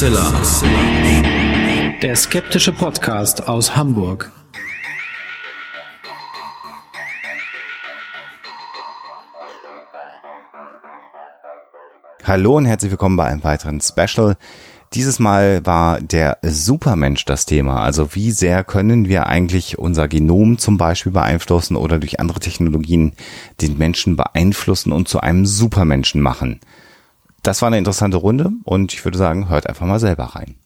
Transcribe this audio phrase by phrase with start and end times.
[0.00, 0.32] Hoaxilla.
[2.00, 4.32] Der skeptische Podcast aus Hamburg.
[12.24, 14.38] Hallo und herzlich willkommen bei einem weiteren Special.
[14.94, 17.82] Dieses Mal war der Supermensch das Thema.
[17.82, 23.12] Also wie sehr können wir eigentlich unser Genom zum Beispiel beeinflussen oder durch andere Technologien
[23.60, 26.60] den Menschen beeinflussen und zu einem Supermenschen machen?
[27.42, 30.56] Das war eine interessante Runde und ich würde sagen, hört einfach mal selber rein.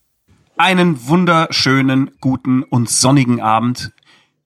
[0.57, 3.93] Einen wunderschönen, guten und sonnigen Abend,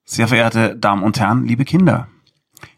[0.05, 2.07] sehr verehrte Damen und Herren, liebe Kinder,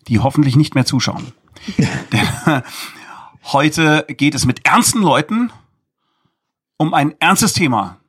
[0.07, 1.31] die hoffentlich nicht mehr zuschauen.
[1.77, 2.61] Denn
[3.51, 5.51] heute geht es mit ernsten Leuten
[6.77, 8.00] um ein ernstes Thema.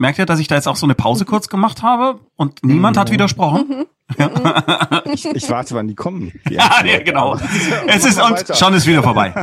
[0.00, 2.96] Merkt ihr, dass ich da jetzt auch so eine Pause kurz gemacht habe und niemand
[2.96, 3.86] hat widersprochen?
[5.12, 6.32] Ich, ich warte, wann die kommen.
[6.48, 7.38] Die Ja, ja, genau.
[7.86, 9.34] Es ist und schon ist wieder vorbei.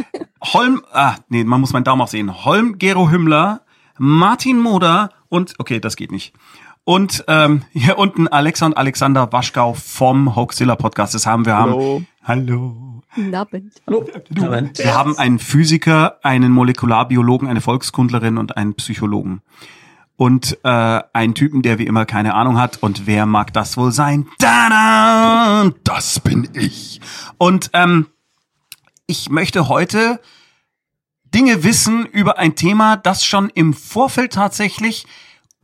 [0.40, 2.44] Holm, ah, nee, man muss meinen Daumen auch sehen.
[2.44, 3.62] Holm, Gero Hümmler,
[3.98, 6.32] Martin Moder und, okay, das geht nicht.
[6.84, 11.14] Und ähm, hier unten Alexa und Alexander Waschgau vom Hoaxilla Podcast.
[11.16, 11.94] Das haben wir Hallo.
[11.94, 12.06] haben.
[12.22, 13.02] Hallo.
[14.28, 14.78] Guten Abend.
[14.78, 19.42] Wir haben einen Physiker, einen Molekularbiologen, eine Volkskundlerin und einen Psychologen.
[20.16, 22.82] Und äh, einen Typen, der wie immer keine Ahnung hat.
[22.82, 24.28] Und wer mag das wohl sein?
[24.38, 25.72] Tada!
[25.82, 27.00] Das bin ich.
[27.36, 28.06] Und ähm,
[29.06, 30.20] ich möchte heute
[31.34, 35.06] Dinge wissen über ein Thema, das schon im Vorfeld tatsächlich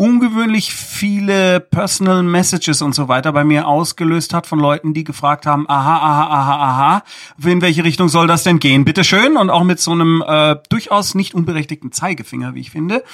[0.00, 5.44] ungewöhnlich viele Personal Messages und so weiter bei mir ausgelöst hat von Leuten, die gefragt
[5.44, 7.02] haben, aha, aha, aha, aha,
[7.44, 8.86] in welche Richtung soll das denn gehen?
[8.86, 9.36] Bitteschön.
[9.36, 13.04] Und auch mit so einem äh, durchaus nicht unberechtigten Zeigefinger, wie ich finde.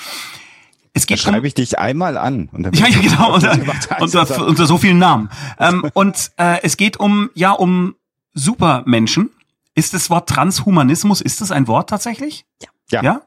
[0.96, 2.48] Es Da geht um, schreibe ich dich einmal an.
[2.52, 3.52] Und dann ja, ja, genau, unter,
[4.00, 5.28] unter, unter so vielen Namen.
[5.58, 7.94] ähm, und äh, es geht um, ja, um
[8.32, 9.30] Supermenschen.
[9.74, 12.46] Ist das Wort Transhumanismus, ist das ein Wort tatsächlich?
[12.90, 13.02] Ja.
[13.02, 13.20] Ja?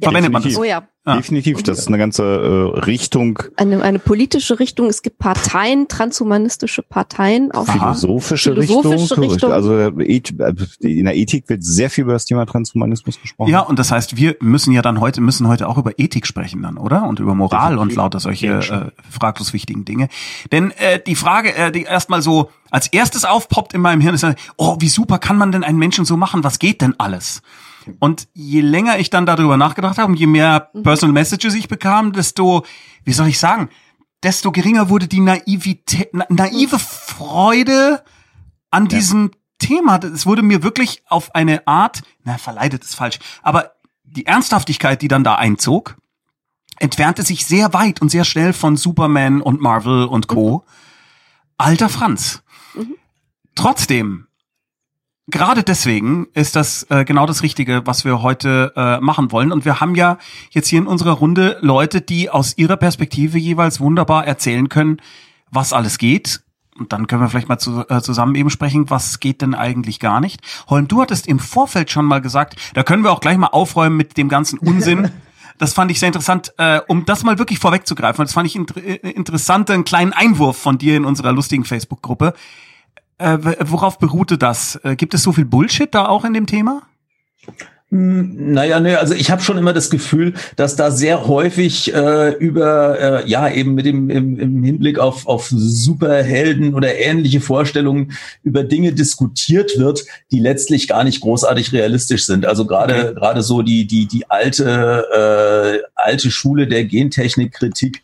[0.00, 0.56] Verwendet man das?
[0.56, 1.16] Oh ja, Ah.
[1.16, 4.86] Definitiv, das ist eine ganze äh, Richtung, eine, eine politische Richtung.
[4.86, 7.50] Es gibt Parteien, transhumanistische Parteien.
[7.50, 9.30] Auch philosophische, Philosophische Richtung.
[9.32, 9.52] Richtung.
[9.52, 13.50] Also äh, äh, in der Ethik wird sehr viel über das Thema Transhumanismus gesprochen.
[13.50, 16.62] Ja, und das heißt, wir müssen ja dann heute, müssen heute auch über Ethik sprechen
[16.62, 17.02] dann, oder?
[17.08, 20.08] Und über Moral und lauter solche äh, fraglos wichtigen Dinge.
[20.52, 24.24] Denn äh, die Frage, äh, die erstmal so als erstes aufpoppt in meinem Hirn, ist,
[24.56, 26.44] oh, wie super kann man denn einen Menschen so machen?
[26.44, 27.42] Was geht denn alles?
[27.98, 32.12] Und je länger ich dann darüber nachgedacht habe und je mehr Personal Messages ich bekam,
[32.12, 32.64] desto,
[33.04, 33.68] wie soll ich sagen,
[34.22, 38.02] desto geringer wurde die Naivität, na, naive Freude
[38.70, 39.96] an diesem Thema.
[39.98, 43.72] Es wurde mir wirklich auf eine Art, na, verleidet ist falsch, aber
[44.04, 45.96] die Ernsthaftigkeit, die dann da einzog,
[46.78, 50.64] entfernte sich sehr weit und sehr schnell von Superman und Marvel und Co.
[51.56, 52.42] Alter Franz.
[53.54, 54.26] Trotzdem,
[55.32, 59.50] gerade deswegen ist das äh, genau das Richtige, was wir heute äh, machen wollen.
[59.50, 60.18] Und wir haben ja
[60.50, 64.98] jetzt hier in unserer Runde Leute, die aus ihrer Perspektive jeweils wunderbar erzählen können,
[65.50, 66.42] was alles geht.
[66.78, 69.98] Und dann können wir vielleicht mal zu, äh, zusammen eben sprechen, was geht denn eigentlich
[69.98, 70.40] gar nicht.
[70.68, 73.96] Holm, du hattest im Vorfeld schon mal gesagt, da können wir auch gleich mal aufräumen
[73.96, 75.10] mit dem ganzen Unsinn.
[75.58, 78.24] Das fand ich sehr interessant, äh, um das mal wirklich vorwegzugreifen.
[78.24, 82.34] Das fand ich inter äh, interessant, einen kleinen Einwurf von dir in unserer lustigen Facebook-Gruppe.
[83.22, 84.80] Äh, worauf beruhte das?
[84.84, 86.82] Äh, gibt es so viel Bullshit da auch in dem Thema?
[87.92, 92.30] Hm, Naja, ne, also ich habe schon immer das Gefühl, dass da sehr häufig äh,
[92.30, 98.12] über, äh, ja, eben mit dem im, im Hinblick auf, auf Superhelden oder ähnliche Vorstellungen
[98.42, 102.46] über Dinge diskutiert wird, die letztlich gar nicht großartig realistisch sind.
[102.46, 108.02] Also gerade gerade so die die die alte äh, alte Schule der Gentechnikkritik,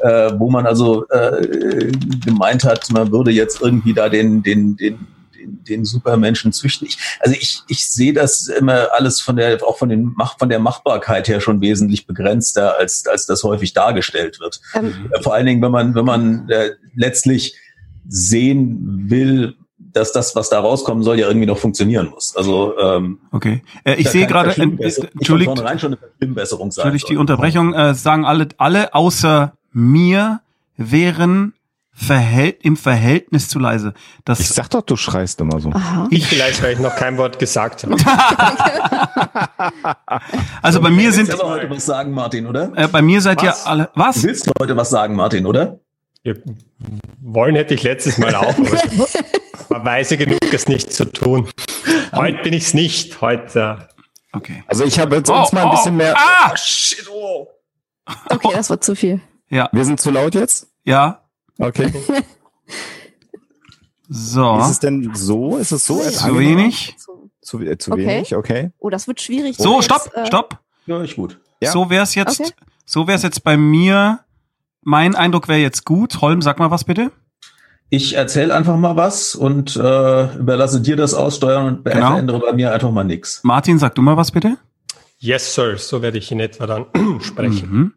[0.00, 1.90] äh, wo man also äh,
[2.24, 5.06] gemeint hat, man würde jetzt irgendwie da den den den
[5.42, 6.86] den, den Supermenschen züchten.
[6.86, 10.48] Ich, also ich, ich sehe das immer alles von der, auch von den Mach, von
[10.48, 14.60] der Machbarkeit her schon wesentlich begrenzter, als, als das häufig dargestellt wird.
[14.74, 17.56] ähm, Äh, Vor allen Dingen, wenn man, wenn man äh, letztlich
[18.08, 22.34] sehen will, dass das, was da rauskommen soll, ja irgendwie noch funktionieren muss.
[22.36, 23.62] Also ähm, Okay.
[23.84, 26.62] Äh, ich sehe gerade, äh, von entschuldigt, vornherein schon eine sein.
[26.74, 27.16] entschuldigt die.
[27.16, 30.40] Unterbrechung, äh, sagen alle, alle außer mir
[30.76, 31.54] wären
[31.94, 33.92] verhält, im Verhältnis zu leise.
[34.24, 35.70] Das, Ich sag doch, du schreist immer so.
[35.70, 36.06] aha.
[36.10, 37.96] Ich vielleicht, weil ich noch kein Wort gesagt habe.
[40.62, 42.72] also bei mir Du sind, willst aber heute was sagen, Martin, oder?
[42.76, 43.66] äh, bei mir seid ihr Was?
[43.66, 44.22] alle, Du was?
[44.22, 45.78] willst heute was sagen, Martin, oder?
[46.24, 46.34] Ja,
[47.20, 48.98] wollen hätte ich letztes Mal auch, aber ich
[49.68, 51.48] war weise genug, es nicht zu tun.
[52.12, 53.20] Heute bin ich es nicht.
[53.20, 53.88] Heute
[54.32, 54.64] Okay.
[54.66, 56.14] Also ich habe jetzt uns mal ein bisschen mehr.
[56.16, 56.56] Ah!
[56.56, 57.48] Shit, oh.
[58.30, 59.20] Okay, das war zu viel.
[59.52, 60.68] Ja, Wir sind zu laut jetzt?
[60.84, 61.18] ja.
[61.58, 61.92] Okay.
[64.08, 64.58] So.
[64.58, 65.56] Ist es denn so?
[65.56, 65.98] Ist es so?
[65.98, 66.96] Zu wenig?
[67.40, 68.06] Zu, äh, zu Okay.
[68.06, 68.70] wenig, okay.
[68.78, 69.56] Oh, das wird schwierig.
[69.56, 70.58] So, jetzt, stopp, äh, stopp.
[70.86, 71.40] Ja, ich gut.
[71.62, 71.70] Ja.
[71.70, 72.50] So wär's jetzt, Okay.
[72.84, 74.20] so wär's jetzt bei mir.
[74.82, 76.20] Mein Eindruck wäre jetzt gut.
[76.20, 77.10] Holm, sag mal was bitte.
[77.88, 82.10] Ich erzähle einfach mal was und äh, überlasse dir das Aussteuern und Genau.
[82.12, 83.40] verändere bei mir einfach mal nix.
[83.44, 84.58] Martin, sag du mal was bitte.
[85.18, 86.86] Yes, Sir, so werde ich in etwa dann
[87.22, 87.70] sprechen.
[87.70, 87.94] Mhm.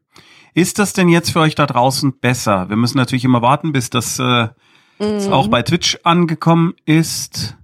[0.56, 2.70] Ist das denn jetzt für euch da draußen besser?
[2.70, 4.48] Wir müssen natürlich immer warten, bis das äh,
[5.00, 5.34] mhm.
[5.34, 7.58] auch bei Twitch angekommen ist.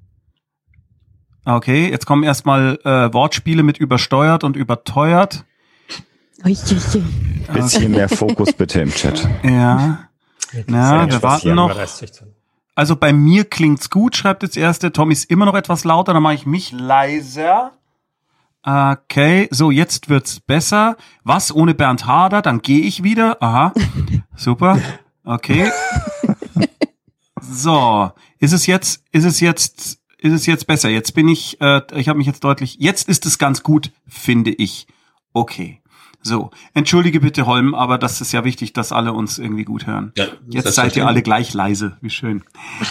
[1.45, 5.45] Okay, jetzt kommen erstmal äh, Wortspiele mit übersteuert und überteuert.
[7.53, 9.25] Bisschen mehr Fokus bitte im Chat.
[9.41, 10.09] Ja.
[10.67, 11.73] Ja, wir warten noch.
[12.75, 14.91] Also bei mir klingt's gut, schreibt jetzt erste.
[14.91, 17.71] Tom ist immer noch etwas lauter, dann mache ich mich leiser.
[18.63, 20.95] Okay, so jetzt wird's besser.
[21.23, 22.41] Was ohne Bernd Harder?
[22.41, 23.41] Dann gehe ich wieder.
[23.41, 23.73] Aha,
[24.35, 24.79] super.
[25.23, 25.71] Okay.
[27.41, 30.89] So, ist es jetzt, ist es jetzt, ist es jetzt besser?
[30.89, 32.77] Jetzt bin ich, äh, ich habe mich jetzt deutlich.
[32.79, 34.87] Jetzt ist es ganz gut, finde ich.
[35.33, 35.81] Okay.
[36.23, 40.11] So, entschuldige bitte Holm, aber das ist ja wichtig, dass alle uns irgendwie gut hören.
[40.15, 41.97] Ja, Jetzt seid ihr alle gleich leise.
[42.01, 42.43] Wie schön.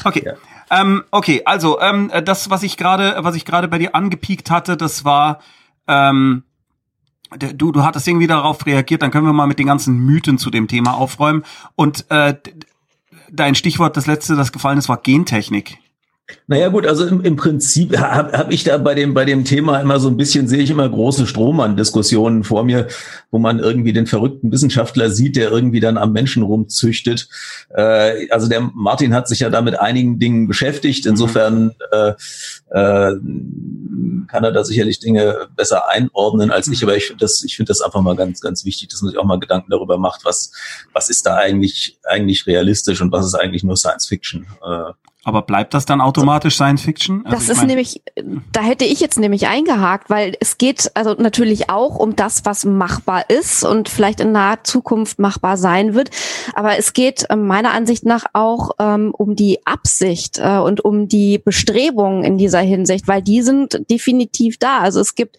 [0.03, 0.25] Okay.
[0.27, 0.81] Ja.
[0.81, 4.77] Ähm, okay, also ähm, das, was ich gerade, was ich gerade bei dir angepiekt hatte,
[4.77, 5.41] das war,
[5.91, 6.45] ähm,
[7.39, 9.03] du, du hattest irgendwie darauf reagiert.
[9.03, 11.45] Dann können wir mal mit den ganzen Mythen zu dem Thema aufräumen.
[11.75, 12.35] Und äh,
[13.31, 15.79] dein Stichwort, das letzte, das gefallen ist, war Gentechnik.
[16.47, 19.81] Naja gut, also im, im Prinzip habe hab ich da bei dem, bei dem Thema
[19.81, 22.89] immer so ein bisschen, sehe ich immer große Strohmann-Diskussionen vor mir,
[23.31, 27.29] wo man irgendwie den verrückten Wissenschaftler sieht, der irgendwie dann am Menschen rumzüchtet.
[27.71, 31.07] Äh, also der Martin hat sich ja da mit einigen Dingen beschäftigt.
[31.07, 32.15] Insofern äh,
[32.71, 33.17] äh,
[34.27, 36.83] kann er da sicherlich Dinge besser einordnen als ich.
[36.83, 39.19] Aber ich finde das, ich finde das einfach mal ganz, ganz wichtig, dass man sich
[39.19, 40.53] auch mal Gedanken darüber macht, was,
[40.93, 44.47] was ist da eigentlich, eigentlich realistisch und was ist eigentlich nur Science Fiction.
[44.65, 47.27] Äh, Aber bleibt das dann automatisch Science Fiction?
[47.27, 48.03] Also Das ist nämlich,
[48.53, 52.65] da hätte ich jetzt nämlich eingehakt, weil es geht also natürlich auch um das, was
[52.65, 56.11] machbar ist und vielleicht in naher Zukunft machbar sein wird.
[56.55, 61.07] Aber es geht äh, meiner Ansicht nach auch ähm, um die Absicht äh, und um
[61.07, 64.79] die Bestrebungen in dieser Hinsicht, weil die sind definitiv da.
[64.79, 65.37] Also es gibt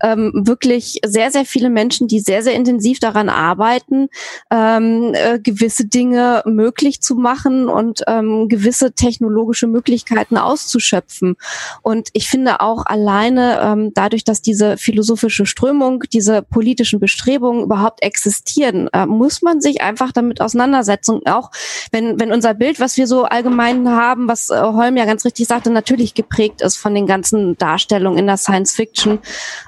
[0.00, 4.08] ähm, wirklich sehr, sehr viele Menschen, die sehr, sehr intensiv daran arbeiten,
[4.52, 8.94] ähm, äh, gewisse Dinge möglich zu machen und ähm, gewisse
[9.24, 11.36] technologische Möglichkeiten auszuschöpfen.
[11.82, 18.02] Und ich finde auch alleine ähm, dadurch, dass diese philosophische Strömung, diese politischen Bestrebungen überhaupt
[18.02, 21.20] existieren, äh, muss man sich einfach damit auseinandersetzen.
[21.26, 21.50] Auch
[21.90, 25.46] wenn, wenn unser Bild, was wir so allgemein haben, was äh, Holm ja ganz richtig
[25.46, 29.20] sagte, natürlich geprägt ist von den ganzen Darstellungen in der Science Fiction,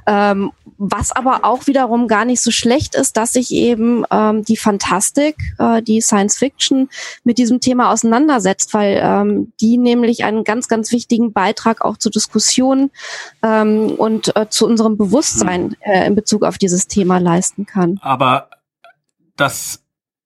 [0.06, 4.58] ähm, was aber auch wiederum gar nicht so schlecht ist, dass sich eben ähm, die
[4.58, 6.88] Fantastik, äh, die Science Fiction
[7.24, 12.12] mit diesem Thema auseinandersetzt, weil ähm, die nämlich einen ganz, ganz wichtigen Beitrag auch zur
[12.12, 12.90] Diskussion
[13.42, 17.98] ähm, und äh, zu unserem Bewusstsein äh, in Bezug auf dieses Thema leisten kann.
[18.02, 18.50] Aber
[19.36, 19.82] das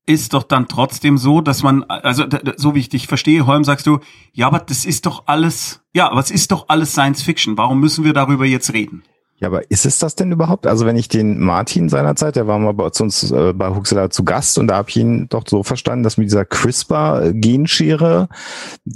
[0.06, 2.24] ist doch dann trotzdem so, dass man, also
[2.56, 4.00] so wie ich dich verstehe, Holm, sagst du,
[4.32, 7.56] ja, aber das ist doch alles, ja, aber es ist doch alles Science Fiction.
[7.56, 9.04] Warum müssen wir darüber jetzt reden?
[9.40, 10.66] Ja, aber ist es das denn überhaupt?
[10.66, 14.22] Also wenn ich den Martin seinerzeit, der war mal bei uns äh, bei Huxela zu
[14.22, 18.28] Gast und da habe ich ihn doch so verstanden, dass mit dieser CRISPR-Genschere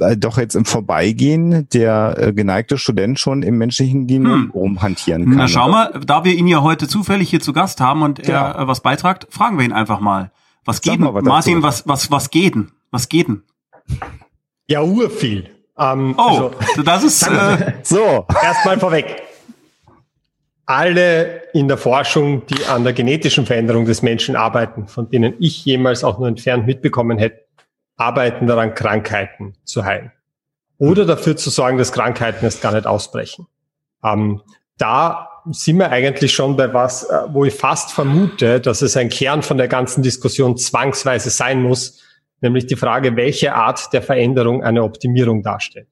[0.00, 4.50] äh, doch jetzt im Vorbeigehen der äh, geneigte Student schon im menschlichen Genom Hm.
[4.50, 5.36] rumhantieren kann.
[5.36, 8.28] Na schau mal, da wir ihn ja heute zufällig hier zu Gast haben und er
[8.34, 8.62] Ja.
[8.62, 10.30] äh, was beitragt, fragen wir ihn einfach mal.
[10.66, 11.00] Was Sag geht denn?
[11.02, 11.24] mal was.
[11.24, 12.70] Martin, was, was, was geht denn?
[12.90, 13.42] Was geht denn?
[14.66, 15.48] Ja, urviel.
[15.78, 19.22] Ähm, Oh, also, das ist, äh, So, Erstmal vorweg.
[20.66, 25.64] Alle in der Forschung, die an der genetischen Veränderung des Menschen arbeiten, von denen ich
[25.64, 27.44] jemals auch nur entfernt mitbekommen hätte,
[27.96, 30.10] arbeiten daran, Krankheiten zu heilen.
[30.78, 33.46] Oder dafür zu sorgen, dass Krankheiten erst gar nicht ausbrechen.
[34.02, 34.40] Ähm,
[34.78, 39.08] da sind wir eigentlich schon bei was, äh, wo ich fast vermute, dass es ein
[39.08, 42.02] Kern von der ganzen Diskussion zwangsweise sein muss,
[42.40, 45.88] nämlich die Frage, welche Art der Veränderung eine Optimierung darstellt.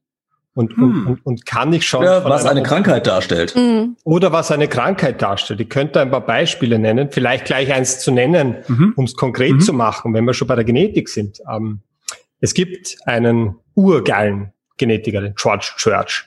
[0.54, 0.82] Und, Hm.
[0.82, 3.54] und, und, und kann ich schon ja, was eine Krankheit darstellt.
[3.56, 3.96] Mhm.
[4.04, 5.60] oder was eine Krankheit darstellt.
[5.60, 8.92] Ich könnte ein paar Beispiele nennen, vielleicht gleich eins zu nennen, mhm.
[8.96, 9.60] um es konkret Mhm.
[9.60, 11.38] zu machen, wenn wir schon bei der Genetik sind.
[11.50, 11.80] Ähm,
[12.40, 16.24] es gibt einen urgeilen Genetiker, den George Church.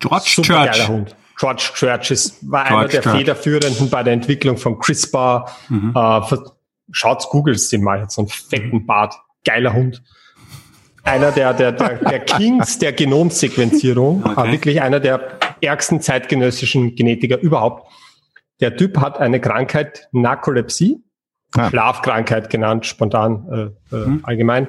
[0.00, 0.88] George Supergeiler Church.
[0.88, 1.16] Hund.
[1.38, 3.16] George Church ist, war George einer der Church.
[3.18, 5.46] federführenden bei der Entwicklung von CRISPR.
[5.68, 5.92] Mhm.
[5.94, 6.20] Äh,
[6.90, 9.14] schaut's, googles den mal, hat so einen fetten Bart.
[9.44, 10.02] Geiler Hund.
[11.04, 14.24] Einer der, der, der, der Kings der Genomsequenzierung.
[14.24, 14.48] Okay.
[14.48, 17.90] Äh, wirklich einer der ärgsten zeitgenössischen Genetiker überhaupt.
[18.60, 20.98] Der Typ hat eine Krankheit, Narkolepsie,
[21.56, 21.70] Ah.
[21.70, 24.20] Schlafkrankheit genannt, spontan, äh, äh, Mhm.
[24.24, 24.68] allgemein.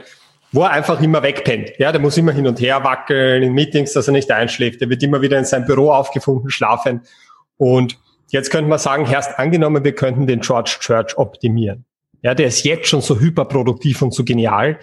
[0.53, 1.73] wo er einfach immer wegpennt.
[1.77, 4.81] Ja, der muss immer hin und her wackeln in Meetings, dass er nicht einschläft.
[4.81, 7.01] Der wird immer wieder in sein Büro aufgefunden, schlafen.
[7.57, 11.85] Und jetzt könnte man sagen, erst angenommen, wir könnten den George Church optimieren.
[12.23, 14.79] Ja, der ist jetzt schon so hyperproduktiv und so genial.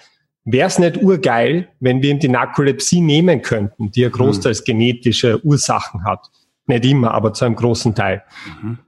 [0.48, 4.64] Wäre es nicht urgeil, wenn wir ihm die Narkolepsie nehmen könnten, die ja großteils mhm.
[4.64, 6.30] genetische Ursachen hat?
[6.66, 8.22] Nicht immer, aber zu einem großen Teil.
[8.62, 8.78] Mhm.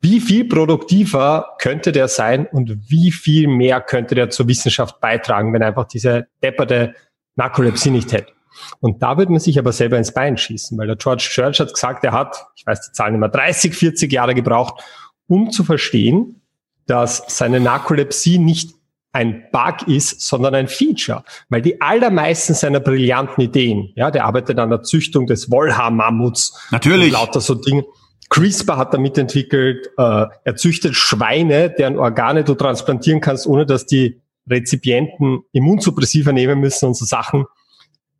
[0.00, 5.52] Wie viel produktiver könnte der sein und wie viel mehr könnte der zur Wissenschaft beitragen,
[5.52, 6.94] wenn er einfach diese depperte
[7.36, 8.32] Narkolepsie nicht hätte?
[8.80, 11.74] Und da würde man sich aber selber ins Bein schießen, weil der George Church hat
[11.74, 14.82] gesagt, er hat, ich weiß die Zahl nicht mehr, 30, 40 Jahre gebraucht,
[15.26, 16.40] um zu verstehen,
[16.86, 18.74] dass seine Narkolepsie nicht
[19.12, 21.24] ein Bug ist, sondern ein Feature.
[21.48, 26.68] Weil die allermeisten seiner brillanten Ideen, ja, der arbeitet an der Züchtung des Wollhaar-Mammuts.
[26.70, 27.12] Natürlich.
[27.12, 27.84] lauter so Dinge.
[28.30, 33.84] CRISPR hat damit entwickelt, äh, er züchtet Schweine, deren Organe du transplantieren kannst, ohne dass
[33.84, 37.44] die Rezipienten Immunsuppressiva nehmen müssen und so Sachen.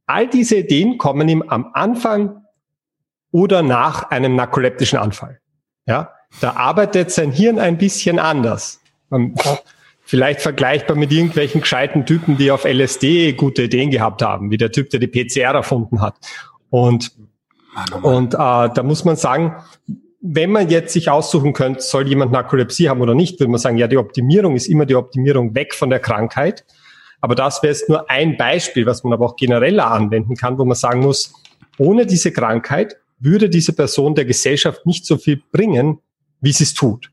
[0.05, 2.43] All diese Ideen kommen ihm am Anfang
[3.31, 5.41] oder nach einem narkoleptischen Anfall.
[5.87, 8.81] Ja, da arbeitet sein Hirn ein bisschen anders.
[9.09, 9.35] Man,
[10.13, 14.71] vielleicht vergleichbar mit irgendwelchen gescheiten Typen, die auf LSD gute Ideen gehabt haben, wie der
[14.71, 16.17] Typ, der die PCR erfunden hat.
[16.69, 17.13] Und,
[18.03, 19.55] und äh, da muss man sagen,
[20.21, 23.79] wenn man jetzt sich aussuchen könnte, soll jemand Narkolepsie haben oder nicht, würde man sagen,
[23.79, 26.67] ja, die Optimierung ist immer die Optimierung weg von der Krankheit.
[27.23, 30.67] Aber das wäre jetzt nur ein Beispiel, was man aber auch genereller anwenden kann, wo
[30.67, 31.33] man sagen muss,
[31.79, 36.01] ohne diese Krankheit würde diese Person der Gesellschaft nicht so viel bringen,
[36.43, 37.11] wie sie es tut.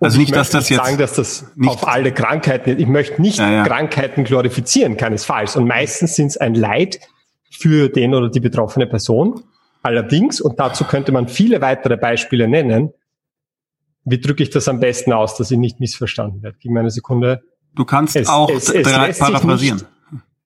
[0.00, 2.78] Also nicht, dass das jetzt sagen, dass das auf alle Krankheiten.
[2.78, 3.64] Ich möchte nicht ja, ja.
[3.64, 5.56] Krankheiten glorifizieren, keinesfalls.
[5.56, 7.00] Und meistens sind es ein Leid
[7.50, 9.44] für den oder die betroffene Person.
[9.82, 12.94] Allerdings, und dazu könnte man viele weitere Beispiele nennen,
[14.04, 16.56] wie drücke ich das am besten aus, dass ich nicht missverstanden werde?
[16.58, 17.42] Gib mir eine Sekunde.
[17.74, 19.82] Du kannst es, auch es, es paraphrasieren.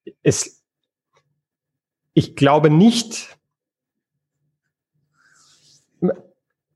[0.05, 0.65] Nicht, es,
[2.13, 3.37] ich glaube nicht,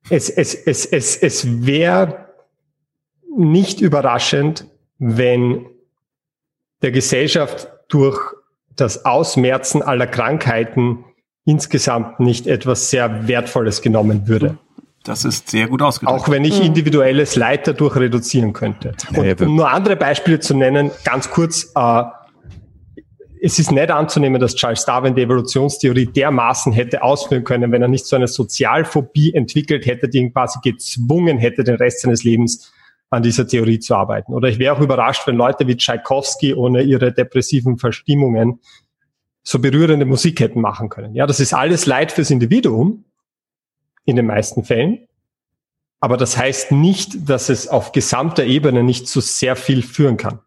[0.08, 2.27] es, es, es, es, es wäre
[3.38, 4.66] nicht überraschend,
[4.98, 5.66] wenn
[6.82, 8.18] der Gesellschaft durch
[8.76, 11.04] das Ausmerzen aller Krankheiten
[11.44, 14.58] insgesamt nicht etwas sehr Wertvolles genommen würde.
[15.04, 16.20] Das ist sehr gut ausgedrückt.
[16.20, 18.92] Auch wenn ich individuelles Leid dadurch reduzieren könnte.
[19.16, 22.02] Und um nur andere Beispiele zu nennen, ganz kurz, äh,
[23.40, 27.88] es ist nicht anzunehmen, dass Charles Darwin die Evolutionstheorie dermaßen hätte ausführen können, wenn er
[27.88, 32.72] nicht so eine Sozialphobie entwickelt hätte, die ihn quasi gezwungen hätte, den Rest seines Lebens
[33.10, 34.34] an dieser Theorie zu arbeiten.
[34.34, 38.60] Oder ich wäre auch überrascht, wenn Leute wie Tchaikovsky ohne ihre depressiven Verstimmungen
[39.42, 41.14] so berührende Musik hätten machen können.
[41.14, 43.04] Ja, das ist alles Leid fürs Individuum
[44.04, 45.06] in den meisten Fällen.
[46.00, 50.40] Aber das heißt nicht, dass es auf gesamter Ebene nicht zu sehr viel führen kann.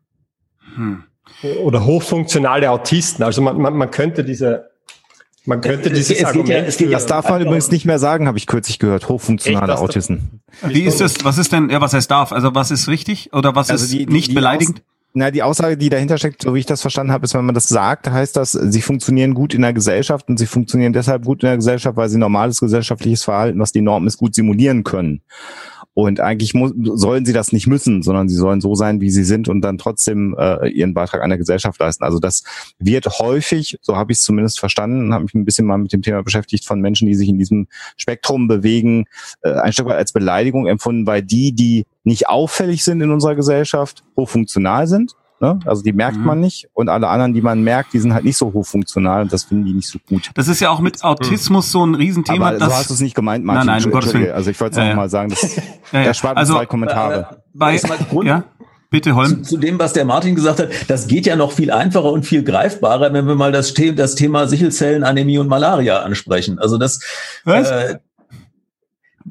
[0.75, 1.03] Hm
[1.63, 3.23] oder hochfunktionale Autisten.
[3.23, 4.70] Also man, man, man könnte diese
[5.45, 6.49] man könnte es, dieses es Argument.
[6.49, 9.09] Ja, es geht, das darf man übrigens nicht mehr sagen, habe ich kürzlich gehört.
[9.09, 10.41] Hochfunktionale Echt, Autisten.
[10.63, 11.23] Wie ist das?
[11.23, 11.69] Was ist denn?
[11.69, 12.31] Ja, was heißt darf?
[12.31, 14.79] Also was ist richtig oder was also ist die, nicht die beleidigend?
[14.79, 17.43] Aus, na, die Aussage, die dahinter steckt, so wie ich das verstanden habe, ist, wenn
[17.43, 21.25] man das sagt, heißt das, sie funktionieren gut in der Gesellschaft und sie funktionieren deshalb
[21.25, 24.85] gut in der Gesellschaft, weil sie normales gesellschaftliches Verhalten, was die Norm ist, gut simulieren
[24.85, 25.21] können.
[25.93, 29.25] Und eigentlich muss, sollen sie das nicht müssen, sondern sie sollen so sein, wie sie
[29.25, 32.03] sind und dann trotzdem äh, ihren Beitrag an der Gesellschaft leisten.
[32.03, 32.43] Also das
[32.79, 36.01] wird häufig, so habe ich es zumindest verstanden, habe mich ein bisschen mal mit dem
[36.01, 37.67] Thema beschäftigt, von Menschen, die sich in diesem
[37.97, 39.05] Spektrum bewegen,
[39.41, 43.35] äh, ein Stück weit als Beleidigung empfunden, weil die, die nicht auffällig sind in unserer
[43.35, 45.59] Gesellschaft, hochfunktional sind Ne?
[45.65, 46.25] Also die merkt mhm.
[46.25, 49.33] man nicht und alle anderen, die man merkt, die sind halt nicht so hochfunktional und
[49.33, 50.29] das finden die nicht so gut.
[50.35, 52.49] Das ist ja auch mit Autismus so ein Riesenthema.
[52.49, 53.65] Aber so hast du es nicht gemeint, Martin.
[53.65, 54.31] Nein, nein, um Gottes Willen.
[54.31, 56.03] Also ich wollte es ja, noch mal sagen, das, ja, ja.
[56.03, 57.27] da schreiben also, zwei Kommentare.
[57.31, 57.81] Äh, bei,
[58.23, 58.43] ja?
[58.91, 59.29] Bitte, Holm.
[59.29, 62.23] Zu, zu, dem, was der Martin gesagt hat, das geht ja noch viel einfacher und
[62.23, 66.59] viel greifbarer, wenn wir mal das, The das Thema Sichelzellenanämie und Malaria ansprechen.
[66.59, 66.99] Also das
[67.45, 67.67] was?
[67.67, 67.97] Äh,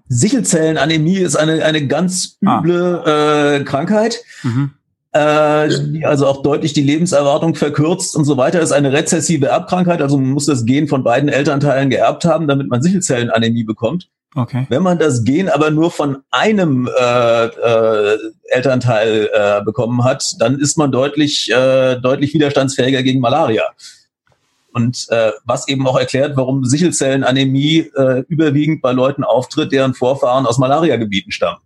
[0.09, 2.59] Sichelzellenanämie ist eine, eine ganz ah.
[2.59, 3.55] üble ah.
[3.55, 4.17] äh, Krankheit.
[4.43, 4.73] Mhm
[5.13, 10.03] äh, die also auch deutlich die Lebenserwartung verkürzt und so weiter, ist eine rezessive Erbkrankheit.
[10.03, 14.09] Also man muss das Gen von beiden Elternteilen geerbt haben, damit man Sichelzellenanämie bekommt.
[14.37, 14.67] Okay.
[14.69, 20.61] Wenn man das Gen aber nur von einem äh, äh, Elternteil äh, bekommen hat, dann
[20.61, 23.65] ist man deutlich, äh, deutlich widerstandsfähiger gegen Malaria.
[24.73, 30.47] Und äh, was eben auch erklärt, warum Sichelzellenanämie äh, überwiegend bei Leuten auftritt, deren Vorfahren
[30.47, 31.59] aus Malariagebieten stammen.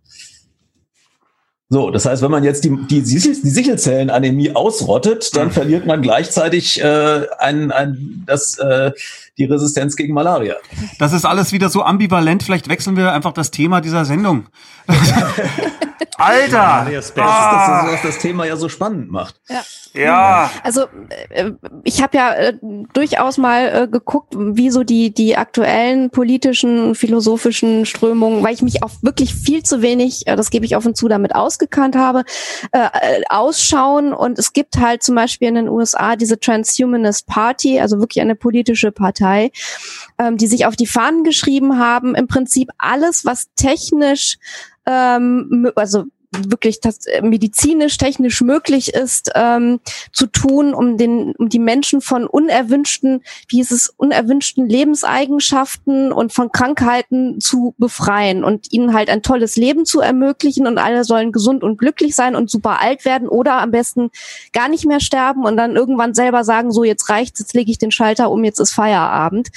[1.67, 5.51] So, das heißt, wenn man jetzt die, die, die Sichelzellenanämie ausrottet, dann mhm.
[5.51, 8.91] verliert man gleichzeitig äh, ein, ein, das, äh,
[9.39, 10.55] die Resistenz gegen Malaria.
[10.99, 12.43] Das ist alles wieder so ambivalent.
[12.43, 14.45] Vielleicht wechseln wir einfach das Thema dieser Sendung.
[16.17, 16.87] Alter!
[16.91, 19.39] Das ist das, was das Thema ja so spannend macht.
[19.49, 19.63] Ja.
[19.93, 20.51] Ja.
[20.63, 20.85] Also
[21.29, 21.51] äh,
[21.83, 22.53] ich habe ja äh,
[22.93, 28.83] durchaus mal äh, geguckt, wie so die die aktuellen politischen, philosophischen Strömungen, weil ich mich
[28.83, 32.23] auch wirklich viel zu wenig, äh, das gebe ich offen zu, damit ausgekannt habe,
[32.71, 34.13] äh, äh, ausschauen.
[34.13, 38.35] Und es gibt halt zum Beispiel in den USA diese Transhumanist Party, also wirklich eine
[38.35, 39.51] politische Partei,
[40.17, 44.39] ähm, die sich auf die Fahnen geschrieben haben, im Prinzip alles, was technisch
[44.85, 46.05] ähm, also
[46.47, 49.79] wirklich das äh, medizinisch, technisch möglich ist, ähm,
[50.11, 56.33] zu tun, um den, um die Menschen von unerwünschten, wie ist es, unerwünschten Lebenseigenschaften und
[56.33, 61.31] von Krankheiten zu befreien und ihnen halt ein tolles Leben zu ermöglichen und alle sollen
[61.31, 64.09] gesund und glücklich sein und super alt werden oder am besten
[64.53, 67.77] gar nicht mehr sterben und dann irgendwann selber sagen, so jetzt reicht's, jetzt lege ich
[67.77, 69.49] den Schalter um, jetzt ist Feierabend.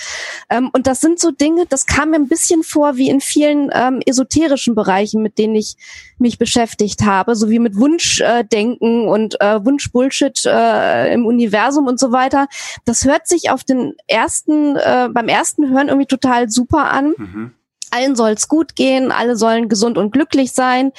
[0.50, 3.70] Ähm, und das sind so Dinge, das kam mir ein bisschen vor wie in vielen
[3.72, 5.76] ähm, esoterischen Bereichen, mit denen ich
[6.20, 12.12] mich beschäftigt habe, so wie mit Wunschdenken und äh, Wunschbullshit äh, im Universum und so
[12.12, 12.48] weiter.
[12.84, 17.14] Das hört sich auf den ersten, äh, beim ersten Hören irgendwie total super an.
[17.16, 17.52] Mhm
[17.92, 20.92] allen soll es gut gehen, alle sollen gesund und glücklich sein.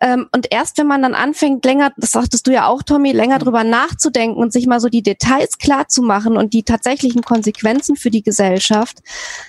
[0.00, 3.38] Ähm, und erst wenn man dann anfängt, länger, das sagtest du ja auch, Tommy, länger
[3.38, 7.96] drüber nachzudenken und sich mal so die Details klar zu machen und die tatsächlichen Konsequenzen
[7.96, 8.98] für die Gesellschaft,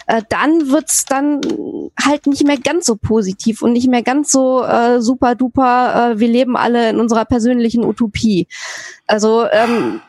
[0.08, 1.42] äh, dann wird's dann
[2.02, 6.20] halt nicht mehr ganz so positiv und nicht mehr ganz so äh, super duper, äh,
[6.20, 8.48] wir leben alle in unserer persönlichen Utopie.
[9.08, 10.02] Also ähm,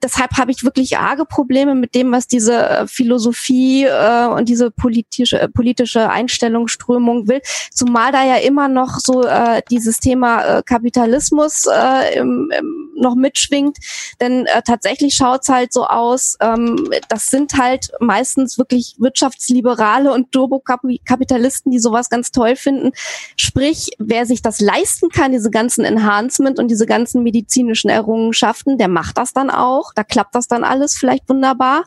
[0.00, 4.70] deshalb habe ich wirklich arge Probleme mit dem, was diese äh, Philosophie äh, und diese
[4.70, 7.40] politische, äh, politische Einstellungsströmung will.
[7.70, 13.14] Zumal da ja immer noch so äh, dieses Thema äh, Kapitalismus äh, im, im, noch
[13.14, 13.78] mitschwingt.
[14.20, 20.32] Denn äh, tatsächlich schaut's halt so aus, ähm, das sind halt meistens wirklich Wirtschaftsliberale und
[20.32, 22.92] Turbokapitalisten, die sowas ganz toll finden.
[23.36, 28.88] Sprich, wer sich das leisten kann, diese ganzen Enhancement und diese ganzen medizinischen Errungenschaften, der
[28.88, 31.84] macht das dann auch da klappt das dann alles vielleicht wunderbar.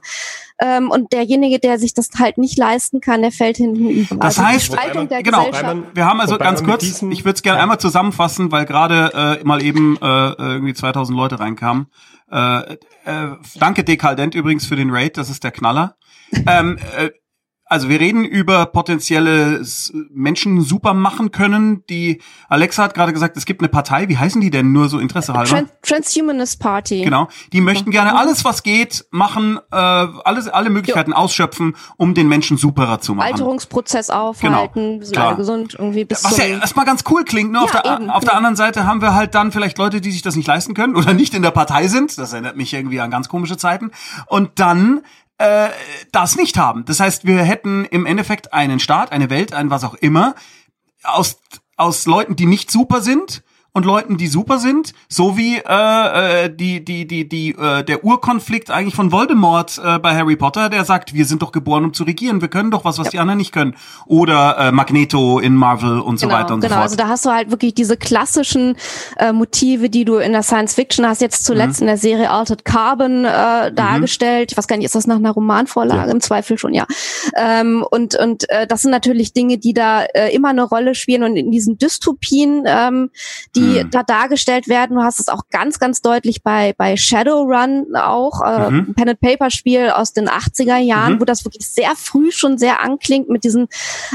[0.57, 4.15] Ähm, und derjenige, der sich das halt nicht leisten kann, der fällt hinten über.
[4.15, 5.47] Das also heißt, man, genau,
[5.93, 7.63] wir haben also ganz kurz, ich würde es gerne ja.
[7.63, 11.87] einmal zusammenfassen, weil gerade äh, mal eben äh, irgendwie 2000 Leute reinkamen.
[12.31, 12.73] Äh,
[13.05, 15.95] äh, danke Dekaldent übrigens für den Raid, das ist der Knaller.
[16.47, 17.11] ähm, äh,
[17.67, 19.61] also wir reden über potenzielle
[20.11, 24.39] Menschen super machen können, die Alexa hat gerade gesagt, es gibt eine Partei, wie heißen
[24.39, 25.49] die denn nur so Interesse halber?
[25.49, 27.03] Trans Transhumanist Party.
[27.03, 31.17] Genau, die möchten gerne alles was geht machen, äh, alles alle Möglichkeiten jo.
[31.17, 33.31] ausschöpfen, um den Menschen superer zu machen.
[33.33, 35.05] Alterungsprozess aufhalten, genau.
[35.05, 37.57] sind alle gesund irgendwie bis Was ja erstmal ganz cool klingt, ne?
[37.59, 38.19] Ja, auf, der, eben, auf genau.
[38.19, 40.95] der anderen Seite haben wir halt dann vielleicht Leute, die sich das nicht leisten können
[40.95, 43.91] oder nicht in der Partei sind, das erinnert mich irgendwie an ganz komische Zeiten
[44.27, 45.01] und dann
[45.37, 45.69] äh,
[46.11, 46.85] das nicht haben.
[46.85, 50.35] Das heißt, wir hätten im Endeffekt einen Staat, eine Welt, ein was auch immer,
[51.03, 51.39] aus,
[51.77, 53.43] aus Leuten, die nicht super sind,
[53.75, 58.05] und Leuten, die super sind, so wie äh, äh, die die die die äh, der
[58.05, 61.93] Urkonflikt eigentlich von Voldemort äh, bei Harry Potter, der sagt, wir sind doch geboren, um
[61.93, 63.11] zu regieren, wir können doch was, was ja.
[63.11, 66.69] die anderen nicht können, oder äh, Magneto in Marvel und genau, so weiter und genau.
[66.69, 66.83] so fort.
[66.83, 68.77] Also da hast du halt wirklich diese klassischen
[69.17, 71.83] äh, Motive, die du in der Science Fiction hast, jetzt zuletzt mhm.
[71.83, 73.75] in der Serie Altered Carbon äh, mhm.
[73.75, 74.53] dargestellt.
[74.53, 76.07] Ich weiß gar nicht, ist das nach einer Romanvorlage?
[76.07, 76.11] Ja.
[76.13, 76.85] Im Zweifel schon, ja.
[77.35, 81.23] Ähm, und und äh, das sind natürlich Dinge, die da äh, immer eine Rolle spielen
[81.23, 83.09] und in diesen Dystopien, ähm,
[83.53, 83.89] die die mhm.
[83.91, 84.97] da dargestellt werden.
[84.97, 88.93] Du hast es auch ganz, ganz deutlich bei, bei Shadowrun auch, äh, mhm.
[88.93, 91.21] Pen and Paper Spiel aus den 80er Jahren, mhm.
[91.21, 93.67] wo das wirklich sehr früh schon sehr anklingt mit diesen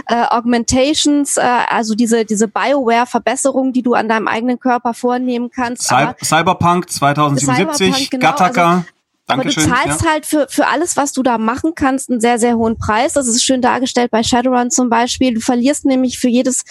[0.06, 5.88] äh, Augmentations, äh, also diese, diese Bioware-Verbesserung, die du an deinem eigenen Körper vornehmen kannst.
[5.88, 8.70] Cy Cyberpunk 2077, Cyberpunk, genau, Gattaca.
[8.70, 8.84] Also,
[9.30, 10.10] Dankeschön, Aber du zahlst ja.
[10.10, 13.14] halt für, für alles, was du da machen kannst, einen sehr, sehr hohen Preis.
[13.14, 15.34] Das ist schön dargestellt bei Shadowrun zum Beispiel.
[15.34, 16.64] Du verlierst nämlich für jedes,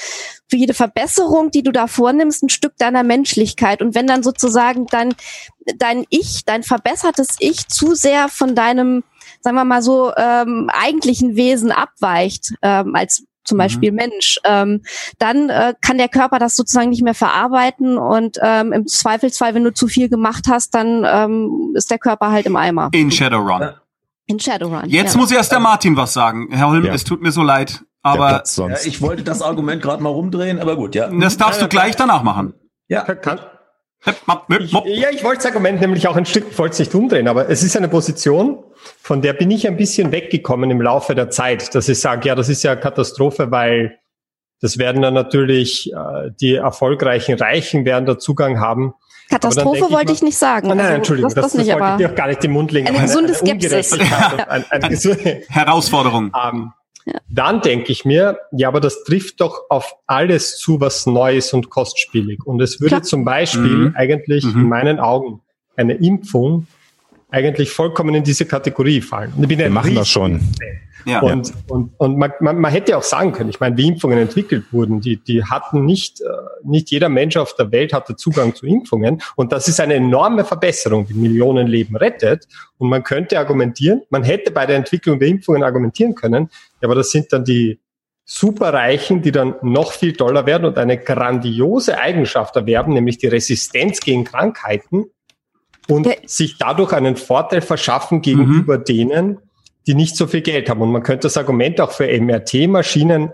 [0.47, 3.81] für jede Verbesserung, die du da vornimmst, ein Stück deiner Menschlichkeit.
[3.81, 5.15] Und wenn dann sozusagen dein,
[5.77, 9.03] dein Ich, dein verbessertes Ich zu sehr von deinem
[9.41, 13.59] sagen wir mal so, ähm, eigentlichen Wesen abweicht, ähm, als zum mhm.
[13.59, 14.81] Beispiel Mensch, ähm,
[15.17, 19.63] dann äh, kann der Körper das sozusagen nicht mehr verarbeiten und ähm, im Zweifelsfall, wenn
[19.63, 22.89] du zu viel gemacht hast, dann ähm, ist der Körper halt im Eimer.
[22.93, 23.71] In Shadowrun.
[24.27, 24.83] In Shadowrun.
[24.85, 25.19] Jetzt ja.
[25.19, 26.49] muss erst der Martin was sagen.
[26.51, 26.93] Herr Holm, ja.
[26.93, 30.75] es tut mir so leid, aber ja, ich wollte das Argument gerade mal rumdrehen, aber
[30.75, 31.09] gut, ja.
[31.09, 32.53] Das darfst du gleich danach machen.
[32.87, 33.39] Ja, kann,
[34.59, 37.27] ich, ja, ich wollte das Argument nämlich auch ein Stück, ich wollte es nicht umdrehen,
[37.27, 38.63] aber es ist eine Position,
[39.01, 42.35] von der bin ich ein bisschen weggekommen im Laufe der Zeit, dass ich sage, ja,
[42.35, 43.99] das ist ja Katastrophe, weil
[44.61, 48.93] das werden dann natürlich äh, die erfolgreichen Reichen werden da Zugang haben.
[49.29, 50.67] Katastrophe ich wollte mal, ich nicht sagen.
[50.67, 52.51] Oh nein, also, Entschuldigung, das, das, das, nicht, wollte ich dir auch gar nicht im
[52.51, 52.87] Mund legen.
[52.87, 53.93] Eine gesunde Skepsis.
[53.93, 54.03] Eine,
[54.49, 56.31] eine, eine, eine, eine Herausforderung.
[56.43, 56.73] Ähm,
[57.11, 57.19] Ja.
[57.29, 61.53] Dann denke ich mir, ja, aber das trifft doch auf alles zu, was neu ist
[61.53, 62.45] und kostspielig.
[62.45, 63.03] Und es würde Klar.
[63.03, 63.93] zum Beispiel mhm.
[63.95, 64.61] eigentlich mhm.
[64.61, 65.41] in meinen Augen
[65.75, 66.67] eine Impfung
[67.29, 69.33] eigentlich vollkommen in diese Kategorie fallen.
[69.35, 70.39] Und ich bin Wir machen das schon.
[71.05, 71.21] Ja.
[71.21, 74.65] Und, und, und man, man, man hätte auch sagen können, ich meine, wie Impfungen entwickelt
[74.71, 76.25] wurden, die, die hatten nicht, äh,
[76.63, 79.21] nicht jeder Mensch auf der Welt hatte Zugang zu Impfungen.
[79.35, 82.47] Und das ist eine enorme Verbesserung, die Millionen Leben rettet.
[82.77, 86.49] Und man könnte argumentieren, man hätte bei der Entwicklung der Impfungen argumentieren können,
[86.81, 87.79] aber das sind dann die
[88.25, 94.01] Superreichen, die dann noch viel toller werden und eine grandiose Eigenschaft erwerben, nämlich die Resistenz
[94.01, 95.05] gegen Krankheiten
[95.89, 96.13] und ja.
[96.25, 98.83] sich dadurch einen Vorteil verschaffen gegenüber mhm.
[98.83, 99.37] denen,
[99.87, 100.81] die nicht so viel Geld haben.
[100.81, 103.31] Und man könnte das Argument auch für MRT-Maschinen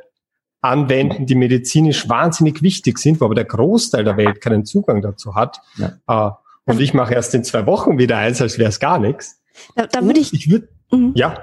[0.62, 5.36] anwenden, die medizinisch wahnsinnig wichtig sind, wo aber der Großteil der Welt keinen Zugang dazu
[5.36, 5.60] hat.
[5.78, 5.98] Ja.
[6.08, 6.32] Äh,
[6.66, 9.40] und ich mache erst in zwei Wochen wieder eins, als wäre es gar nichts.
[9.76, 11.12] Da, da würde ich, ich würd, mhm.
[11.16, 11.38] ja.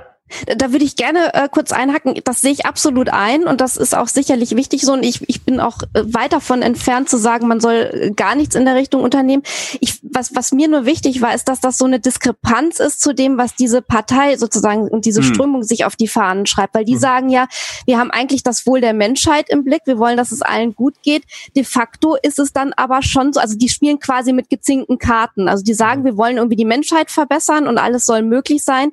[0.57, 2.15] Da würde ich gerne äh, kurz einhacken.
[2.25, 4.93] Das sehe ich absolut ein und das ist auch sicherlich wichtig so.
[4.93, 8.35] Und ich, ich bin auch äh, weit davon entfernt zu sagen, man soll äh, gar
[8.35, 9.43] nichts in der Richtung unternehmen.
[9.81, 13.15] Ich, was, was mir nur wichtig war, ist, dass das so eine Diskrepanz ist zu
[13.15, 15.35] dem, was diese Partei sozusagen und diese hm.
[15.35, 16.75] Strömung sich auf die Fahnen schreibt.
[16.75, 17.01] Weil die hm.
[17.01, 17.47] sagen ja,
[17.87, 20.95] wir haben eigentlich das Wohl der Menschheit im Blick, wir wollen, dass es allen gut
[21.03, 21.25] geht.
[21.57, 25.49] De facto ist es dann aber schon so, also die spielen quasi mit gezinkten Karten.
[25.49, 26.05] Also die sagen, hm.
[26.05, 28.93] wir wollen irgendwie die Menschheit verbessern und alles soll möglich sein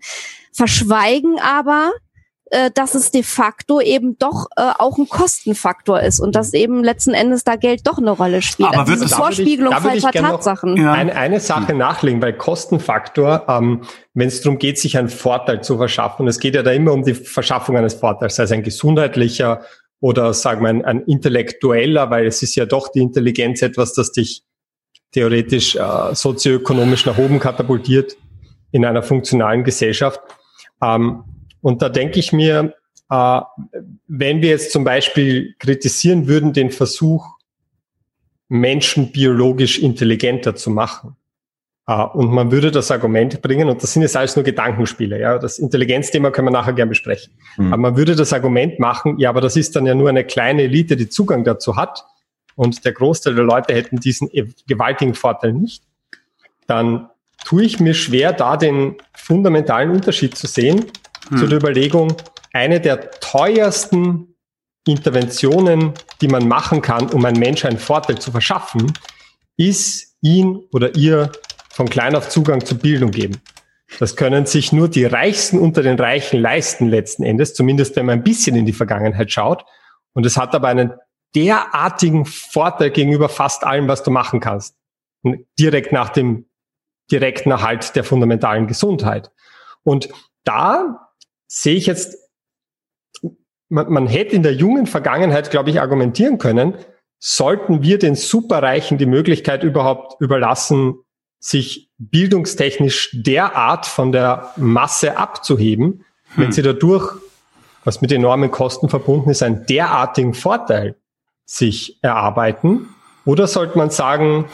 [0.54, 1.92] verschweigen aber,
[2.52, 6.84] äh, dass es de facto eben doch äh, auch ein Kostenfaktor ist und dass eben
[6.84, 8.70] letzten Endes da Geld doch eine Rolle spielt.
[8.70, 10.76] Aber also diese Vorspiegelung falscher Tatsachen.
[10.76, 10.94] Ja.
[10.94, 13.84] Eine, eine Sache nachlegen, weil Kostenfaktor, ähm,
[14.16, 17.04] wenn es darum geht, sich einen Vorteil zu verschaffen, es geht ja da immer um
[17.04, 19.62] die Verschaffung eines Vorteils, sei es ein gesundheitlicher
[20.00, 24.12] oder sagen wir ein, ein intellektueller, weil es ist ja doch die Intelligenz etwas, das
[24.12, 24.44] dich
[25.12, 28.16] theoretisch äh, sozioökonomisch nach oben katapultiert
[28.72, 30.20] in einer funktionalen Gesellschaft.
[30.82, 31.24] Ähm,
[31.62, 32.74] und da denke ich mir,
[33.10, 33.42] äh,
[34.08, 37.28] wenn wir jetzt zum Beispiel kritisieren würden, den Versuch,
[38.48, 41.16] Menschen biologisch intelligenter zu machen,
[41.88, 45.38] äh, und man würde das Argument bringen, und das sind jetzt alles nur Gedankenspiele, ja,
[45.38, 47.34] das Intelligenzthema können wir nachher gerne besprechen.
[47.58, 47.74] Mhm.
[47.74, 50.64] Aber man würde das Argument machen, ja, aber das ist dann ja nur eine kleine
[50.64, 52.06] Elite, die Zugang dazu hat,
[52.56, 54.30] und der Großteil der Leute hätten diesen
[54.68, 55.84] gewaltigen Vorteil nicht.
[56.68, 57.08] Dann
[57.46, 60.86] tue ich mir schwer, da den fundamentalen Unterschied zu sehen
[61.30, 61.38] hm.
[61.38, 62.16] zu der Überlegung,
[62.54, 64.36] eine der teuersten
[64.88, 68.94] Interventionen, die man machen kann, um einem Menschen einen Vorteil zu verschaffen,
[69.58, 71.32] ist ihn oder ihr
[71.70, 73.42] von klein auf Zugang zur Bildung geben.
[74.00, 78.20] Das können sich nur die Reichsten unter den Reichen leisten letzten Endes, zumindest wenn man
[78.20, 79.66] ein bisschen in die Vergangenheit schaut.
[80.14, 80.94] Und es hat aber einen
[81.36, 84.76] derartigen Vorteil gegenüber fast allem, was du machen kannst.
[85.60, 86.49] Direkt nach dem
[87.12, 89.32] direkten Erhalt der fundamentalen Gesundheit.
[89.84, 90.10] Und
[90.44, 91.10] da
[91.48, 92.18] sehe ich jetzt,
[93.70, 96.76] man, man hätte in der jungen Vergangenheit, glaube ich, argumentieren können,
[97.20, 100.96] sollten wir den Superreichen die Möglichkeit überhaupt überlassen,
[101.40, 106.44] sich bildungstechnisch derart von der Masse abzuheben, hm.
[106.44, 107.14] wenn sie dadurch,
[107.84, 110.96] was mit enormen Kosten verbunden ist, einen derartigen Vorteil
[111.46, 112.90] sich erarbeiten?
[113.26, 114.46] Oder sollte man sagen,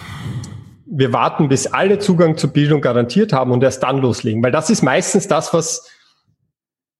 [0.85, 4.43] wir warten, bis alle Zugang zur Bildung garantiert haben und erst dann loslegen.
[4.43, 5.89] Weil das ist meistens das, was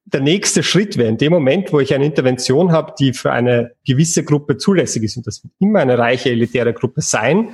[0.06, 1.10] der nächste Schritt wäre.
[1.10, 5.18] In dem Moment, wo ich eine Intervention habe, die für eine gewisse Gruppe zulässig ist,
[5.18, 7.50] und das wird immer eine reiche elitäre Gruppe sein,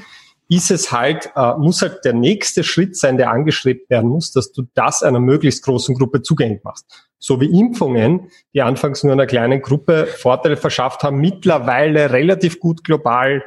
[0.50, 4.52] ist es halt, äh, muss halt der nächste Schritt sein, der angestrebt werden muss, dass
[4.52, 6.86] du das einer möglichst großen Gruppe zugänglich machst.
[7.20, 12.84] So wie Impfungen, die anfangs nur einer kleinen Gruppe Vorteile verschafft haben, mittlerweile relativ gut
[12.84, 13.44] global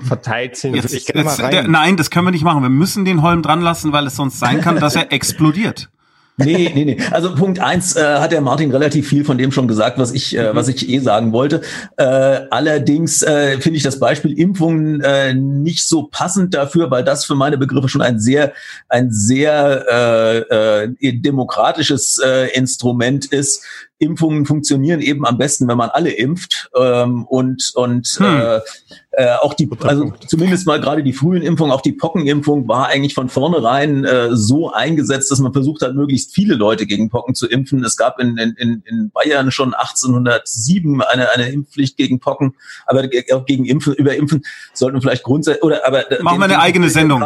[0.00, 0.74] verteilt sind.
[0.74, 2.62] Jetzt, ich jetzt, der, nein, das können wir nicht machen.
[2.62, 5.88] Wir müssen den Holm dran lassen, weil es sonst sein kann, dass er explodiert.
[6.38, 6.98] Nee, nee, nee.
[7.10, 10.36] Also Punkt eins äh, hat der Martin relativ viel von dem schon gesagt, was ich,
[10.36, 10.56] äh, mhm.
[10.56, 11.62] was ich eh sagen wollte.
[11.96, 17.24] Äh, allerdings äh, finde ich das Beispiel Impfungen äh, nicht so passend dafür, weil das
[17.24, 18.52] für meine Begriffe schon ein sehr,
[18.88, 23.64] ein sehr äh, äh, demokratisches äh, Instrument ist,
[23.98, 28.26] Impfungen funktionieren eben am besten, wenn man alle impft ähm, und und hm.
[28.26, 28.60] äh,
[29.18, 33.14] äh, auch die, also zumindest mal gerade die frühen Impfungen, auch die Pockenimpfung war eigentlich
[33.14, 37.48] von vornherein äh, so eingesetzt, dass man versucht hat, möglichst viele Leute gegen Pocken zu
[37.48, 37.82] impfen.
[37.82, 42.54] Es gab in, in, in Bayern schon 1807 eine, eine Impfpflicht gegen Pocken,
[42.86, 46.60] aber auch gegen Impfen, über Impfen sollten wir vielleicht grundsätzlich oder aber machen wir eine
[46.60, 47.24] eigene Sendung.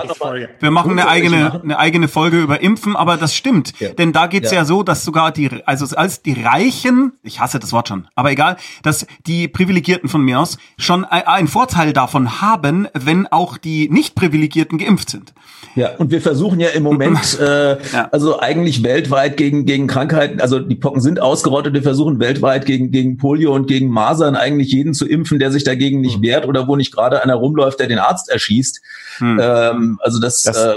[0.60, 3.90] Wir machen eine eigene eine eigene Folge über Impfen, aber das stimmt, ja.
[3.90, 4.60] denn da geht's ja.
[4.60, 8.08] ja so, dass sogar die also als die Reihe Reichen, ich hasse das Wort schon,
[8.14, 13.56] aber egal, dass die Privilegierten von mir aus schon einen Vorteil davon haben, wenn auch
[13.58, 15.32] die Nicht-Privilegierten geimpft sind.
[15.74, 18.08] Ja, und wir versuchen ja im Moment, äh, ja.
[18.12, 22.90] also eigentlich weltweit gegen, gegen Krankheiten, also die Pocken sind ausgerottet, wir versuchen weltweit gegen,
[22.90, 26.22] gegen Polio und gegen Masern eigentlich jeden zu impfen, der sich dagegen nicht hm.
[26.22, 28.80] wehrt oder wo nicht gerade einer rumläuft, der den Arzt erschießt.
[29.18, 29.40] Hm.
[29.40, 30.74] Ähm, also das, das äh,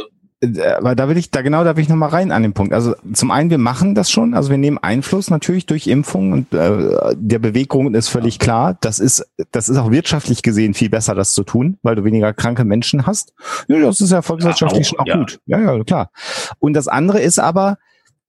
[0.78, 2.74] aber da will ich, da genau, da will ich nochmal rein an den Punkt.
[2.74, 6.54] Also zum einen, wir machen das schon, also wir nehmen Einfluss natürlich durch Impfungen und
[6.54, 8.78] äh, der Bewegung ist völlig klar.
[8.82, 12.34] Das ist, das ist auch wirtschaftlich gesehen viel besser, das zu tun, weil du weniger
[12.34, 13.34] kranke Menschen hast.
[13.68, 15.18] Ja, das ist ja volkswirtschaftlich ja, auch, schon auch ja.
[15.18, 15.40] gut.
[15.46, 16.12] Ja, ja, klar.
[16.60, 17.78] Und das andere ist aber,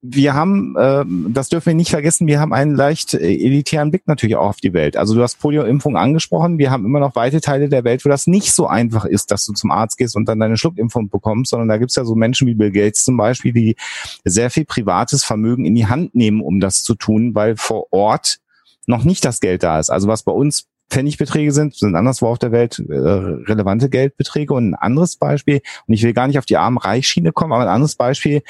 [0.01, 4.07] wir haben, äh, das dürfen wir nicht vergessen, wir haben einen leicht äh, elitären Blick
[4.07, 4.95] natürlich auch auf die Welt.
[4.95, 8.27] Also du hast Polioimpfung angesprochen, wir haben immer noch weite Teile der Welt, wo das
[8.27, 11.67] nicht so einfach ist, dass du zum Arzt gehst und dann deine Schluckimpfung bekommst, sondern
[11.67, 13.75] da gibt's ja so Menschen wie Bill Gates zum Beispiel, die
[14.23, 18.39] sehr viel privates Vermögen in die Hand nehmen, um das zu tun, weil vor Ort
[18.85, 19.89] noch nicht das Geld da ist.
[19.89, 24.53] Also was bei uns Pfennigbeträge sind, sind anderswo auf der Welt äh, relevante Geldbeträge.
[24.53, 27.69] Und ein anderes Beispiel, und ich will gar nicht auf die arm-reich-Schiene kommen, aber ein
[27.69, 28.41] anderes Beispiel,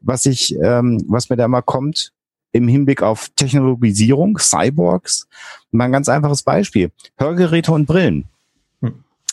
[0.00, 2.12] was ich, ähm, was mir da mal kommt,
[2.52, 5.28] im Hinblick auf Technologisierung, Cyborgs,
[5.70, 6.90] mal ein ganz einfaches Beispiel.
[7.16, 8.28] Hörgeräte und Brillen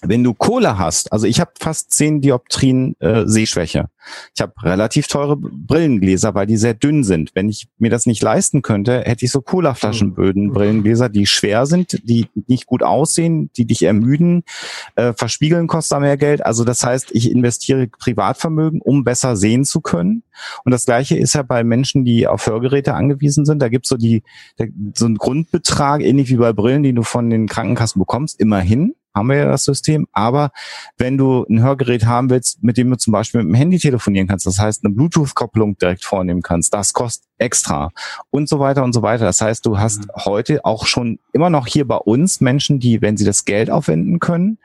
[0.03, 3.89] wenn du Kohle hast, also ich habe fast zehn Dioptrien äh, Sehschwäche.
[4.35, 7.31] Ich habe relativ teure Brillengläser, weil die sehr dünn sind.
[7.33, 11.99] Wenn ich mir das nicht leisten könnte, hätte ich so Cola-Flaschenböden, Brillengläser, die schwer sind,
[12.07, 14.43] die nicht gut aussehen, die dich ermüden.
[14.95, 16.45] Äh, verspiegeln kostet mehr Geld.
[16.45, 20.23] Also das heißt, ich investiere Privatvermögen, um besser sehen zu können.
[20.63, 23.61] Und das Gleiche ist ja bei Menschen, die auf Hörgeräte angewiesen sind.
[23.61, 24.21] Da gibt's so die
[24.93, 29.27] so einen Grundbetrag, ähnlich wie bei Brillen, die du von den Krankenkassen bekommst, immerhin haben
[29.27, 30.07] wir ja das System.
[30.13, 30.51] Aber
[30.97, 34.27] wenn du ein Hörgerät haben willst, mit dem du zum Beispiel mit dem Handy telefonieren
[34.27, 37.89] kannst, das heißt eine Bluetooth-Kopplung direkt vornehmen kannst, das kostet extra
[38.29, 39.25] und so weiter und so weiter.
[39.25, 40.11] Das heißt, du hast mhm.
[40.25, 44.19] heute auch schon immer noch hier bei uns Menschen, die, wenn sie das Geld aufwenden
[44.19, 44.59] können,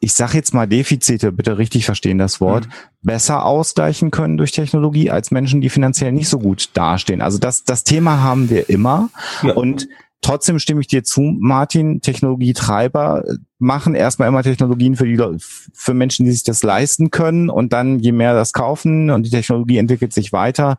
[0.00, 2.70] ich sage jetzt mal Defizite, bitte richtig verstehen das Wort, mhm.
[3.02, 7.22] besser ausgleichen können durch Technologie als Menschen, die finanziell nicht so gut dastehen.
[7.22, 9.08] Also das, das Thema haben wir immer
[9.42, 9.54] ja.
[9.54, 9.88] und
[10.20, 13.24] Trotzdem stimme ich dir zu, Martin, Technologietreiber
[13.58, 15.18] machen erstmal immer Technologien für die
[15.72, 19.30] für Menschen, die sich das leisten können und dann je mehr das kaufen und die
[19.30, 20.78] Technologie entwickelt sich weiter,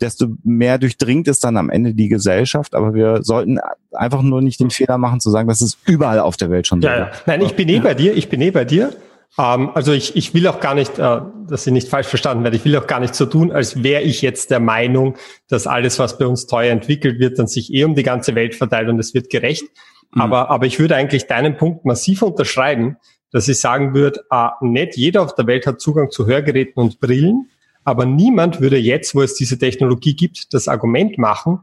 [0.00, 3.58] desto mehr durchdringt es dann am Ende die Gesellschaft, aber wir sollten
[3.92, 6.82] einfach nur nicht den Fehler machen zu sagen, dass es überall auf der Welt schon
[6.82, 6.88] so.
[6.88, 7.10] Ja, ja.
[7.26, 8.92] Nein, ich bin eh bei dir, ich bin eh bei dir.
[9.38, 12.56] Ähm, also ich, ich will auch gar nicht, äh, dass ich nicht falsch verstanden werde,
[12.56, 15.16] ich will auch gar nicht so tun, als wäre ich jetzt der Meinung,
[15.48, 18.54] dass alles, was bei uns teuer entwickelt wird, dann sich eh um die ganze Welt
[18.54, 19.64] verteilt und es wird gerecht.
[20.14, 20.20] Mhm.
[20.20, 22.96] Aber, aber ich würde eigentlich deinen Punkt massiv unterschreiben,
[23.30, 27.00] dass ich sagen würde, äh, nicht jeder auf der Welt hat Zugang zu Hörgeräten und
[27.00, 27.48] Brillen,
[27.84, 31.60] aber niemand würde jetzt, wo es diese Technologie gibt, das Argument machen,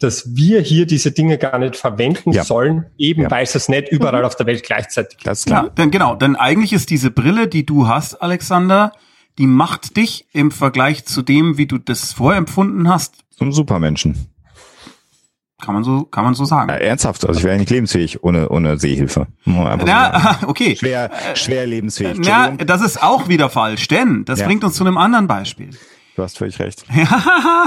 [0.00, 2.42] dass wir hier diese Dinge gar nicht verwenden ja.
[2.42, 3.30] sollen, eben ja.
[3.30, 4.26] weil es nicht überall mhm.
[4.26, 5.26] auf der Welt gleichzeitig gibt.
[5.26, 5.64] Das ist klar.
[5.64, 8.92] Ja, denn genau, denn eigentlich ist diese Brille, die du hast, Alexander,
[9.38, 14.26] die macht dich im Vergleich zu dem, wie du das vorempfunden hast, zum Supermenschen.
[15.60, 16.70] Kann man so, kann man so sagen.
[16.70, 19.26] Ja, ernsthaft, also ich wäre nicht lebensfähig ohne, ohne Sehhilfe.
[19.44, 20.74] Ja, okay.
[20.76, 22.24] Schwer, schwer lebensfähig.
[22.24, 25.70] Ja, das ist auch wieder falsch, denn das bringt uns zu einem anderen Beispiel.
[26.16, 26.84] Du hast völlig recht.
[26.94, 27.66] Ja,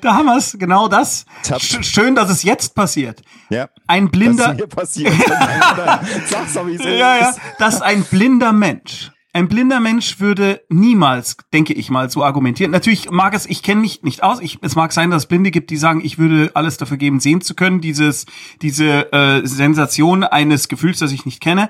[0.00, 0.56] da haben wir es.
[0.58, 1.24] Genau das.
[1.58, 3.22] Schön, dass es jetzt passiert.
[3.50, 3.68] Ja.
[3.86, 4.54] Ein blinder.
[4.54, 5.12] Das passiert.
[6.28, 7.34] Sag's doch, wie es ja, ja.
[7.58, 12.72] Dass ein blinder Mensch ein blinder Mensch würde niemals, denke ich mal, so argumentieren.
[12.72, 14.40] Natürlich mag es, ich kenne mich nicht aus.
[14.40, 17.20] Ich, es mag sein, dass es Blinde gibt, die sagen, ich würde alles dafür geben,
[17.20, 17.80] sehen zu können.
[17.82, 18.24] Dieses,
[18.62, 21.68] diese äh, Sensation eines Gefühls, das ich nicht kenne.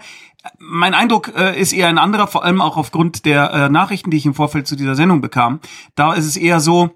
[0.58, 4.18] Mein Eindruck äh, ist eher ein anderer, vor allem auch aufgrund der äh, Nachrichten, die
[4.18, 5.58] ich im Vorfeld zu dieser Sendung bekam.
[5.96, 6.90] Da ist es eher so,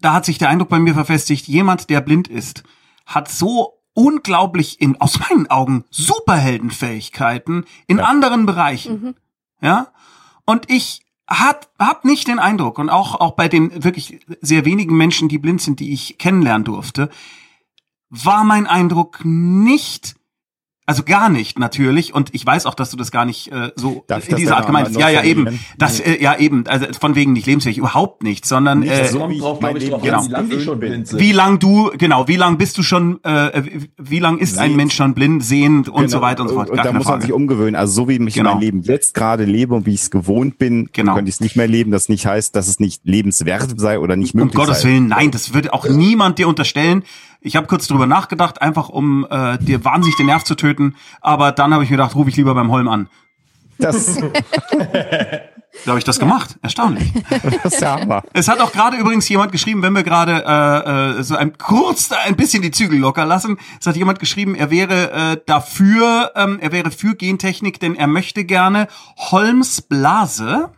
[0.00, 2.62] da hat sich der Eindruck bei mir verfestigt, jemand, der blind ist,
[3.04, 8.04] hat so unglaublich in, aus meinen Augen, Superheldenfähigkeiten in ja.
[8.04, 9.02] anderen Bereichen.
[9.02, 9.14] Mhm.
[9.60, 9.88] Ja.
[10.44, 14.96] Und ich hat, hab nicht den Eindruck und auch, auch bei den wirklich sehr wenigen
[14.96, 17.10] Menschen, die blind sind, die ich kennenlernen durfte,
[18.08, 20.14] war mein Eindruck nicht,
[20.88, 24.04] also gar nicht natürlich und ich weiß auch, dass du das gar nicht äh, so
[24.06, 24.98] Darf in dieser Art gemeint hast.
[24.98, 25.60] Ja, ja eben.
[25.76, 29.18] Das äh, ja eben, also von wegen nicht lebensfähig, überhaupt nicht, sondern nicht äh, so
[29.18, 30.02] drauf, ich, genau.
[30.02, 31.20] wie lang ich schon blind sind.
[31.20, 33.62] Wie lang du genau, wie lang bist du schon äh,
[33.98, 34.62] wie lang ist Sehend.
[34.62, 36.08] ein Mensch schon blind, sehend und genau.
[36.08, 36.70] so weiter und so fort.
[36.70, 37.74] Und da muss man sich umgewöhnen.
[37.74, 38.54] Also so wie ich genau.
[38.54, 41.16] mein Leben jetzt gerade lebe und wie ich es gewohnt bin, genau.
[41.16, 41.90] könnte ich es nicht mehr leben.
[41.90, 44.58] Das nicht heißt, dass es nicht lebenswert sei oder nicht möglich sei.
[44.58, 44.88] Um Gottes sei.
[44.88, 47.04] Willen, nein, das würde auch niemand dir unterstellen.
[47.40, 51.52] Ich habe kurz drüber nachgedacht, einfach um äh, dir wahnsinnig den Nerv zu töten, aber
[51.52, 53.08] dann habe ich mir gedacht, rufe ich lieber beim Holm an.
[53.78, 54.20] Das,
[55.84, 56.56] Da habe ich das gemacht.
[56.62, 57.12] Erstaunlich.
[57.62, 58.22] das ist der Hammer.
[58.32, 62.10] Es hat auch gerade übrigens jemand geschrieben, wenn wir gerade äh, äh, so ein kurz
[62.10, 66.58] ein bisschen die Zügel locker lassen, es hat jemand geschrieben, er wäre äh, dafür, ähm,
[66.60, 70.70] er wäre für Gentechnik, denn er möchte gerne Holmes Blase,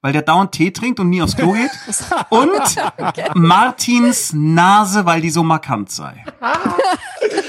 [0.00, 1.70] weil der dauernd Tee trinkt und nie aufs Klo geht,
[2.30, 2.76] und
[3.34, 6.24] Martins Nase, weil die so markant sei.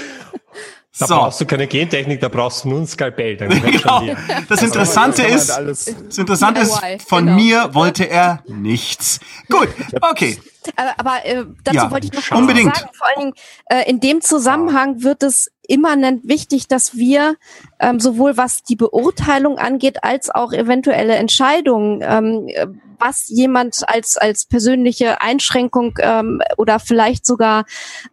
[1.00, 1.16] Da So.
[1.16, 3.38] brauchst du keine Gentechnik, da brauchst du nur ein Skalpell.
[3.38, 3.78] Dann Genau.
[3.80, 4.18] schon dir.
[4.50, 7.38] Das Interessante ist, das Interessante ist, von genau.
[7.38, 9.20] mir wollte er nichts.
[9.50, 9.70] Gut,
[10.02, 10.38] okay.
[10.76, 12.38] Aber, aber äh, dazu Ja, wollte ich noch.
[12.38, 12.76] Unbedingt.
[12.76, 13.34] sagen, vor allen Dingen
[13.70, 17.36] äh, in dem Zusammenhang wird es immanent wichtig, dass wir
[17.80, 22.68] ähm, sowohl was die Beurteilung angeht, als auch eventuelle Entscheidungen, ähm, äh,
[23.00, 27.66] was jemand als als persönliche Einschränkung ähm, oder vielleicht sogar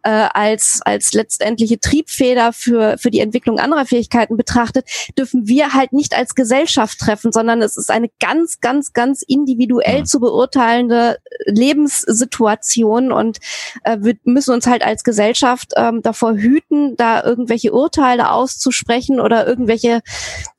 [0.03, 5.93] äh, als als letztendliche Triebfeder für für die Entwicklung anderer Fähigkeiten betrachtet, dürfen wir halt
[5.93, 13.11] nicht als Gesellschaft treffen, sondern es ist eine ganz ganz ganz individuell zu beurteilende Lebenssituation
[13.11, 13.39] und
[13.83, 19.47] äh, wir müssen uns halt als Gesellschaft ähm, davor hüten, da irgendwelche Urteile auszusprechen oder
[19.47, 20.01] irgendwelche,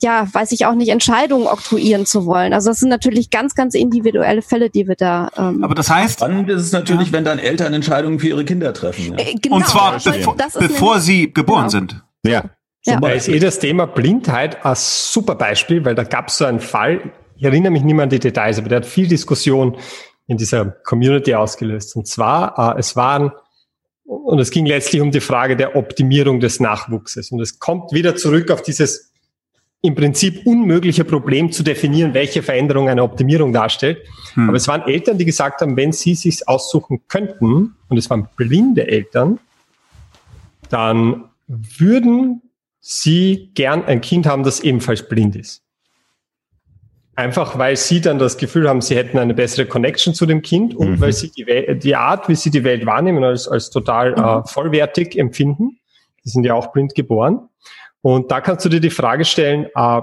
[0.03, 2.53] ja, weiß ich auch nicht, Entscheidungen oktroyieren zu wollen.
[2.53, 5.31] Also das sind natürlich ganz, ganz individuelle Fälle, die wir da.
[5.37, 8.72] Ähm, Aber das heißt, Spannend ist es natürlich, wenn dann Eltern Entscheidungen für ihre Kinder
[8.72, 9.16] treffen.
[9.18, 9.24] Ja.
[9.26, 11.70] äh, genau, und zwar bevor, bevor nämlich- sie geboren genau.
[11.70, 12.02] sind.
[12.24, 12.44] Ja.
[12.85, 13.00] Ja.
[13.00, 16.61] Da ist eh das Thema Blindheit ein super Beispiel, weil da gab es so einen
[16.61, 19.76] Fall, ich erinnere mich nicht mehr an die Details, aber der hat viel Diskussion
[20.26, 21.96] in dieser Community ausgelöst.
[21.96, 23.33] Und zwar, äh, es waren,
[24.04, 27.31] und es ging letztlich um die Frage der Optimierung des Nachwuchses.
[27.31, 29.08] Und es kommt wieder zurück auf dieses
[29.81, 33.99] im Prinzip unmögliche Problem zu definieren, welche Veränderung eine Optimierung darstellt.
[34.35, 34.49] Hm.
[34.49, 38.29] Aber es waren Eltern, die gesagt haben, wenn sie sich aussuchen könnten, und es waren
[38.37, 39.38] blinde Eltern,
[40.69, 42.43] dann würden
[42.81, 45.62] sie gern ein Kind haben, das ebenfalls blind ist.
[47.14, 50.75] Einfach weil sie dann das Gefühl haben, sie hätten eine bessere Connection zu dem Kind
[50.75, 51.01] und Mhm.
[51.01, 55.19] weil sie die, die Art, wie sie die Welt wahrnehmen, als, als total äh, vollwertig
[55.19, 55.79] empfinden.
[56.25, 57.49] Die sind ja auch blind geboren.
[58.02, 60.00] Und da kannst du dir die Frage stellen, äh,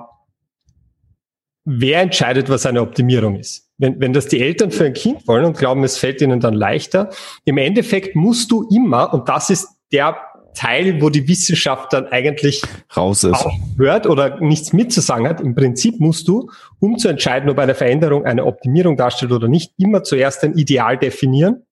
[1.65, 3.69] wer entscheidet, was eine Optimierung ist?
[3.77, 6.53] Wenn, wenn das die Eltern für ein Kind wollen und glauben, es fällt ihnen dann
[6.53, 7.10] leichter,
[7.43, 10.17] im Endeffekt musst du immer, und das ist der
[10.55, 12.62] Teil, wo die Wissenschaft dann eigentlich
[12.95, 13.34] Raus ist.
[13.34, 18.25] aufhört oder nichts mitzusagen hat, im Prinzip musst du, um zu entscheiden, ob eine Veränderung
[18.25, 21.63] eine Optimierung darstellt oder nicht, immer zuerst ein Ideal definieren,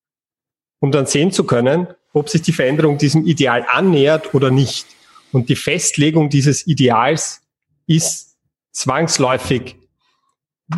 [0.81, 4.85] um dann sehen zu können, ob sich die Veränderung diesem Ideal annähert oder nicht.
[5.33, 7.41] Und die Festlegung dieses Ideals
[7.87, 8.37] ist
[8.71, 9.75] zwangsläufig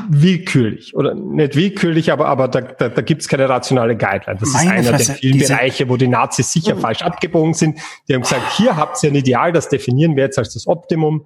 [0.09, 4.39] willkürlich oder nicht willkürlich, aber, aber da, da, da gibt es keine rationale Guideline.
[4.39, 7.79] Das Meine ist einer Fresse, der vielen Bereiche, wo die Nazis sicher falsch abgebogen sind.
[8.07, 11.25] Die haben gesagt, hier habt ihr ein Ideal, das definieren wir jetzt als das Optimum.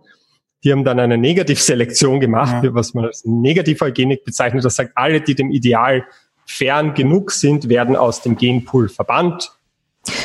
[0.63, 2.73] Die haben dann eine Negativselektion gemacht, Ja.
[2.73, 4.65] was man als Negativeugenik bezeichnet.
[4.65, 6.05] Das sagt, alle, die dem Ideal
[6.45, 9.51] fern genug sind, werden aus dem Genpool verbannt,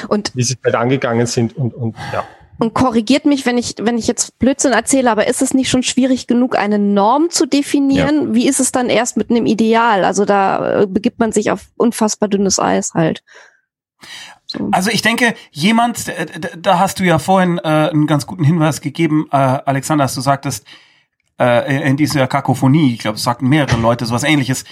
[0.08, 2.24] Und wie sie halt angegangen sind und, und ja.
[2.58, 5.82] Und korrigiert mich, wenn ich, wenn ich jetzt Blödsinn erzähle, aber ist es nicht schon
[5.82, 8.34] schwierig genug, eine Norm zu definieren?
[8.34, 10.04] Wie ist es dann erst mit einem Ideal?
[10.04, 13.24] Also da äh, begibt man sich auf unfassbar dünnes Eis halt.
[14.46, 14.68] So.
[14.70, 18.80] Also ich denke, jemand, äh, da hast du ja vorhin äh, einen ganz guten Hinweis
[18.80, 20.64] gegeben, äh, Alexander, dass du sagtest,
[21.40, 24.64] äh, in dieser Kakophonie, ich glaube, es sagten mehrere Leute sowas ähnliches,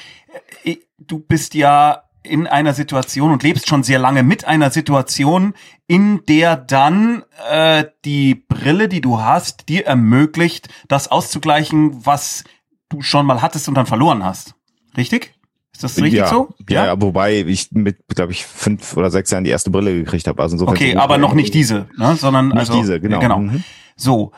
[0.62, 5.54] äh, du bist ja in einer Situation und lebst schon sehr lange mit einer Situation,
[5.86, 12.44] in der dann äh, die Brille, die du hast, dir ermöglicht, das auszugleichen, was
[12.88, 14.54] du schon mal hattest und dann verloren hast.
[14.96, 15.34] Richtig?
[15.72, 16.28] Ist das richtig ja.
[16.28, 16.50] so?
[16.68, 20.26] Ja, ja, wobei ich mit, glaube ich, fünf oder sechs Jahren die erste Brille gekriegt
[20.28, 20.42] habe.
[20.42, 22.14] Also insofern Okay, aber noch nicht diese, ne?
[22.16, 23.20] sondern Nicht also diese, genau.
[23.20, 23.38] genau.
[23.38, 23.64] Mhm.
[23.96, 24.32] So,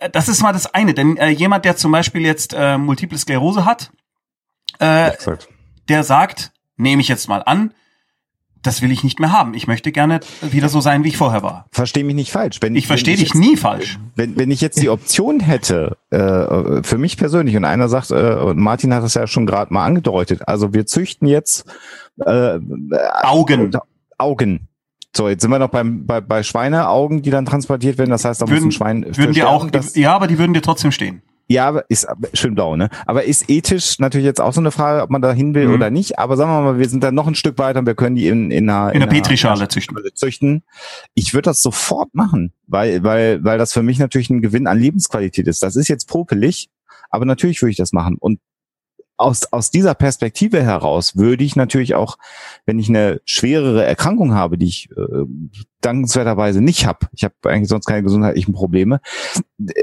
[0.00, 3.18] Äh, das ist mal das eine, denn äh, jemand, der zum Beispiel jetzt äh, Multiple
[3.18, 3.92] Sklerose hat,
[4.78, 5.12] äh,
[5.88, 7.72] der sagt, nehme ich jetzt mal an,
[8.62, 9.54] das will ich nicht mehr haben.
[9.54, 11.64] Ich möchte gerne wieder so sein, wie ich vorher war.
[11.72, 12.58] Versteh mich nicht falsch.
[12.60, 13.98] Wenn, Ich verstehe dich jetzt- nie falsch.
[14.16, 18.34] Wenn, wenn ich jetzt die Option hätte, äh, für mich persönlich, und einer sagt, äh,
[18.34, 21.64] und Martin hat es ja schon gerade mal angedeutet, also wir züchten jetzt
[22.26, 22.58] äh,
[23.22, 23.70] Augen.
[24.18, 24.68] Augen.
[25.16, 28.10] So, jetzt sind wir noch beim, bei, bei Schweineaugen, die dann transportiert werden.
[28.10, 29.70] Das heißt, da muss Würden, ein Schwein würden dir auch.
[29.70, 31.22] Das- ja, aber die würden dir trotzdem stehen.
[31.52, 32.90] Ja, ist schön blau, ne?
[33.06, 35.74] Aber ist ethisch natürlich jetzt auch so eine Frage, ob man da hin will Mhm.
[35.74, 36.16] oder nicht.
[36.20, 38.28] Aber sagen wir mal, wir sind da noch ein Stück weiter und wir können die
[38.28, 39.98] in, in einer, In der einer- Petrischale züchten.
[40.14, 40.62] züchten.
[41.14, 44.78] Ich würde das sofort machen, weil, weil, weil das für mich natürlich ein Gewinn an
[44.78, 45.60] Lebensqualität ist.
[45.64, 46.68] Das ist jetzt popelig,
[47.10, 48.16] aber natürlich würde ich das machen.
[48.20, 48.38] Und
[49.16, 52.16] aus, aus dieser Perspektive heraus würde ich natürlich auch,
[52.64, 55.24] wenn ich eine schwerere Erkrankung habe, die ich äh,
[55.80, 57.06] dankenswerterweise nicht habe.
[57.12, 59.00] Ich habe eigentlich sonst keine gesundheitlichen Probleme.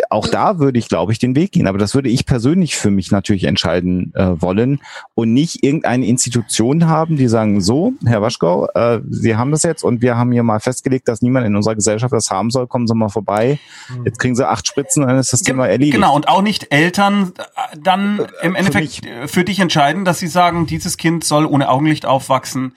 [0.10, 1.68] Auch da würde ich, glaube ich, den Weg gehen.
[1.68, 4.82] Aber das würde ich persönlich für mich natürlich entscheiden äh, wollen
[5.16, 9.84] und nicht irgendeine Institution haben, die sagen, so, Herr Waschgau, äh, Sie haben das jetzt
[9.84, 12.68] und wir haben hier mal festgelegt, dass niemand in unserer Gesellschaft das haben soll.
[12.68, 13.60] Kommen Sie mal vorbei.
[13.88, 14.06] Hm.
[14.06, 15.96] Jetzt kriegen Sie acht Spritzen, dann ist das Thema erledigt.
[15.96, 20.28] Genau, und auch nicht Eltern äh, dann im Endeffekt für, für dich entscheiden, dass sie
[20.28, 22.74] sagen, dieses Kind soll ohne Augenlicht aufwachsen.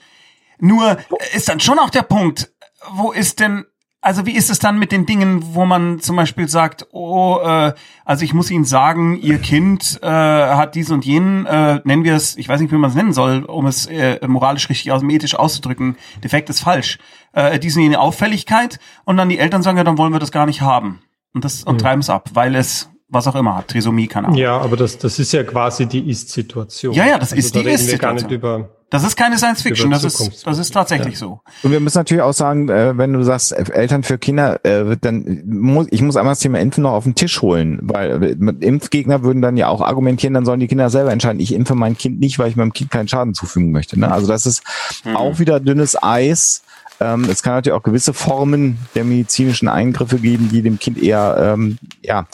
[0.59, 0.97] Nur
[1.33, 2.50] ist dann schon auch der Punkt,
[2.89, 3.65] wo ist denn,
[4.01, 7.73] also wie ist es dann mit den Dingen, wo man zum Beispiel sagt, oh, äh,
[8.03, 12.15] also ich muss Ihnen sagen, Ihr Kind äh, hat dies und jenen, äh, nennen wir
[12.15, 15.03] es, ich weiß nicht, wie man es nennen soll, um es äh, moralisch richtig aus
[15.03, 16.97] ethisch auszudrücken, defekt ist falsch,
[17.33, 20.45] äh, diese jene Auffälligkeit und dann die Eltern sagen, ja, dann wollen wir das gar
[20.45, 21.01] nicht haben.
[21.33, 21.79] Und das und mhm.
[21.79, 24.39] treiben es ab, weil es was auch immer hat, Trisomie, keine Ahnung.
[24.39, 26.93] Ja, aber das, das ist ja quasi die Ist-Situation.
[26.93, 28.67] Ja, ja, das also ist da die Ist-Situation.
[28.91, 31.19] Das ist keine Science Fiction, das ist, das ist tatsächlich ja.
[31.19, 31.39] so.
[31.63, 34.97] Und wir müssen natürlich auch sagen, äh, wenn du sagst, äh, Eltern für Kinder, äh,
[34.99, 39.23] dann muss, ich muss einmal das Thema Impfen noch auf den Tisch holen, weil Impfgegner
[39.23, 41.39] würden dann ja auch argumentieren, dann sollen die Kinder selber entscheiden.
[41.39, 43.97] Ich impfe mein Kind nicht, weil ich meinem Kind keinen Schaden zufügen möchte.
[43.97, 44.11] Ne?
[44.11, 44.61] Also das ist
[45.05, 45.15] mhm.
[45.15, 46.61] auch wieder dünnes Eis.
[46.99, 51.53] Ähm, es kann natürlich auch gewisse Formen der medizinischen Eingriffe geben, die dem Kind eher,
[51.55, 52.27] ähm, ja,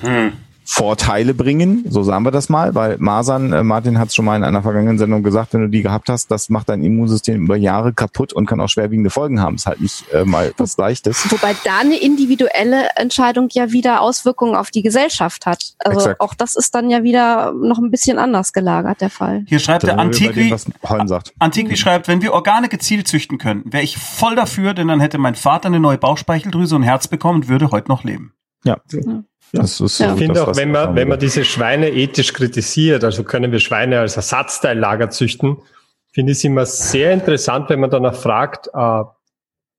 [0.00, 0.32] hm.
[0.70, 4.36] Vorteile bringen, so sagen wir das mal, weil Masern, äh, Martin hat es schon mal
[4.36, 7.56] in einer vergangenen Sendung gesagt, wenn du die gehabt hast, das macht dein Immunsystem über
[7.56, 9.54] Jahre kaputt und kann auch schwerwiegende Folgen haben.
[9.54, 11.24] Ist halt nicht äh, mal was Leichtes.
[11.32, 15.72] Wobei da eine individuelle Entscheidung ja wieder Auswirkungen auf die Gesellschaft hat.
[15.78, 16.20] Also Exakt.
[16.20, 19.44] auch das ist dann ja wieder noch ein bisschen anders gelagert, der Fall.
[19.46, 20.54] Hier schreibt der Antiqui,
[21.38, 25.16] Antiqui schreibt, wenn wir Organe gezielt züchten könnten, wäre ich voll dafür, denn dann hätte
[25.16, 28.34] mein Vater eine neue Bauchspeicheldrüse und Herz bekommen und würde heute noch leben.
[28.64, 28.76] Ja.
[28.92, 29.22] ja.
[29.52, 33.24] Das ist so ich finde auch, wenn man, wenn man diese Schweine ethisch kritisiert, also
[33.24, 35.58] können wir Schweine als Ersatzteillager züchten,
[36.12, 39.02] finde ich es immer sehr interessant, wenn man danach fragt, äh,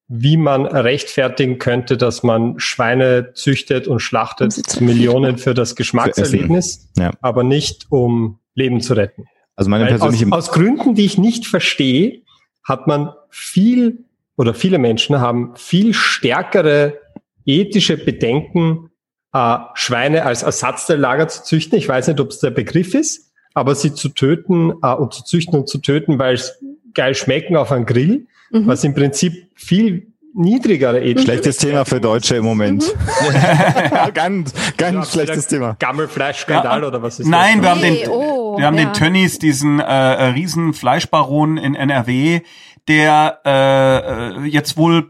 [0.07, 6.89] wie man rechtfertigen könnte, dass man Schweine züchtet und schlachtet zu Millionen für das Geschmackserlebnis,
[6.97, 7.11] ja.
[7.21, 9.25] aber nicht um Leben zu retten.
[9.55, 12.23] Also meine persönliche aus, aus Gründen, die ich nicht verstehe,
[12.63, 14.05] hat man viel
[14.35, 16.97] oder viele Menschen haben viel stärkere
[17.45, 18.88] ethische Bedenken
[19.33, 21.77] äh, Schweine als Ersatzteillager zu züchten.
[21.77, 25.23] Ich weiß nicht, ob es der Begriff ist, aber sie zu töten äh, und zu
[25.23, 26.59] züchten und zu töten, weil es
[26.93, 28.67] geil schmecken auf einem Grill, mhm.
[28.67, 31.23] was im Prinzip viel niedrigere Ethisch.
[31.23, 32.83] Schlechtes Thema für Deutsche im Moment.
[32.83, 34.13] Mhm.
[34.13, 35.75] ganz, ganz ja, schlechtes Thema.
[35.79, 37.75] Gammelfleischskandal ja, oder was ist nein, das?
[37.75, 38.85] Nein, wir haben den, oh, wir haben ja.
[38.85, 42.41] den Tönnies, diesen äh, äh, riesen Fleischbaron in NRW,
[42.87, 45.09] der äh, äh, jetzt wohl,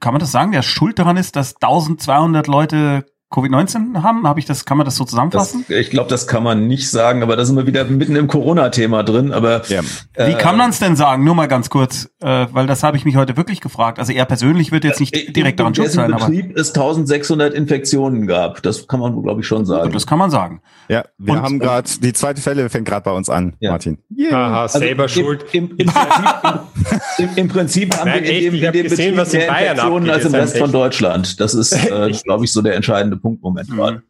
[0.00, 4.26] kann man das sagen, der schuld daran ist, dass 1200 Leute Covid-19 haben?
[4.26, 5.64] Habe ich das, kann man das so zusammenfassen?
[5.68, 8.28] Das, ich glaube, das kann man nicht sagen, aber da sind wir wieder mitten im
[8.28, 9.32] Corona-Thema drin.
[9.32, 9.80] Aber ja.
[10.14, 11.24] äh, wie kann man es denn sagen?
[11.24, 13.98] Nur mal ganz kurz, äh, weil das habe ich mich heute wirklich gefragt.
[13.98, 16.12] Also er persönlich wird jetzt nicht äh, direkt daran schuld sein.
[16.12, 18.62] aber Betrieb es 1600 Infektionen gab.
[18.62, 19.90] Das kann man, glaube ich, schon sagen.
[19.92, 20.60] Das kann man sagen.
[20.88, 23.70] Ja, wir Und, haben gerade die zweite Fälle fängt gerade bei uns an, ja.
[23.70, 23.98] Martin.
[24.16, 24.36] Yeah.
[24.36, 25.44] Aha, also selber also schuld.
[25.52, 29.38] Im, im, im, Prinzip, im, Prinzip haben Nein, wir in dem, in dem gesehen, Betrieb
[29.38, 31.40] mehr Infektionen als im Rest von Deutschland.
[31.40, 34.02] Das ist, äh, glaube ich, so der entscheidende Punkt Moment mhm.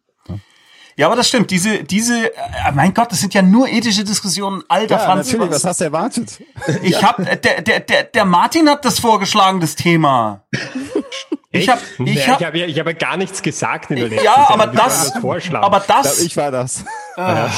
[0.96, 1.50] Ja, aber das stimmt.
[1.50, 4.62] Diese, diese, äh, mein Gott, das sind ja nur ethische Diskussionen.
[4.68, 5.26] Alter ja, Franz.
[5.26, 6.42] Natürlich, was hast du erwartet?
[6.82, 10.44] Ich hab, der, der, der, der Martin hat das vorgeschlagen, das Thema.
[11.55, 14.48] Ich habe ich hab, ich hab, ich hab gar nichts gesagt in der letzten Ja,
[14.48, 16.20] aber das, das aber das.
[16.20, 16.84] Ich war das.
[17.16, 17.50] Äh, ja,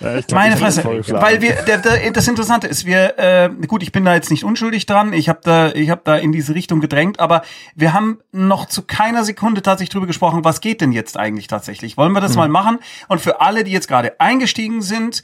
[0.00, 4.04] glaub, meine Fresse, weil wir, der, der, das Interessante ist, wir, äh, gut, ich bin
[4.04, 5.14] da jetzt nicht unschuldig dran.
[5.14, 7.40] Ich habe da, ich habe da in diese Richtung gedrängt, aber
[7.74, 11.96] wir haben noch zu keiner Sekunde tatsächlich drüber gesprochen, was geht denn jetzt eigentlich tatsächlich?
[11.96, 12.38] Wollen wir das hm.
[12.38, 12.78] mal machen?
[13.08, 15.22] Und für alle, die jetzt gerade eingestiegen sind,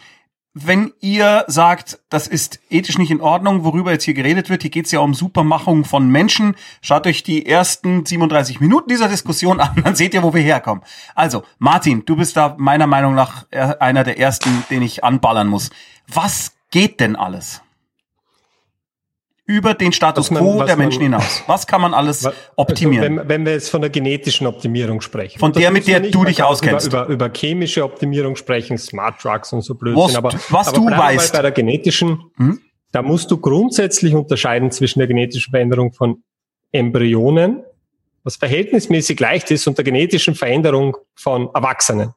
[0.54, 4.70] wenn ihr sagt, das ist ethisch nicht in Ordnung, worüber jetzt hier geredet wird, hier
[4.70, 9.60] geht es ja um Supermachung von Menschen, schaut euch die ersten 37 Minuten dieser Diskussion
[9.60, 10.84] an, dann seht ihr, wo wir herkommen.
[11.14, 15.70] Also, Martin, du bist da meiner Meinung nach einer der ersten, den ich anballern muss.
[16.06, 17.62] Was geht denn alles?
[19.44, 21.42] Über den Status man, quo der Menschen man, hinaus?
[21.46, 23.18] Was kann man alles also optimieren?
[23.18, 25.38] Wenn, wenn, wir jetzt von der genetischen Optimierung sprechen.
[25.38, 26.86] Von der, mit der du dich auskennst.
[26.86, 30.16] Über, über, über, chemische Optimierung sprechen, Smart Drugs und so Blödsinn.
[30.16, 31.32] Aber, was aber du weißt.
[31.32, 32.60] Bei der genetischen, hm?
[32.92, 36.22] da musst du grundsätzlich unterscheiden zwischen der genetischen Veränderung von
[36.70, 37.64] Embryonen,
[38.22, 42.14] was verhältnismäßig leicht ist, und der genetischen Veränderung von Erwachsenen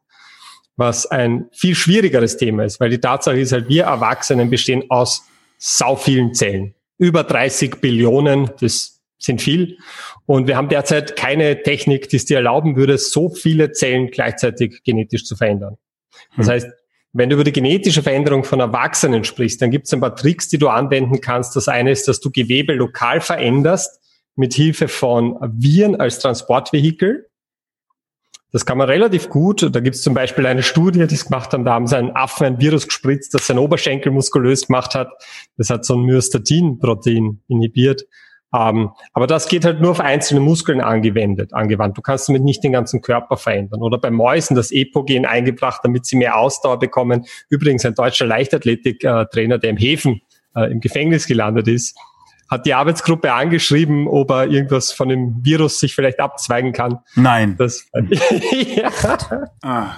[0.78, 5.24] was ein viel schwierigeres Thema ist, weil die Tatsache ist halt, wir Erwachsenen bestehen aus
[5.58, 9.78] sau vielen Zellen über 30 Billionen, das sind viel.
[10.26, 14.84] Und wir haben derzeit keine Technik, die es dir erlauben würde, so viele Zellen gleichzeitig
[14.84, 15.78] genetisch zu verändern.
[16.38, 16.54] Das hm.
[16.54, 16.68] heißt,
[17.14, 20.50] wenn du über die genetische Veränderung von Erwachsenen sprichst, dann gibt es ein paar Tricks,
[20.50, 21.56] die du anwenden kannst.
[21.56, 24.02] Das eine ist, dass du Gewebe lokal veränderst,
[24.36, 27.30] mit Hilfe von Viren als Transportvehikel.
[28.56, 29.64] Das kann man relativ gut.
[29.76, 32.16] Da gibt es zum Beispiel eine Studie, die es gemacht haben, da haben sie einen
[32.16, 35.10] Affen ein Virus gespritzt, das sein Oberschenkel muskulös gemacht hat.
[35.58, 38.06] Das hat so ein Myostatin-Protein inhibiert.
[38.56, 41.98] Ähm, aber das geht halt nur auf einzelne Muskeln angewendet, angewandt.
[41.98, 43.82] Du kannst damit nicht den ganzen Körper verändern.
[43.82, 47.26] Oder bei Mäusen das Epogen eingebracht, damit sie mehr Ausdauer bekommen.
[47.50, 50.22] Übrigens ein deutscher Leichtathletik-Trainer, der im Häfen
[50.56, 52.00] äh, im Gefängnis gelandet ist,
[52.50, 57.00] hat die Arbeitsgruppe angeschrieben, ob er irgendwas von dem Virus sich vielleicht abzweigen kann.
[57.16, 57.56] Nein.
[57.58, 57.88] Das,
[58.52, 58.92] ja.
[59.64, 59.98] ah,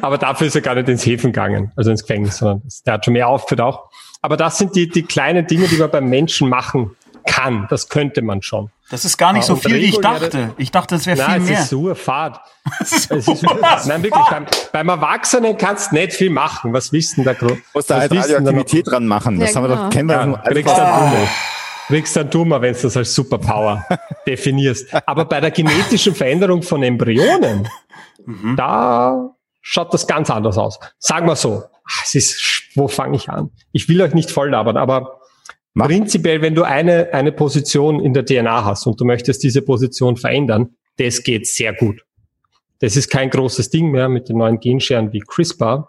[0.00, 3.04] Aber dafür ist er gar nicht ins Häfen gegangen, also ins Gefängnis, sondern der hat
[3.04, 3.90] schon mehr aufgeführt auch.
[4.22, 7.66] Aber das sind die, die kleinen Dinge, die man beim Menschen machen kann.
[7.70, 8.70] Das könnte man schon.
[8.90, 10.54] Das ist gar nicht so viel, wie ich dachte.
[10.58, 11.54] Ich dachte, das wäre viel nein, mehr.
[11.54, 12.40] Es ist so Fahrt.
[12.80, 13.42] es ist, es ist
[13.86, 14.24] nein, wirklich.
[14.28, 16.72] Beim, beim Erwachsenen kannst du nicht viel machen.
[16.72, 17.32] Was wissen da?
[17.34, 19.40] Du musst da halt Radioaktivität dran machen.
[19.40, 19.88] Das ja, haben wir doch, genau.
[19.88, 20.38] kennen wir ja, nur.
[20.38, 21.28] Kriegst dann Tumor.
[21.86, 23.84] Kriegst dann Tumor, wenn du das als Superpower
[24.26, 24.88] definierst.
[25.06, 27.68] Aber bei der genetischen Veränderung von Embryonen,
[28.26, 28.56] mhm.
[28.56, 29.30] da
[29.62, 30.78] schaut das ganz anders aus.
[30.98, 31.64] Sagen wir so.
[32.04, 33.50] Es ist, wo fange ich an?
[33.72, 35.18] Ich will euch nicht voll labern, aber.
[35.74, 40.16] Prinzipiell, wenn du eine, eine Position in der DNA hast und du möchtest diese Position
[40.16, 42.04] verändern, das geht sehr gut.
[42.80, 45.88] Das ist kein großes Ding mehr mit den neuen Genscheren wie CRISPR.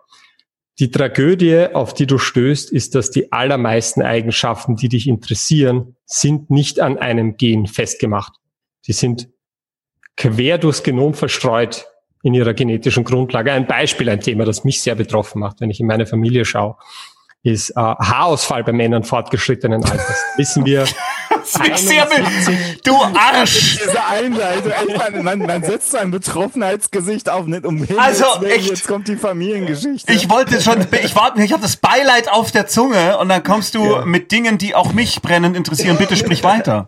[0.79, 6.49] Die Tragödie, auf die du stößt, ist, dass die allermeisten Eigenschaften, die dich interessieren, sind
[6.49, 8.33] nicht an einem Gen festgemacht.
[8.87, 9.29] Die sind
[10.15, 11.87] quer durchs Genom verstreut
[12.23, 13.51] in ihrer genetischen Grundlage.
[13.51, 16.77] Ein Beispiel, ein Thema, das mich sehr betroffen macht, wenn ich in meine Familie schaue
[17.43, 20.23] ist äh, Haarausfall bei Männern fortgeschrittenen Alters.
[20.37, 20.85] Wissen wir.
[21.75, 22.07] sehr
[22.85, 23.79] du Arsch!
[23.83, 28.87] Diese Einleitung, man, man, man setzt so ein Betroffenheitsgesicht auf, nicht um Also echt, jetzt
[28.87, 30.11] kommt die Familiengeschichte.
[30.13, 33.75] Ich wollte schon, ich warte, ich habe das Beileid auf der Zunge und dann kommst
[33.75, 34.05] du ja.
[34.05, 35.97] mit Dingen, die auch mich brennend interessieren.
[35.97, 36.87] Bitte sprich weiter.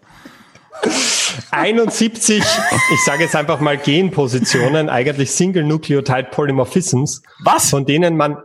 [1.51, 7.69] 71, ich sage jetzt einfach mal Genpositionen, eigentlich Single Nucleotide Polymorphisms, Was?
[7.69, 8.37] von denen man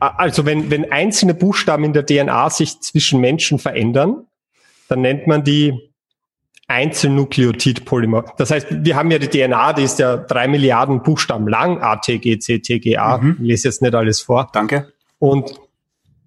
[0.00, 4.26] also wenn, wenn einzelne Buchstaben in der DNA sich zwischen Menschen verändern,
[4.88, 5.92] dann nennt man die
[6.68, 8.34] Einzelnukleotidpolymer.
[8.36, 11.96] Das heißt, wir haben ja die DNA, die ist ja drei Milliarden Buchstaben lang, A,
[11.96, 13.18] T, G, C, T, G, A.
[13.18, 13.38] Mhm.
[13.40, 14.48] Ich lese jetzt nicht alles vor.
[14.52, 14.92] Danke.
[15.18, 15.58] Und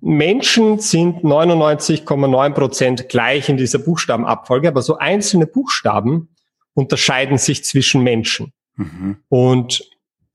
[0.01, 6.29] Menschen sind 99,9 Prozent gleich in dieser Buchstabenabfolge, aber so einzelne Buchstaben
[6.73, 8.51] unterscheiden sich zwischen Menschen.
[8.75, 9.17] Mhm.
[9.29, 9.87] Und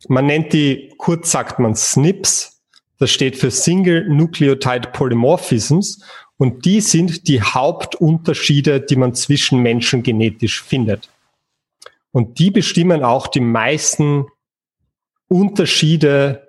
[0.09, 2.56] man nennt die, kurz sagt man SNPs,
[2.99, 6.03] das steht für Single Nucleotide Polymorphisms
[6.39, 11.09] und die sind die Hauptunterschiede, die man zwischen Menschen genetisch findet.
[12.13, 14.27] Und die bestimmen auch die meisten
[15.29, 16.47] Unterschiede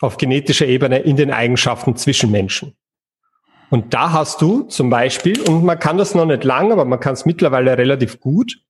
[0.00, 2.74] auf genetischer Ebene in den Eigenschaften zwischen Menschen.
[3.70, 6.98] Und da hast du zum Beispiel, und man kann das noch nicht lang, aber man
[6.98, 8.60] kann es mittlerweile relativ gut,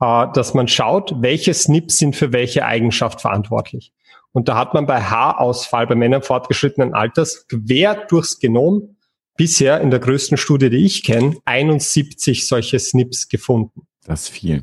[0.00, 3.92] äh, dass man schaut, welche SNPs sind für welche Eigenschaft verantwortlich.
[4.32, 8.96] Und da hat man bei Haarausfall bei Männern fortgeschrittenen Alters quer durchs Genom
[9.36, 13.86] bisher in der größten Studie, die ich kenne, 71 solche SNPs gefunden.
[14.04, 14.62] Das ist viel.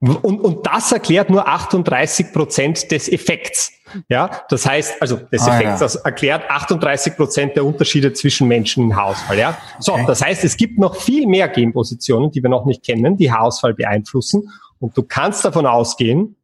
[0.00, 3.72] Und, und das erklärt nur 38 Prozent des Effekts.
[4.08, 5.86] Ja, das heißt, also des ah, Effekts, ja.
[5.86, 9.38] das erklärt 38 Prozent der Unterschiede zwischen Menschen im Haarausfall.
[9.38, 10.04] Ja, so, okay.
[10.06, 13.74] das heißt, es gibt noch viel mehr Genpositionen, die wir noch nicht kennen, die Haarausfall
[13.74, 14.50] beeinflussen.
[14.80, 16.36] Und du kannst davon ausgehen,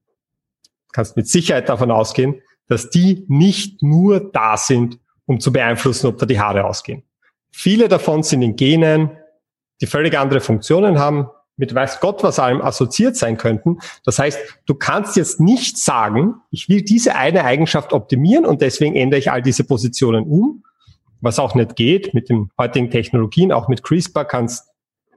[0.93, 6.19] kannst mit Sicherheit davon ausgehen, dass die nicht nur da sind, um zu beeinflussen, ob
[6.19, 7.03] da die Haare ausgehen.
[7.51, 9.11] Viele davon sind in Genen,
[9.81, 13.79] die völlig andere Funktionen haben, mit weiß Gott was allem assoziiert sein könnten.
[14.05, 18.97] Das heißt, du kannst jetzt nicht sagen, ich will diese eine Eigenschaft optimieren und deswegen
[18.97, 20.65] ändere ich all diese Positionen um,
[21.21, 23.53] was auch nicht geht mit den heutigen Technologien.
[23.53, 24.69] Auch mit CRISPR kannst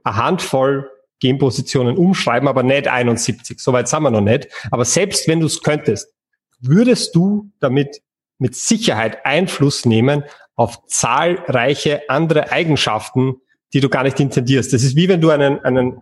[0.03, 0.89] eine Handvoll
[1.19, 3.59] Genpositionen umschreiben, aber nicht 71.
[3.59, 4.49] Soweit sind wir noch nicht.
[4.69, 6.13] Aber selbst wenn du es könntest,
[6.67, 8.01] würdest du damit
[8.37, 10.23] mit Sicherheit Einfluss nehmen
[10.55, 13.35] auf zahlreiche andere Eigenschaften,
[13.73, 14.73] die du gar nicht intendierst.
[14.73, 15.99] Das ist wie wenn du einen, einen,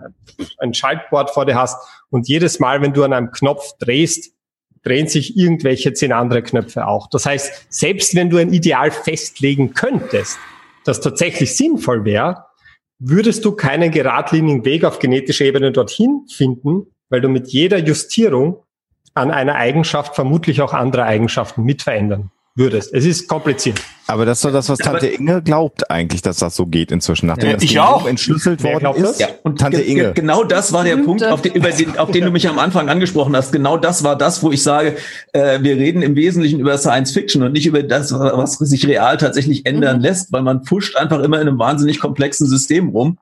[0.59, 1.77] ein Schaltboard vor dir hast
[2.09, 4.33] und jedes Mal, wenn du an einem Knopf drehst,
[4.83, 7.07] drehen sich irgendwelche zehn andere Knöpfe auch.
[7.09, 10.37] Das heißt, selbst wenn du ein Ideal festlegen könntest,
[10.83, 12.45] das tatsächlich sinnvoll wäre,
[12.99, 18.63] würdest du keinen geradlinigen Weg auf genetischer Ebene dorthin finden, weil du mit jeder Justierung
[19.13, 22.93] an einer Eigenschaft vermutlich auch andere Eigenschaften mit verändern würdest.
[22.93, 23.81] Es ist kompliziert.
[24.05, 27.27] Aber das ist doch das, was Tante Inge glaubt eigentlich, dass das so geht inzwischen,
[27.27, 28.05] nachdem ja, das ich auch.
[28.05, 29.19] entschlüsselt worden ist.
[29.19, 30.13] Ja, und Tante ge Inge.
[30.13, 32.89] Genau das war der Punkt, auf den, über den, auf den du mich am Anfang
[32.89, 33.51] angesprochen hast.
[33.51, 34.97] Genau das war das, wo ich sage,
[35.31, 39.17] äh, wir reden im Wesentlichen über Science Fiction und nicht über das, was sich real
[39.17, 40.03] tatsächlich ändern mhm.
[40.03, 43.17] lässt, weil man pusht einfach immer in einem wahnsinnig komplexen System rum.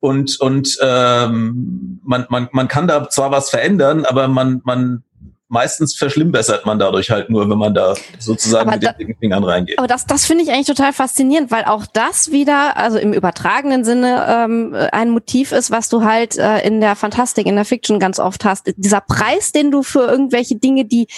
[0.00, 5.04] und und ähm, man, man, man kann da zwar was verändern, aber man, man
[5.48, 9.44] meistens verschlimmbessert man dadurch halt nur, wenn man da sozusagen aber mit da, den Fingern
[9.44, 9.78] reingeht.
[9.78, 13.84] Aber das, das finde ich eigentlich total faszinierend, weil auch das wieder, also im übertragenen
[13.84, 17.98] Sinne, ähm, ein Motiv ist, was du halt äh, in der Fantastik, in der Fiction
[17.98, 18.72] ganz oft hast.
[18.76, 21.08] Dieser Preis, den du für irgendwelche Dinge, die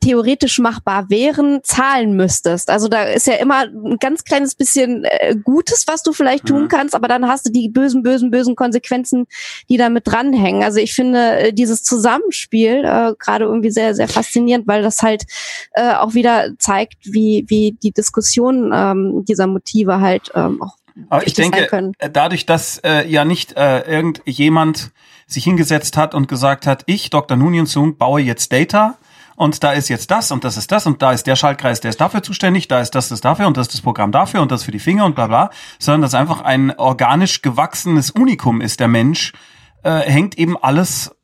[0.00, 2.70] theoretisch machbar wären, zahlen müsstest.
[2.70, 6.48] Also da ist ja immer ein ganz kleines bisschen äh, Gutes, was du vielleicht mhm.
[6.48, 9.26] tun kannst, aber dann hast du die bösen, bösen, bösen Konsequenzen,
[9.68, 10.62] die da mit dranhängen.
[10.62, 15.24] Also ich finde äh, dieses Zusammenspiel äh, gerade irgendwie sehr, sehr faszinierend, weil das halt
[15.72, 20.76] äh, auch wieder zeigt, wie, wie die Diskussion ähm, dieser Motive halt ähm, auch
[21.10, 21.68] aber ich denke,
[21.98, 24.92] äh, dadurch, dass äh, ja nicht äh, irgendjemand
[25.26, 27.36] sich hingesetzt hat und gesagt hat, ich, Dr.
[27.36, 28.96] Nunien Sung, baue jetzt Data
[29.34, 31.90] und da ist jetzt das und das ist das und da ist der Schaltkreis, der
[31.90, 34.50] ist dafür zuständig, da ist das, das dafür und das ist das Programm dafür und
[34.50, 38.80] das für die Finger und bla bla, sondern dass einfach ein organisch gewachsenes Unikum ist,
[38.80, 39.34] der Mensch,
[39.82, 41.15] äh, hängt eben alles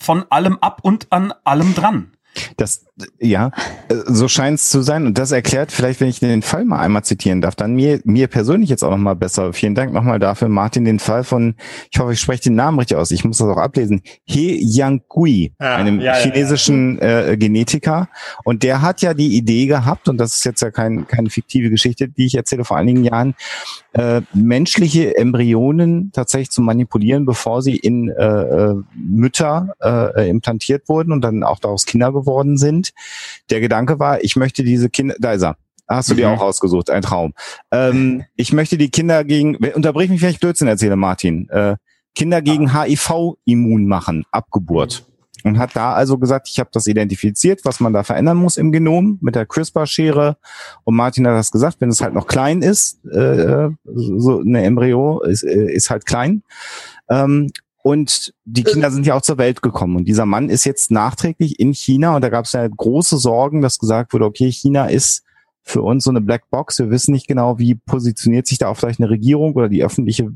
[0.00, 2.12] von allem ab und an allem dran.
[2.56, 2.86] Das,
[3.18, 3.50] ja,
[4.06, 5.06] so scheint es zu sein.
[5.06, 8.28] Und das erklärt vielleicht, wenn ich den Fall mal einmal zitieren darf, dann mir, mir
[8.28, 9.52] persönlich jetzt auch nochmal besser.
[9.52, 11.56] Vielen Dank nochmal dafür, Martin, den Fall von,
[11.90, 15.54] ich hoffe, ich spreche den Namen richtig aus, ich muss das auch ablesen, He Yang-Gui,
[15.58, 17.26] ah, einem ja, chinesischen ja, ja.
[17.28, 18.08] Äh, Genetiker.
[18.44, 21.70] Und der hat ja die Idee gehabt, und das ist jetzt ja kein, keine fiktive
[21.70, 23.34] Geschichte, die ich erzähle vor einigen Jahren,
[23.92, 31.12] äh, menschliche Embryonen tatsächlich zu manipulieren, bevor sie in äh, äh Mütter äh, implantiert wurden
[31.12, 32.92] und dann auch daraus Kinder geworden sind.
[33.50, 35.56] Der Gedanke war, ich möchte diese Kinder, da ist er.
[35.88, 36.18] Hast du mhm.
[36.18, 37.34] dir auch ausgesucht, ein Traum.
[37.72, 41.48] Ähm, ich möchte die Kinder gegen, unterbrich mich, wenn ich Blödsinn erzähle, Martin.
[41.48, 41.76] Äh,
[42.14, 45.04] Kinder gegen HIV immun machen, Abgeburt.
[45.44, 48.72] Und hat da also gesagt, ich habe das identifiziert, was man da verändern muss im
[48.72, 50.36] Genom mit der CRISPR-Schere.
[50.84, 55.20] Und Martin hat das gesagt, wenn es halt noch klein ist, äh, so eine Embryo
[55.22, 56.42] ist, äh, ist halt klein.
[57.08, 57.50] Ähm,
[57.82, 59.96] und die Kinder sind ja auch zur Welt gekommen.
[59.96, 63.62] Und dieser Mann ist jetzt nachträglich in China und da gab es ja große Sorgen,
[63.62, 65.24] dass gesagt wurde, okay, China ist
[65.62, 66.78] für uns so eine Blackbox.
[66.78, 70.30] Wir wissen nicht genau, wie positioniert sich da auch vielleicht eine Regierung oder die öffentliche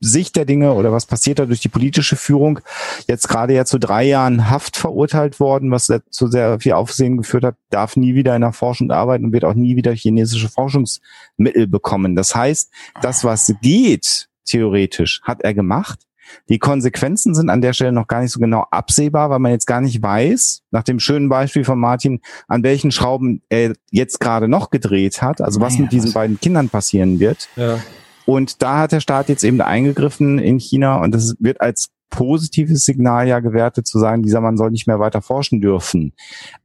[0.00, 2.60] Sicht der Dinge oder was passiert da durch die politische Führung.
[3.08, 7.44] Jetzt gerade ja zu drei Jahren Haft verurteilt worden, was zu sehr viel Aufsehen geführt
[7.44, 11.66] hat, darf nie wieder in der Forschung arbeiten und wird auch nie wieder chinesische Forschungsmittel
[11.66, 12.14] bekommen.
[12.14, 12.70] Das heißt,
[13.00, 16.00] das, was geht, theoretisch, hat er gemacht.
[16.48, 19.66] Die Konsequenzen sind an der Stelle noch gar nicht so genau absehbar, weil man jetzt
[19.66, 24.48] gar nicht weiß, nach dem schönen Beispiel von Martin, an welchen Schrauben er jetzt gerade
[24.48, 26.14] noch gedreht hat, also was naja, mit diesen was?
[26.14, 27.48] beiden Kindern passieren wird.
[27.56, 27.78] Ja.
[28.26, 32.84] Und da hat der Staat jetzt eben eingegriffen in China und das wird als positives
[32.84, 36.12] Signal ja gewertet zu sagen, dieser Mann soll nicht mehr weiter forschen dürfen.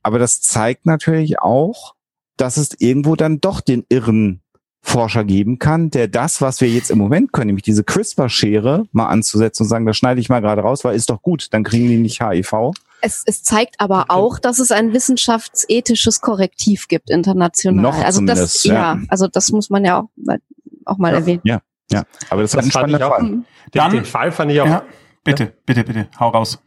[0.04, 1.96] Aber das zeigt natürlich auch,
[2.38, 4.42] dass es irgendwo dann doch den irren
[4.84, 9.08] Forscher geben kann, der das, was wir jetzt im Moment können, nämlich diese CRISPR-Schere mal
[9.08, 11.88] anzusetzen und sagen, das schneide ich mal gerade raus, weil ist doch gut, dann kriegen
[11.88, 12.72] die nicht HIV.
[13.02, 17.82] Es, es zeigt aber auch, dass es ein wissenschaftsethisches Korrektiv gibt international.
[17.82, 18.74] Noch also das, ja.
[18.74, 19.02] ja.
[19.08, 20.10] also das muss man ja auch,
[20.92, 21.20] auch mal ja.
[21.20, 21.42] erwähnen.
[21.44, 21.62] Ja,
[21.92, 22.04] ja.
[22.30, 23.22] Aber das, das ist ein spannender Fall.
[23.22, 24.66] Den, Dann, den Fall fand ich auch.
[24.66, 24.84] Ja.
[25.24, 26.62] Bitte, bitte, bitte, hau raus.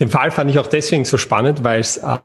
[0.00, 2.18] Den Fall fand ich auch deswegen so spannend, weil es, äh,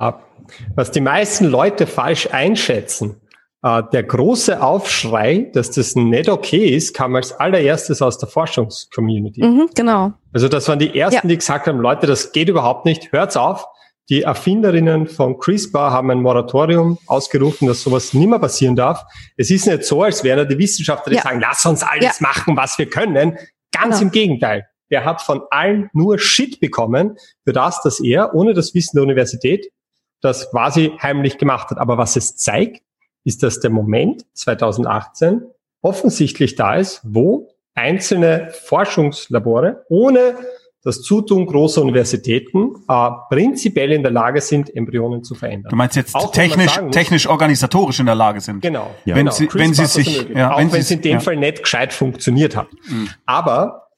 [0.76, 3.22] was die meisten Leute falsch einschätzen,
[3.64, 9.44] Uh, der große Aufschrei, dass das nicht okay ist, kam als allererstes aus der Forschungscommunity.
[9.44, 10.14] Mhm, genau.
[10.34, 11.30] Also das waren die ersten, ja.
[11.30, 13.68] die gesagt haben, Leute, das geht überhaupt nicht, hört's auf.
[14.12, 19.05] Die Erfinderinnen von CRISPR haben ein Moratorium ausgerufen, dass sowas nicht mehr passieren darf.
[19.38, 21.22] Es ist nicht so, als wären die Wissenschaftler, die ja.
[21.24, 22.28] sagen, lass uns alles ja.
[22.28, 23.38] machen, was wir können.
[23.72, 24.01] Ganz genau.
[24.01, 24.68] im Gegenteil.
[24.89, 29.03] Der hat von allen nur Shit bekommen für das, dass er ohne das Wissen der
[29.03, 29.72] Universität
[30.20, 31.78] das quasi heimlich gemacht hat.
[31.78, 32.84] Aber was es zeigt,
[33.24, 35.43] ist, dass der Moment 2018
[35.82, 40.36] offensichtlich da ist, wo einzelne Forschungslabore ohne
[40.84, 45.69] das Zutun großer Universitäten äh, prinzipiell in der Lage sind, Embryonen zu verändern.
[45.69, 48.61] Du meinst jetzt auch, technisch, muss, technisch organisatorisch in der Lage sind.
[48.61, 48.89] Genau.
[49.05, 49.15] Ja.
[49.15, 49.36] Wenn genau.
[49.36, 51.19] sie, wenn sie sich, ja, auch wenn es in dem ja.
[51.19, 52.67] Fall nicht gescheit funktioniert hat.
[52.88, 53.09] Mhm.
[53.25, 53.89] Aber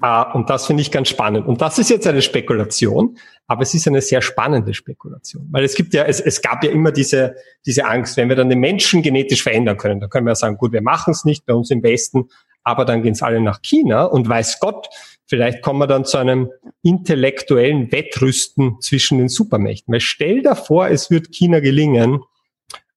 [0.00, 1.46] äh, und das finde ich ganz spannend.
[1.46, 5.46] Und das ist jetzt eine Spekulation, aber es ist eine sehr spannende Spekulation.
[5.50, 7.36] Weil es gibt ja, es, es gab ja immer diese,
[7.66, 10.56] diese Angst, wenn wir dann den Menschen genetisch verändern können, dann können wir ja sagen,
[10.56, 12.28] gut, wir machen es nicht bei uns im Westen,
[12.64, 14.88] aber dann gehen es alle nach China und weiß Gott,
[15.32, 16.50] vielleicht kommen wir dann zu einem
[16.82, 19.90] intellektuellen Wettrüsten zwischen den Supermächten.
[19.90, 22.20] Weil stell dir vor, es wird China gelingen,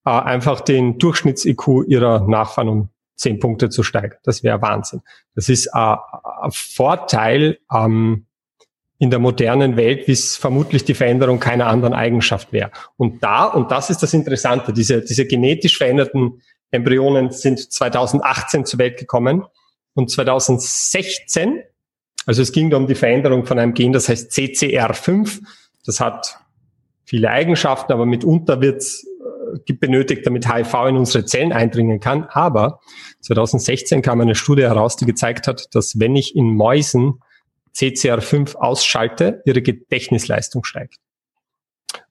[0.04, 4.18] äh, einfach den Durchschnitts-IQ ihrer Nachfahren um zehn Punkte zu steigern.
[4.22, 5.00] Das wäre Wahnsinn.
[5.34, 8.26] Das ist äh, ein Vorteil ähm,
[8.98, 12.70] in der modernen Welt, wie es vermutlich die Veränderung keiner anderen Eigenschaft wäre.
[12.98, 18.78] Und da, und das ist das Interessante, diese, diese genetisch veränderten Embryonen sind 2018 zur
[18.78, 19.46] Welt gekommen.
[19.94, 21.62] Und 2016,
[22.26, 25.40] also es ging da um die Veränderung von einem Gen, das heißt CCR5.
[25.86, 26.38] Das hat
[27.04, 32.24] viele Eigenschaften, aber mitunter wird äh, benötigt, damit HIV in unsere Zellen eindringen kann.
[32.24, 32.80] Aber
[33.20, 37.20] 2016 kam eine Studie heraus, die gezeigt hat, dass wenn ich in Mäusen
[37.76, 40.96] CCR5 ausschalte, ihre Gedächtnisleistung steigt.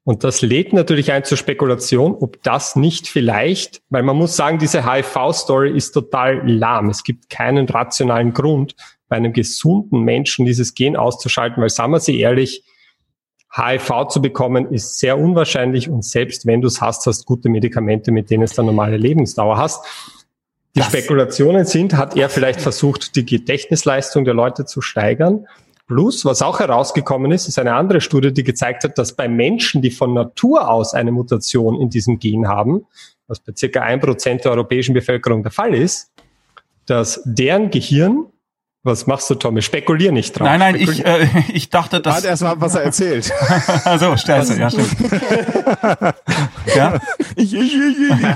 [0.03, 4.59] Und das lädt natürlich ein zur Spekulation, ob das nicht vielleicht, weil man muss sagen,
[4.59, 6.89] diese HIV-Story ist total lahm.
[6.89, 8.75] Es gibt keinen rationalen Grund,
[9.07, 12.63] bei einem gesunden Menschen dieses Gen auszuschalten, weil sagen wir sie ehrlich,
[13.55, 18.11] HIV zu bekommen ist sehr unwahrscheinlich und selbst wenn du es hast, hast gute Medikamente,
[18.11, 19.85] mit denen es dann normale Lebensdauer hast.
[20.75, 25.45] Die das Spekulationen sind, hat er vielleicht versucht, die Gedächtnisleistung der Leute zu steigern
[25.87, 29.83] Plus, was auch herausgekommen ist, ist eine andere Studie, die gezeigt hat, dass bei Menschen,
[29.83, 32.87] die von Natur aus eine Mutation in diesem Gen haben,
[33.27, 36.11] was bei circa ein Prozent der europäischen Bevölkerung der Fall ist,
[36.87, 38.25] dass deren Gehirn
[38.85, 39.63] was machst du, Tommy?
[39.63, 40.47] Spekulier nicht drauf.
[40.47, 42.15] Nein, nein, ich, äh, ich dachte, dass...
[42.15, 43.33] Warte erst mal, was er erzählt.
[43.83, 44.95] also, stellst du, ja, stimmt.
[46.75, 46.99] ja?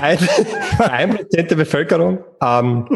[0.02, 0.18] Ein,
[0.78, 2.88] ein Prozent der Bevölkerung, ähm,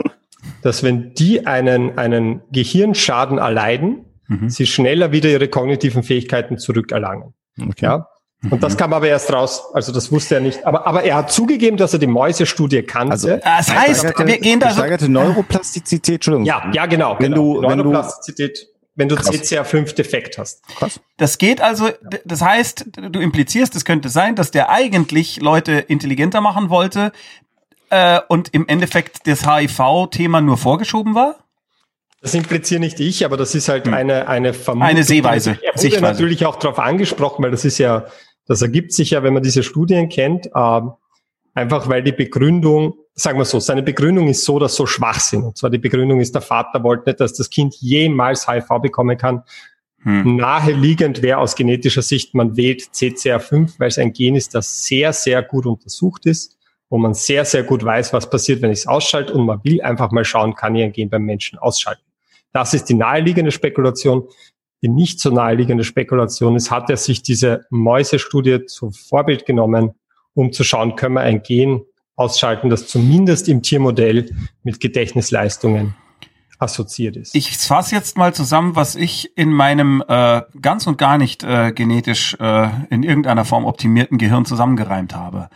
[0.62, 4.50] dass wenn die einen, einen Gehirnschaden erleiden, mhm.
[4.50, 7.34] sie schneller wieder ihre kognitiven Fähigkeiten zurückerlangen.
[7.60, 7.86] Okay.
[7.86, 8.08] Ja?
[8.50, 8.78] Und das mhm.
[8.78, 10.66] kam aber erst raus, also das wusste er nicht.
[10.66, 13.12] Aber, aber er hat zugegeben, dass er die Mäusestudie kannte.
[13.12, 16.44] Also, das heißt, wir gehen da so Gesteigerte Neuroplastizität, Entschuldigung.
[16.44, 17.16] Ja, ja, genau.
[17.18, 17.54] Wenn genau.
[17.54, 20.62] du, wenn Neuroplastizität, wenn du CCR5-Defekt hast.
[20.68, 21.00] Krass.
[21.16, 21.90] Das geht also,
[22.24, 27.12] das heißt, du implizierst, es könnte sein, dass der eigentlich Leute intelligenter machen wollte
[27.90, 31.36] äh, und im Endeffekt das HIV-Thema nur vorgeschoben war?
[32.20, 33.94] Das impliziere nicht ich, aber das ist halt hm.
[33.94, 34.88] eine, eine Vermutung.
[34.88, 35.58] Eine Sehweise.
[35.62, 38.06] Er wurde natürlich auch darauf angesprochen, weil das ist ja,
[38.46, 40.80] das ergibt sich ja, wenn man diese Studien kennt, äh,
[41.54, 45.44] einfach weil die Begründung, sagen wir so, seine Begründung ist so, dass so schwach sind.
[45.44, 49.16] Und zwar die Begründung ist, der Vater wollte nicht, dass das Kind jemals HIV bekommen
[49.16, 49.42] kann.
[50.02, 50.36] Hm.
[50.36, 55.12] Naheliegend wäre aus genetischer Sicht, man wählt CCR5, weil es ein Gen ist, das sehr,
[55.12, 56.58] sehr gut untersucht ist,
[56.90, 59.80] wo man sehr, sehr gut weiß, was passiert, wenn ich es ausschalte und man will
[59.80, 62.02] einfach mal schauen, kann ich ein Gen beim Menschen ausschalten.
[62.52, 64.28] Das ist die naheliegende Spekulation.
[64.84, 69.94] Die nicht so naheliegende Spekulation ist, hat er sich diese Mäusestudie zu Vorbild genommen,
[70.34, 71.80] um zu schauen, können wir ein Gen
[72.16, 75.94] ausschalten, das zumindest im Tiermodell mit Gedächtnisleistungen
[76.58, 77.34] assoziiert ist.
[77.34, 81.72] Ich fasse jetzt mal zusammen, was ich in meinem äh, ganz und gar nicht äh,
[81.72, 85.48] genetisch äh, in irgendeiner Form optimierten Gehirn zusammengereimt habe.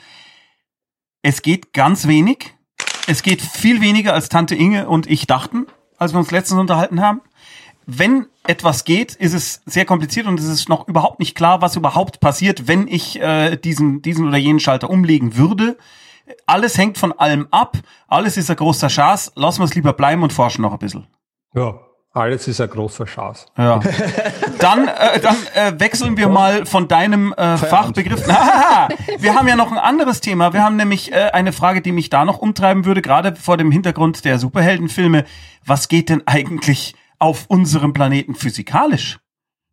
[1.21, 2.55] Es geht ganz wenig.
[3.07, 5.67] Es geht viel weniger als Tante Inge und ich dachten
[5.99, 7.21] als wir uns letztens unterhalten haben.
[7.91, 11.75] Wenn etwas geht, ist es sehr kompliziert und es ist noch überhaupt nicht klar, was
[11.75, 15.79] überhaupt passiert, wenn ich äh, diesen, diesen oder jenen Schalter umlegen würde.
[16.45, 17.79] Alles hängt von allem ab.
[18.07, 19.33] Alles ist ein großer Schatz.
[19.37, 21.07] Lassen wir es lieber bleiben und forschen noch ein bisschen.
[21.55, 21.81] Ja,
[22.13, 23.47] alles ist ein großer Schatz.
[23.57, 23.81] Ja.
[24.59, 28.27] Dann, äh, dann äh, wechseln wir mal von deinem äh, Fachbegriff.
[28.29, 30.53] Ah, wir haben ja noch ein anderes Thema.
[30.53, 33.71] Wir haben nämlich äh, eine Frage, die mich da noch umtreiben würde, gerade vor dem
[33.71, 35.25] Hintergrund der Superheldenfilme.
[35.65, 39.19] Was geht denn eigentlich auf unserem Planeten physikalisch?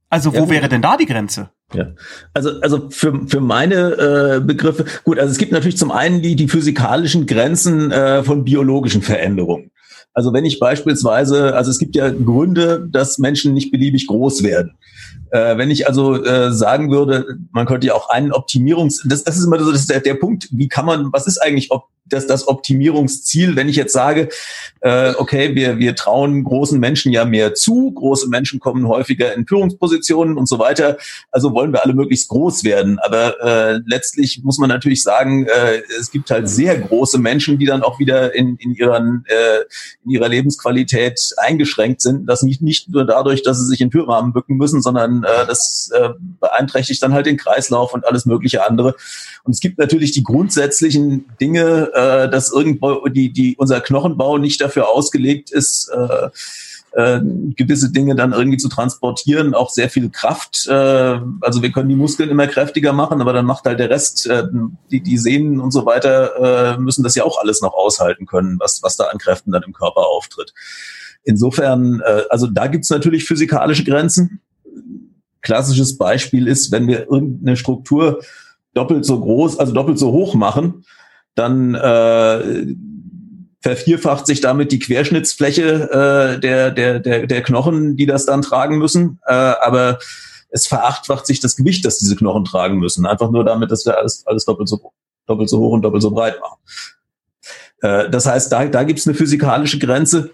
[0.10, 1.50] Also wo ja, wäre denn da die Grenze?
[1.74, 1.88] Ja,
[2.34, 5.20] also also für für meine äh, Begriffe gut.
[5.20, 9.72] Also es gibt natürlich zum einen die die physikalischen Grenzen äh, von biologischen Veränderungen.
[10.14, 14.78] Also wenn ich beispielsweise, also es gibt ja Gründe, dass Menschen nicht beliebig groß werden.
[15.36, 19.36] Äh, wenn ich also äh, sagen würde, man könnte ja auch einen Optimierungs, das, das
[19.36, 21.89] ist immer so das ist der, der Punkt, wie kann man, was ist eigentlich ob,
[22.07, 24.29] das, das Optimierungsziel, wenn ich jetzt sage,
[24.81, 29.47] äh, okay, wir, wir trauen großen Menschen ja mehr zu, große Menschen kommen häufiger in
[29.47, 30.97] Führungspositionen und so weiter,
[31.31, 32.99] also wollen wir alle möglichst groß werden.
[32.99, 37.65] Aber äh, letztlich muss man natürlich sagen, äh, es gibt halt sehr große Menschen, die
[37.65, 39.63] dann auch wieder in, in, ihren, äh,
[40.03, 42.27] in ihrer Lebensqualität eingeschränkt sind.
[42.27, 45.89] Das nicht, nicht nur dadurch, dass sie sich in Türrahmen bücken müssen, sondern äh, das
[45.93, 46.09] äh,
[46.39, 48.95] beeinträchtigt dann halt den Kreislauf und alles mögliche andere.
[49.43, 54.61] Und es gibt natürlich die grundsätzlichen Dinge, äh, dass irgendwo die, die, unser Knochenbau nicht
[54.61, 56.30] dafür ausgelegt ist, äh,
[56.95, 57.19] äh,
[57.55, 60.65] gewisse Dinge dann irgendwie zu transportieren, auch sehr viel Kraft.
[60.67, 64.28] Äh, also wir können die Muskeln immer kräftiger machen, aber dann macht halt der Rest,
[64.28, 64.45] äh,
[64.91, 68.59] die, die Sehnen und so weiter, äh, müssen das ja auch alles noch aushalten können,
[68.59, 70.53] was, was da an Kräften dann im Körper auftritt.
[71.26, 74.39] Insofern, äh, also da gibt's natürlich physikalische Grenzen.
[75.46, 78.22] Klassisches Beispiel ist, wenn wir irgendeine Struktur
[78.74, 80.84] doppelt so groß, also doppelt so hoch machen,
[81.36, 82.76] dann äh,
[83.62, 88.80] vervierfacht sich damit die Querschnittsfläche äh, der, der, der, der Knochen, die das dann tragen
[88.80, 89.20] müssen.
[89.28, 90.00] Äh, aber
[90.50, 93.06] es verachtfacht sich das Gewicht, das diese Knochen tragen müssen.
[93.06, 94.91] Einfach nur damit, dass wir alles, alles doppelt, so,
[95.28, 96.58] doppelt so hoch und doppelt so breit machen.
[97.82, 100.32] Äh, das heißt, da, da gibt es eine physikalische Grenze.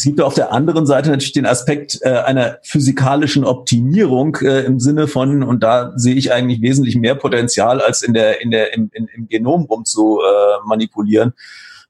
[0.00, 4.80] Es gibt auf der anderen Seite natürlich den Aspekt äh, einer physikalischen Optimierung äh, im
[4.80, 8.72] Sinne von, und da sehe ich eigentlich wesentlich mehr Potenzial als in der, in der,
[8.72, 11.34] im, in, im Genom rum zu äh, manipulieren,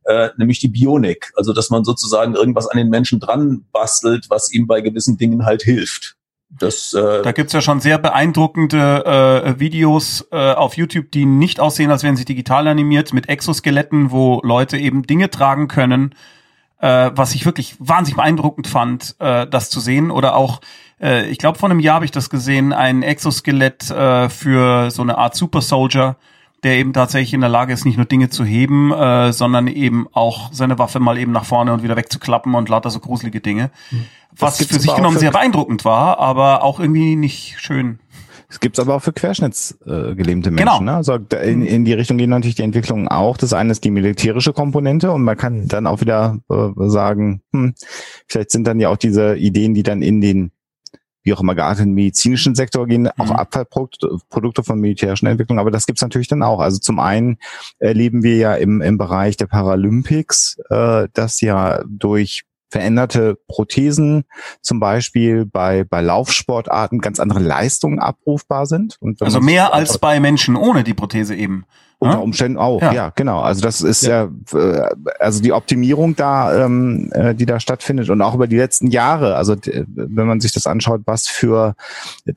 [0.06, 1.30] äh, nämlich die Bionik.
[1.36, 5.46] Also dass man sozusagen irgendwas an den Menschen dran bastelt, was ihm bei gewissen Dingen
[5.46, 6.16] halt hilft.
[6.48, 9.04] Das, äh da gibt's ja schon sehr beeindruckende
[9.54, 14.10] äh, Videos äh, auf YouTube, die nicht aussehen, als wären sie digital animiert, mit Exoskeletten,
[14.10, 16.16] wo Leute eben Dinge tragen können,
[16.80, 20.10] äh, was ich wirklich wahnsinnig beeindruckend fand, äh, das zu sehen.
[20.10, 20.60] Oder auch,
[21.00, 25.02] äh, ich glaube, vor einem Jahr habe ich das gesehen, ein Exoskelett äh, für so
[25.02, 26.16] eine Art Super Soldier,
[26.62, 30.06] der eben tatsächlich in der Lage ist, nicht nur Dinge zu heben, äh, sondern eben
[30.12, 33.70] auch seine Waffe mal eben nach vorne und wieder wegzuklappen und lauter so gruselige Dinge.
[33.90, 34.04] Hm.
[34.36, 37.98] Was für sich genommen sehr beeindruckend war, aber auch irgendwie nicht schön.
[38.50, 40.56] Es gibt aber auch für querschnittsgelähmte äh, Menschen.
[40.56, 40.80] Genau.
[40.80, 40.94] Ne?
[40.94, 43.36] Also in, in die Richtung gehen natürlich die Entwicklungen auch.
[43.36, 47.74] Das eine ist die militärische Komponente und man kann dann auch wieder äh, sagen, hm,
[48.26, 50.50] vielleicht sind dann ja auch diese Ideen, die dann in den
[51.22, 53.10] wie auch immer gearteten medizinischen Sektor gehen, mhm.
[53.18, 56.60] auch Abfallprodukte von militärischen Entwicklungen, aber das gibt's natürlich dann auch.
[56.60, 57.38] Also zum einen
[57.78, 64.24] erleben wir ja im, im Bereich der Paralympics, äh, dass ja durch veränderte Prothesen
[64.62, 68.98] zum Beispiel bei, bei Laufsportarten ganz andere Leistungen abrufbar sind.
[69.20, 71.64] also mehr als bei Menschen ohne die Prothese eben.
[72.02, 72.92] Unter Umständen auch, ja.
[72.94, 73.40] ja, genau.
[73.40, 78.08] Also das ist ja, ja äh, also die Optimierung da, ähm, äh, die da stattfindet
[78.08, 79.36] und auch über die letzten Jahre.
[79.36, 81.74] Also wenn man sich das anschaut, was für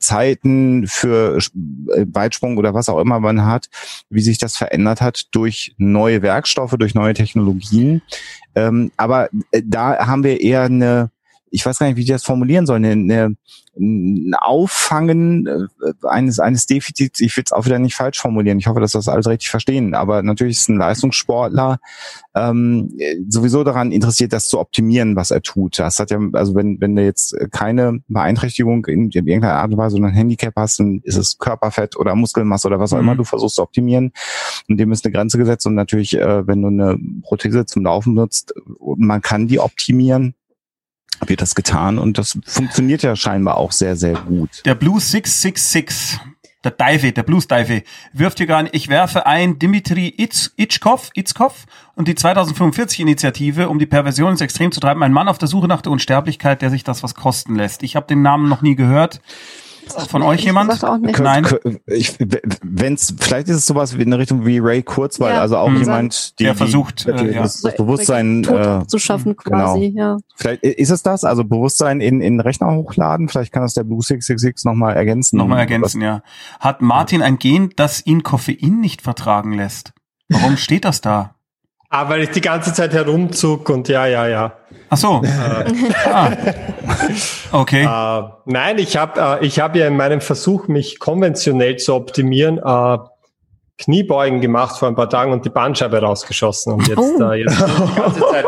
[0.00, 3.70] Zeiten, für äh, Weitsprung oder was auch immer man hat,
[4.10, 8.02] wie sich das verändert hat durch neue Werkstoffe, durch neue Technologien.
[8.54, 9.28] Ähm, aber
[9.64, 11.10] da haben wir eher eine
[11.54, 13.36] ich weiß gar nicht, wie ich das formulieren soll, eine, eine,
[13.78, 17.20] ein Auffangen äh, eines, eines Defizits.
[17.20, 18.58] Ich will es auch wieder nicht falsch formulieren.
[18.58, 19.94] Ich hoffe, dass das alles richtig verstehen.
[19.94, 21.78] Aber natürlich ist ein Leistungssportler
[22.34, 22.92] ähm,
[23.28, 25.78] sowieso daran interessiert, das zu optimieren, was er tut.
[25.78, 29.78] Das hat ja, also wenn, wenn du jetzt keine Beeinträchtigung in, in irgendeiner Art und
[29.78, 33.04] Weise oder ein Handicap hast, dann ist es Körperfett oder Muskelmasse oder was auch mhm.
[33.04, 34.10] immer du versuchst zu optimieren.
[34.68, 35.68] Und dem ist eine Grenze gesetzt.
[35.68, 38.54] Und natürlich, äh, wenn du eine Prothese zum Laufen nutzt,
[38.96, 40.34] man kann die optimieren
[41.26, 44.50] wird das getan und das funktioniert ja scheinbar auch sehr, sehr gut.
[44.64, 46.18] Der Blue 666,
[46.64, 52.08] der Dive, der Blues Dive, wirft hier gerade, ich werfe ein Dimitri Itschkov, Itzkov und
[52.08, 55.02] die 2045 Initiative, um die Perversion ins Extrem zu treiben.
[55.02, 57.82] Ein Mann auf der Suche nach der Unsterblichkeit, der sich das was kosten lässt.
[57.82, 59.20] Ich habe den Namen noch nie gehört.
[60.08, 60.82] Von euch jemand?
[60.84, 61.18] Auch nicht.
[61.18, 61.46] Nein.
[61.86, 62.16] Ich,
[62.62, 65.40] wenn's, vielleicht ist es sowas wie in der Richtung wie Ray Kurzweil, ja.
[65.40, 65.80] also auch mhm.
[65.80, 67.42] jemand, die, der versucht, die, äh, ja.
[67.42, 69.90] das, das Bewusstsein äh, zu schaffen quasi.
[69.90, 70.02] Genau.
[70.02, 70.16] Ja.
[70.36, 73.28] Vielleicht ist es das, also Bewusstsein in, in Rechner hochladen.
[73.28, 75.38] Vielleicht kann das der Blue 666 nochmal ergänzen.
[75.38, 76.22] Nochmal ergänzen, ja.
[76.60, 79.92] Hat Martin ein Gen, das ihn Koffein nicht vertragen lässt?
[80.28, 81.34] Warum steht das da?
[81.90, 84.56] Ah, weil ich die ganze Zeit herumzug und ja, ja, ja.
[84.94, 85.22] Ach so.
[85.24, 86.30] Äh, ah.
[87.50, 87.82] Okay.
[87.82, 92.58] Äh, nein, ich habe äh, ich hab ja in meinem Versuch, mich konventionell zu optimieren,
[92.58, 92.98] äh,
[93.76, 97.22] Kniebeugen gemacht vor ein paar Tagen und die Bandscheibe rausgeschossen und jetzt, oh.
[97.22, 98.44] äh, jetzt die ganze Zeit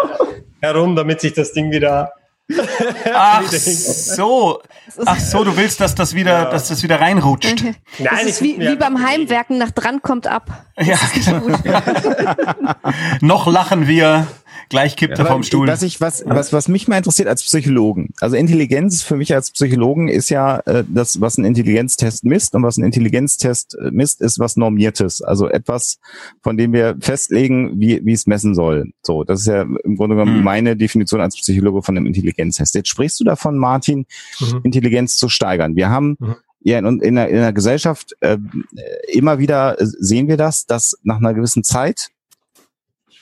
[0.60, 2.12] herum, damit sich das Ding wieder
[3.12, 4.62] Ach so,
[5.04, 6.44] ach so, du willst, dass das wieder, ja.
[6.44, 7.64] dass das wieder reinrutscht.
[7.64, 10.64] Nein, das ist wie, wie beim Heimwerken nach dran kommt ab.
[10.78, 10.96] Ja.
[13.20, 14.28] Noch lachen wir.
[14.68, 15.68] Gleich kippt er vom Stuhl.
[15.68, 18.10] Was, ich, was, was, was mich mal interessiert als Psychologen.
[18.20, 22.54] Also Intelligenz für mich als Psychologen ist ja äh, das, was ein Intelligenztest misst.
[22.54, 25.22] Und was ein Intelligenztest äh, misst, ist was Normiertes.
[25.22, 25.98] Also etwas,
[26.42, 28.92] von dem wir festlegen, wie, wie es messen soll.
[29.02, 30.44] So, das ist ja im Grunde genommen hm.
[30.44, 32.74] meine Definition als Psychologe von einem Intelligenztest.
[32.74, 34.06] Jetzt sprichst du davon, Martin,
[34.40, 34.60] mhm.
[34.64, 35.76] Intelligenz zu steigern.
[35.76, 36.36] Wir haben mhm.
[36.66, 38.38] Ja, in, in, der, in der Gesellschaft äh,
[39.12, 42.08] immer wieder sehen wir das, dass nach einer gewissen Zeit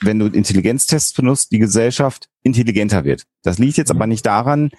[0.05, 3.23] wenn du Intelligenztests benutzt, die Gesellschaft intelligenter wird.
[3.43, 3.97] Das liegt jetzt mhm.
[3.97, 4.69] aber nicht daran,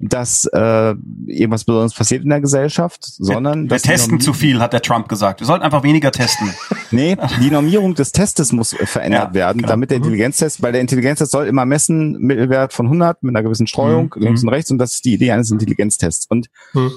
[0.00, 0.94] dass äh,
[1.26, 5.08] irgendwas Besonderes passiert in der Gesellschaft, sondern wir, wir testen zu viel, hat der Trump
[5.08, 5.40] gesagt.
[5.40, 6.52] Wir sollten einfach weniger testen.
[6.90, 9.68] nee, die Normierung des Testes muss verändert ja, werden, genau.
[9.68, 10.04] damit der mhm.
[10.04, 14.22] Intelligenztest, weil der Intelligenztest soll immer messen Mittelwert von 100 mit einer gewissen Streuung mhm.
[14.22, 16.26] links und rechts und das ist die Idee eines Intelligenztests.
[16.28, 16.90] Und mhm.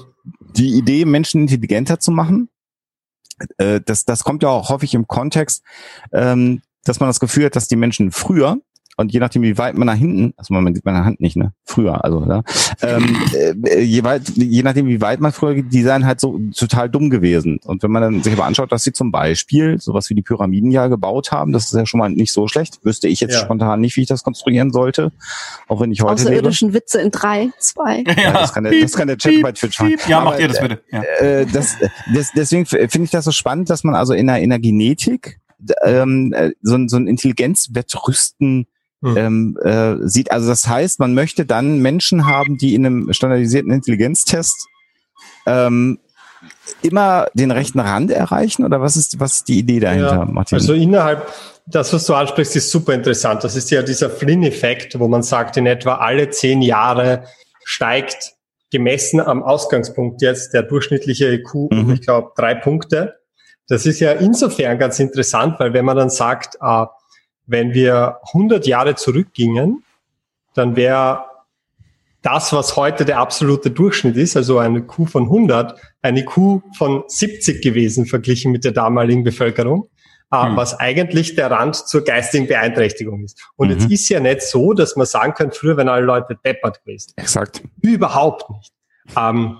[0.56, 2.48] die Idee, Menschen intelligenter zu machen,
[3.58, 5.62] äh, das, das kommt ja auch häufig im Kontext
[6.12, 8.58] ähm, dass man das Gefühl hat, dass die Menschen früher
[8.98, 11.52] und je nachdem, wie weit man nach hinten, also man sieht meine Hand nicht, ne?
[11.64, 12.42] Früher, also, ja.
[12.82, 16.40] Ähm, äh, je, weit, je nachdem, wie weit man früher geht, die seien halt so
[16.52, 17.60] total dumm gewesen.
[17.64, 20.72] Und wenn man dann sich aber anschaut, dass sie zum Beispiel sowas wie die Pyramiden
[20.72, 22.80] ja gebaut haben, das ist ja schon mal nicht so schlecht.
[22.82, 23.40] Wüsste ich jetzt ja.
[23.40, 25.12] spontan nicht, wie ich das konstruieren sollte.
[25.68, 26.78] Auch wenn ich heute Außerirdischen lebe.
[26.78, 28.02] Witze in drei, zwei.
[28.04, 29.94] Ja, ja das, kann der, das kann der Chat bei Twitch machen.
[30.08, 30.82] Ja, macht ihr das bitte.
[30.90, 31.02] Ja.
[31.20, 31.76] Äh, das,
[32.12, 35.38] das, deswegen finde ich das so spannend, dass man also in der, in der Genetik
[35.82, 38.66] ähm, äh, so, so ein Intelligenzwettrüsten
[39.02, 39.16] hm.
[39.16, 40.32] ähm, äh, sieht.
[40.32, 44.68] Also das heißt, man möchte dann Menschen haben, die in einem standardisierten Intelligenztest
[45.46, 45.98] ähm,
[46.82, 50.58] immer den rechten Rand erreichen oder was ist, was ist die Idee dahinter, ja, Martin?
[50.58, 51.26] Also innerhalb,
[51.66, 53.44] das, was du ansprichst, ist super interessant.
[53.44, 57.24] Das ist ja dieser Flynn-Effekt, wo man sagt, in etwa alle zehn Jahre
[57.64, 58.34] steigt
[58.70, 61.68] gemessen am Ausgangspunkt jetzt der durchschnittliche IQ mhm.
[61.70, 63.17] um, ich glaube, drei Punkte.
[63.68, 66.86] Das ist ja insofern ganz interessant, weil wenn man dann sagt, äh,
[67.46, 69.84] wenn wir 100 Jahre zurückgingen,
[70.54, 71.24] dann wäre
[72.22, 77.04] das, was heute der absolute Durchschnitt ist, also eine Kuh von 100, eine Kuh von
[77.06, 79.88] 70 gewesen verglichen mit der damaligen Bevölkerung,
[80.32, 80.56] äh, mhm.
[80.56, 83.40] was eigentlich der Rand zur geistigen Beeinträchtigung ist.
[83.56, 83.74] Und mhm.
[83.74, 87.12] jetzt ist ja nicht so, dass man sagen kann, früher wären alle Leute deppert gewesen.
[87.16, 87.62] Exakt.
[87.82, 88.72] Überhaupt nicht.
[89.16, 89.58] Ähm,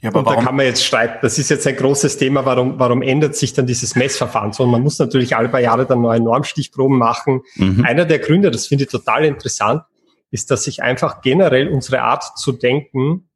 [0.00, 0.38] ja, aber und warum?
[0.38, 1.18] da kann man jetzt streiten.
[1.22, 2.44] Das ist jetzt ein großes Thema.
[2.44, 4.62] Warum, warum ändert sich dann dieses Messverfahren so?
[4.62, 7.42] Und man muss natürlich alle paar Jahre dann neue Normstichproben machen.
[7.56, 7.84] Mhm.
[7.84, 9.82] Einer der Gründe, das finde ich total interessant,
[10.30, 13.28] ist, dass sich einfach generell unsere Art zu denken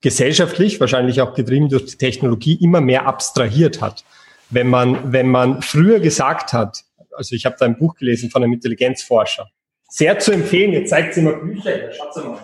[0.00, 4.04] gesellschaftlich, wahrscheinlich auch getrieben durch die Technologie, immer mehr abstrahiert hat.
[4.48, 8.42] Wenn man, wenn man früher gesagt hat, also ich habe da ein Buch gelesen von
[8.42, 9.50] einem Intelligenzforscher,
[9.88, 10.72] sehr zu empfehlen.
[10.72, 11.92] Jetzt zeigt sie mal Bücher.
[11.92, 12.38] Schaut mal.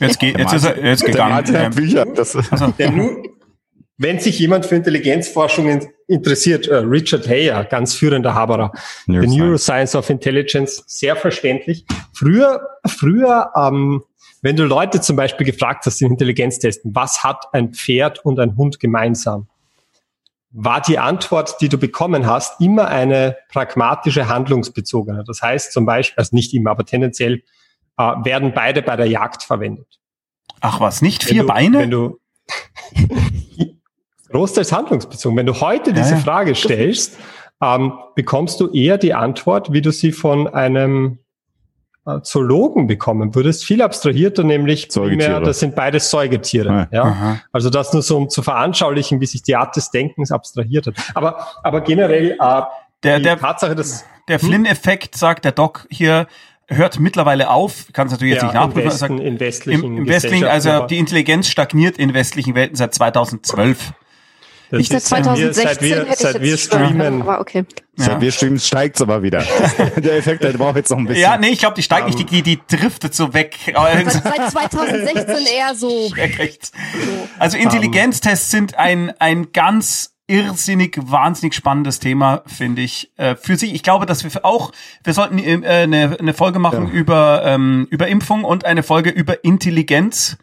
[0.00, 1.44] Jetzt, geht, jetzt ist er jetzt gegangen.
[1.52, 2.06] Der Bücher.
[2.06, 2.68] Das, also.
[2.78, 3.22] der nur,
[3.98, 8.72] wenn sich jemand für Intelligenzforschung interessiert, uh, Richard Hayer, ganz führender Haberer,
[9.06, 9.32] Neuroscience.
[9.32, 11.84] The Neuroscience of Intelligence, sehr verständlich.
[12.12, 14.02] Früher, früher, ähm,
[14.42, 18.56] wenn du Leute zum Beispiel gefragt hast in Intelligenztesten, was hat ein Pferd und ein
[18.56, 19.48] Hund gemeinsam?
[20.56, 25.24] War die Antwort, die du bekommen hast, immer eine pragmatische, handlungsbezogene.
[25.26, 27.42] Das heißt zum Beispiel, also nicht immer, aber tendenziell
[27.98, 29.98] äh, werden beide bei der Jagd verwendet.
[30.60, 31.78] Ach was, nicht vier wenn du, Beine?
[31.80, 32.20] Wenn du
[34.30, 35.36] großteils handlungsbezogen.
[35.36, 37.18] Wenn du heute ja, diese Frage stellst,
[37.60, 41.18] ähm, bekommst du eher die Antwort, wie du sie von einem
[42.22, 46.88] Zoologen bekommen würdest, viel abstrahierter, nämlich primär, das sind beides Säugetiere.
[46.90, 47.02] Ja?
[47.04, 47.40] Aha.
[47.50, 50.94] Also das nur so, um zu veranschaulichen, wie sich die Art des Denkens abstrahiert hat.
[51.14, 52.62] Aber, aber generell äh,
[53.02, 54.04] der, die der, Tatsache, dass...
[54.28, 54.48] Der hm?
[54.48, 56.26] Flynn-Effekt, sagt der Doc hier,
[56.68, 58.90] hört mittlerweile auf, kann es natürlich jetzt ja, nicht nachprüfen.
[58.90, 63.92] Westen, in westlichen, im, im westlichen also die Intelligenz stagniert in westlichen Welten seit 2012.
[64.74, 67.64] Das ich seit 2016 seit wir, hätte seit wir streamen, aber okay.
[67.96, 68.04] Ja.
[68.04, 69.44] Seit wir streamen steigt's aber wieder.
[69.96, 71.22] der Effekt, der braucht jetzt noch ein bisschen.
[71.22, 73.56] Ja, nee, ich glaube, die steigt um, nicht, die, die, die driftet so weg.
[73.74, 76.12] Seit, seit 2016 eher so.
[77.38, 83.74] Also Intelligenztests sind ein, ein ganz irrsinnig, wahnsinnig spannendes Thema, finde ich, äh, für sich.
[83.74, 84.72] Ich glaube, dass wir auch,
[85.02, 86.92] wir sollten äh, eine, eine Folge machen ja.
[86.92, 90.38] über, ähm, über Impfung und eine Folge über Intelligenz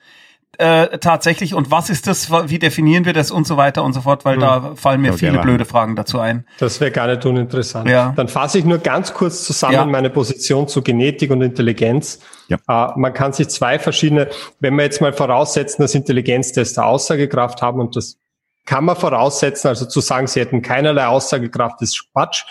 [0.58, 4.02] äh, tatsächlich und was ist das, wie definieren wir das und so weiter und so
[4.02, 4.42] fort, weil hm.
[4.42, 6.46] da fallen mir okay, viele blöde Fragen dazu ein.
[6.60, 7.90] Das wäre gar nicht uninteressant.
[7.90, 8.14] Ja.
[8.16, 9.86] Dann fasse ich nur ganz kurz zusammen ja.
[9.86, 12.20] meine Position zu Genetik und Intelligenz.
[12.48, 12.58] Ja.
[12.68, 14.30] Äh, man kann sich zwei verschiedene,
[14.60, 18.18] wenn wir jetzt mal voraussetzen, dass Intelligenztester Aussagekraft haben und das
[18.66, 22.44] kann man voraussetzen, also zu sagen, sie hätten keinerlei Aussagekraft, ist Quatsch.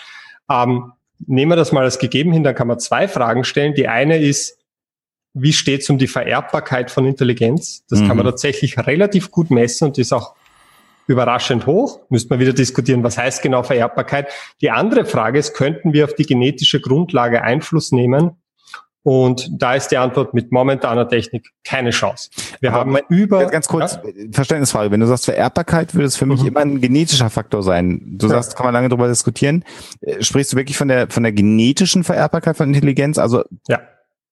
[0.50, 0.92] Ähm,
[1.26, 3.74] nehmen wir das mal als gegeben hin, dann kann man zwei Fragen stellen.
[3.74, 4.58] Die eine ist,
[5.34, 7.84] wie steht es um die Vererbbarkeit von Intelligenz?
[7.88, 8.08] Das mhm.
[8.08, 8.30] kann man mhm.
[8.30, 10.34] tatsächlich relativ gut messen und ist auch
[11.06, 12.00] überraschend hoch.
[12.08, 14.28] Müsste man wieder diskutieren, was heißt genau Vererbbarkeit.
[14.60, 18.32] Die andere Frage ist, könnten wir auf die genetische Grundlage Einfluss nehmen?
[19.02, 22.28] Und da ist die Antwort mit momentaner Technik keine Chance.
[22.60, 24.02] Wir Aber haben über ganz kurz ja?
[24.30, 24.90] Verständnisfrage.
[24.90, 26.48] Wenn du sagst Vererbbarkeit, würde es für mich mhm.
[26.48, 28.02] immer ein genetischer Faktor sein.
[28.18, 28.34] Du ja.
[28.34, 29.64] sagst, kann man lange darüber diskutieren.
[30.02, 33.16] Äh, sprichst du wirklich von der von der genetischen Vererbbarkeit von Intelligenz?
[33.16, 33.80] Also ja.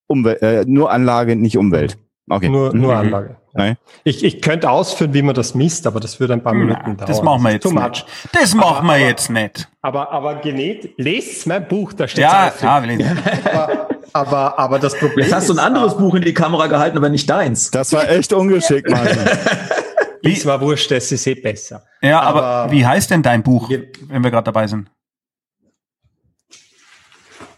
[0.08, 1.96] Umwelt, äh, nur Anlage, nicht Umwelt.
[2.28, 2.48] Okay.
[2.48, 2.98] Nur, nur mhm.
[2.98, 3.36] Anlage.
[3.54, 3.76] Nein.
[4.04, 6.94] Ich, ich könnte ausführen, wie man das misst, aber das würde ein paar Minuten Na,
[6.94, 7.06] dauern.
[7.08, 8.06] Das machen wir jetzt nicht.
[8.32, 9.68] Das machen wir jetzt nicht.
[9.80, 13.16] Aber, aber Genet, lest mein Buch, da steht ja, ja, ja.
[13.44, 16.98] aber, aber, aber das Problem Jetzt hast du ein anderes Buch in die Kamera gehalten,
[16.98, 17.70] aber nicht deins.
[17.70, 19.18] Das war echt ungeschickt, Martin.
[20.20, 21.84] Es war wurscht, das ist eh besser.
[22.02, 24.90] Ja, aber, aber wie heißt denn dein Buch, wenn wir gerade dabei sind?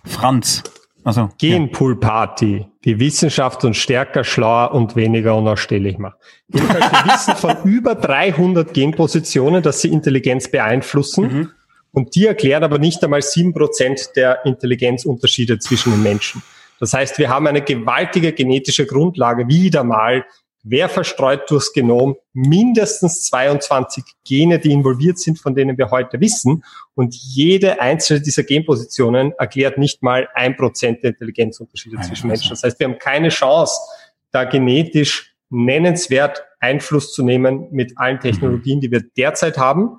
[0.05, 0.63] Franz.
[1.03, 6.19] Also, Genpool Party, die Wissenschaft uns stärker, schlauer und weniger unausstehlich macht.
[6.49, 11.25] Jedenfalls, wir wissen von über 300 Genpositionen, dass sie Intelligenz beeinflussen.
[11.25, 11.51] Mhm.
[11.93, 16.43] Und die erklären aber nicht einmal sieben Prozent der Intelligenzunterschiede zwischen den Menschen.
[16.79, 20.25] Das heißt, wir haben eine gewaltige genetische Grundlage wieder mal
[20.63, 26.65] wer verstreut durchs Genom mindestens 22 Gene, die involviert sind, von denen wir heute wissen.
[26.95, 32.51] Und jede einzelne dieser Genpositionen erklärt nicht mal ein Prozent der Intelligenzunterschiede Nein, zwischen Menschen.
[32.51, 33.79] Das heißt, wir haben keine Chance,
[34.31, 39.99] da genetisch nennenswert Einfluss zu nehmen mit allen Technologien, die wir derzeit haben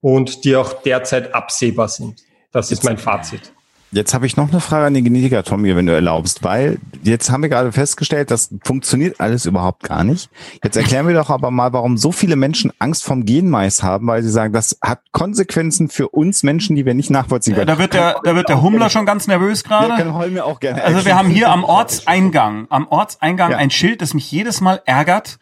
[0.00, 2.22] und die auch derzeit absehbar sind.
[2.52, 3.52] Das ist mein Fazit.
[3.94, 7.30] Jetzt habe ich noch eine Frage an den Genetiker, Tommy, wenn du erlaubst, weil jetzt
[7.30, 10.30] haben wir gerade festgestellt, das funktioniert alles überhaupt gar nicht.
[10.64, 14.24] Jetzt erklären wir doch aber mal, warum so viele Menschen Angst vom Genmais haben, weil
[14.24, 17.68] sie sagen, das hat Konsequenzen für uns Menschen, die wir nicht nachvollziehen können.
[17.68, 19.90] Da wird der, da wird der Hummler schon ganz nervös gerade.
[19.90, 23.58] Ja, kann Holm mir auch gerne Also wir haben hier am Ortseingang, am Ortseingang Ja.
[23.58, 25.38] ein Schild, das mich jedes Mal ärgert.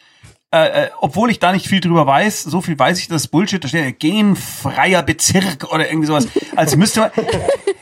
[0.55, 3.29] Äh, äh, obwohl ich da nicht viel drüber weiß, so viel weiß ich, das ist
[3.29, 6.29] Bullshit, da steht ja genfreier Bezirk oder irgendwie sowas.
[6.55, 7.11] Als müsste man.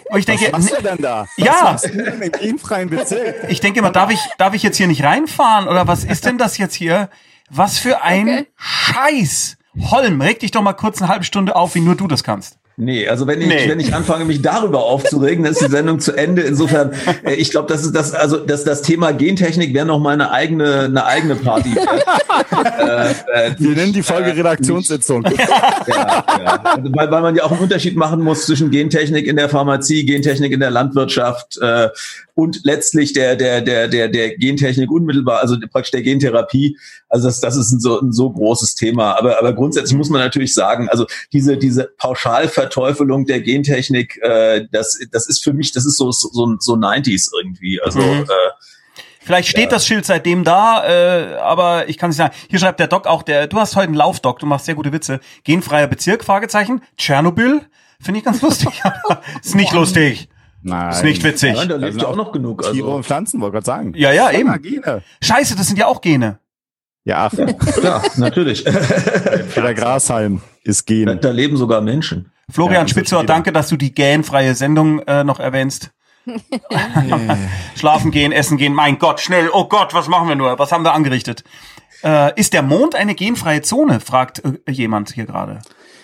[0.08, 1.26] Und ich denke, Was machst du denn da?
[1.36, 1.52] Ja.
[1.52, 3.46] Was machst du denn genfreien Bezirk?
[3.48, 6.38] ich denke immer, darf ich, darf ich jetzt hier nicht reinfahren oder was ist denn
[6.38, 7.10] das jetzt hier?
[7.50, 8.46] Was für ein Okay.
[8.56, 9.56] Scheiß!
[9.90, 12.59] Holm, reg dich doch mal kurz eine halbe Stunde auf, wie nur du das kannst.
[12.80, 13.68] Nee, also wenn ich, Nee.
[13.68, 16.40] wenn ich anfange, mich darüber aufzuregen, dann ist die Sendung zu Ende.
[16.42, 16.92] Insofern,
[17.24, 20.30] äh, ich glaube, das ist das, also das, das Thema Gentechnik wäre noch mal eine
[20.30, 21.70] eigene, eine eigene Party.
[22.78, 25.24] äh, äh, Wir nennen die Folge Redaktionssitzung.
[25.24, 25.46] ja,
[25.88, 26.60] ja.
[26.64, 30.06] Also, weil, weil man ja auch einen Unterschied machen muss zwischen Gentechnik in der Pharmazie,
[30.06, 31.88] Gentechnik in der Landwirtschaft äh,
[32.34, 36.78] und letztlich der der der der der Gentechnik unmittelbar, also praktisch der Gentherapie.
[37.10, 39.18] Also das das ist ein so ein so großes Thema.
[39.18, 44.98] Aber aber grundsätzlich muss man natürlich sagen, also diese diese Pauschalverteufelung der Gentechnik, äh, das
[45.12, 47.80] das ist für mich, das ist so so so 90s irgendwie.
[47.82, 48.22] Also Mhm.
[48.22, 48.26] äh,
[49.22, 52.34] Vielleicht steht das Schild seitdem da, äh, aber ich kann nicht sagen.
[52.48, 54.92] Hier schreibt der Doc auch, der, du hast heute einen Laufdoc, du machst sehr gute
[54.92, 55.20] Witze.
[55.44, 56.80] Genfreier Bezirk, Fragezeichen.
[56.96, 57.60] Tschernobyl,
[58.00, 58.70] finde ich ganz lustig.
[59.44, 60.28] ist nicht lustig.
[60.62, 60.90] Nein.
[60.90, 61.54] Ist nicht witzig.
[61.54, 62.62] ja, da lebt ja auch noch genug.
[62.62, 63.92] Tiere Also, und Pflanzen, wollte gerade sagen.
[63.94, 64.62] Ja, ja, Ja, eben.
[64.62, 65.02] Gene.
[65.22, 66.38] Scheiße, das sind ja auch Gene.
[67.04, 67.56] Ja, Affen.
[67.58, 68.62] klar, natürlich.
[69.48, 71.20] Für der Grashalm ist da, Gen.
[71.20, 72.30] da leben sogar Menschen.
[72.50, 75.90] Florian Ja, Spitzer, danke, dass du die gähnfreie Sendung äh, noch erwähnst.
[77.76, 80.58] Schlafen gehen, essen gehen, mein Gott, schnell, oh Gott, was machen wir nur?
[80.58, 81.44] Was haben wir angerichtet?
[82.02, 84.00] Äh, ist der Mond eine genfreie Zone?
[84.00, 85.60] fragt äh, jemand hier gerade.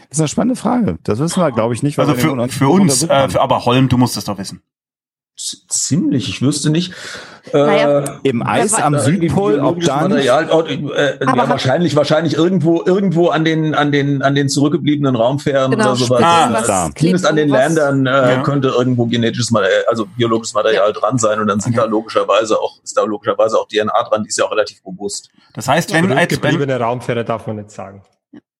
[0.08, 0.98] Das ist eine spannende Frage.
[1.02, 1.98] Das wissen wir, glaube ich, nicht.
[1.98, 4.62] Also für, für uns, äh, für, aber Holm, du musst das doch wissen.
[5.38, 6.94] Ziemlich, ich wüsste nicht.
[7.52, 12.82] Äh, Naja, Im Eis am da Südpol, ob Material, oh, äh, ja, wahrscheinlich, wahrscheinlich irgendwo,
[12.84, 16.22] irgendwo an den, an den, an den zurückgebliebenen Raumfähren Genau, oder sowas.
[16.22, 16.90] Ah, Äh, da.
[16.96, 17.50] Zumindest an den.
[17.50, 18.42] Ländern äh, Ja.
[18.42, 21.84] könnte irgendwo genetisches Material, also biologisches Material dran sein und dann sind Okay.
[21.86, 25.28] da logischerweise auch, ist da logischerweise auch DNA dran, die ist ja auch relativ robust.
[25.52, 28.02] Das heißt, wenn, als, wenn Zurückgebliebene Raumfähre darf man nicht sagen.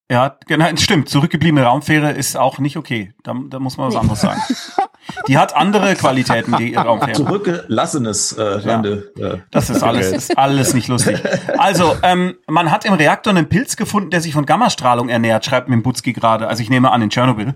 [0.09, 3.13] Ja, genau, stimmt, zurückgebliebene Raumfähre ist auch nicht okay.
[3.23, 3.99] Da, da muss man was Nee.
[3.99, 4.41] anderes sagen.
[5.27, 7.13] Die hat andere Qualitäten, die Raumfähre.
[7.13, 9.11] Zurückgelassenes äh, Rande.
[9.17, 11.21] Äh, Das ist alles, ist alles nicht lustig.
[11.57, 15.69] Also, ähm, man hat im Reaktor einen Pilz gefunden, der sich von Gammastrahlung ernährt, schreibt
[15.69, 16.47] Mimbutski gerade.
[16.47, 17.55] Also ich nehme an, in Tschernobyl.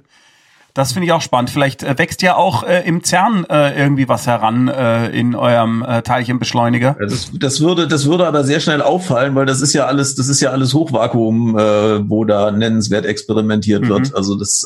[0.73, 1.49] Das finde ich auch spannend.
[1.49, 5.83] Vielleicht äh, wächst ja auch äh, im CERN äh, irgendwie was heran äh, in eurem
[5.83, 6.95] äh, Teilchenbeschleuniger.
[6.99, 10.27] Das, das würde, das würde aber sehr schnell auffallen, weil das ist ja alles, das
[10.27, 13.89] ist ja alles Hochvakuum, äh, wo da nennenswert experimentiert Mhm.
[13.89, 14.15] wird.
[14.15, 14.65] Also das,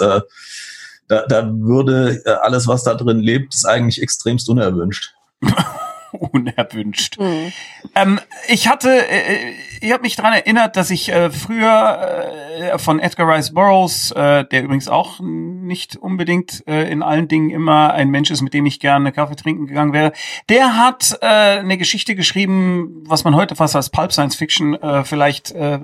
[1.08, 5.14] da, da würde alles, was da drin lebt, ist eigentlich extremst unerwünscht.
[6.32, 7.18] Unerwünscht.
[7.18, 7.52] Hm.
[7.96, 13.00] Ähm, ich hatte, äh, ich habe mich daran erinnert, dass ich äh, früher äh, von
[13.00, 18.10] Edgar Rice Burroughs, äh, der übrigens auch nicht unbedingt äh, in allen Dingen immer ein
[18.10, 20.12] Mensch ist, mit dem ich gerne Kaffee trinken gegangen wäre,
[20.50, 25.04] der hat äh, eine Geschichte geschrieben, was man heute fast als Pulp Science Fiction äh,
[25.04, 25.80] vielleicht äh,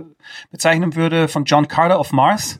[0.51, 2.59] bezeichnen würde, von John Carter of Mars.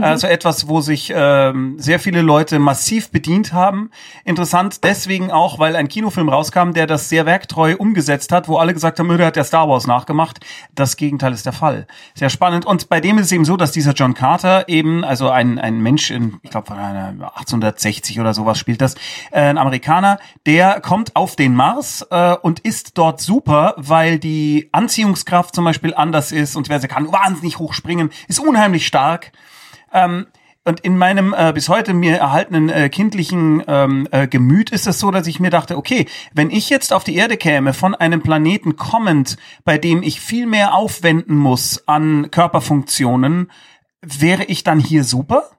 [0.00, 3.90] Also etwas, wo sich ähm, sehr viele Leute massiv bedient haben.
[4.24, 8.72] Interessant deswegen auch, weil ein Kinofilm rauskam, der das sehr werktreu umgesetzt hat, wo alle
[8.72, 10.40] gesagt haben, der hat ja Star Wars nachgemacht.
[10.74, 11.86] Das Gegenteil ist der Fall.
[12.14, 12.64] Sehr spannend.
[12.64, 15.80] Und bei dem ist es eben so, dass dieser John Carter eben, also ein, ein
[15.80, 18.94] Mensch in, ich glaube von einer 1860 oder sowas spielt das,
[19.30, 24.70] äh, ein Amerikaner, der kommt auf den Mars äh, und ist dort super, weil die
[24.72, 29.32] Anziehungskraft zum Beispiel anders ist und wer sie kann wahnsinnig hoch springen, ist unheimlich stark.
[29.92, 30.26] Ähm,
[30.64, 35.00] und in meinem äh, bis heute mir erhaltenen äh, kindlichen ähm, äh, Gemüt ist es
[35.00, 38.22] so, dass ich mir dachte, okay, wenn ich jetzt auf die Erde käme, von einem
[38.22, 43.50] Planeten kommend, bei dem ich viel mehr aufwenden muss an Körperfunktionen,
[44.02, 45.50] wäre ich dann hier super?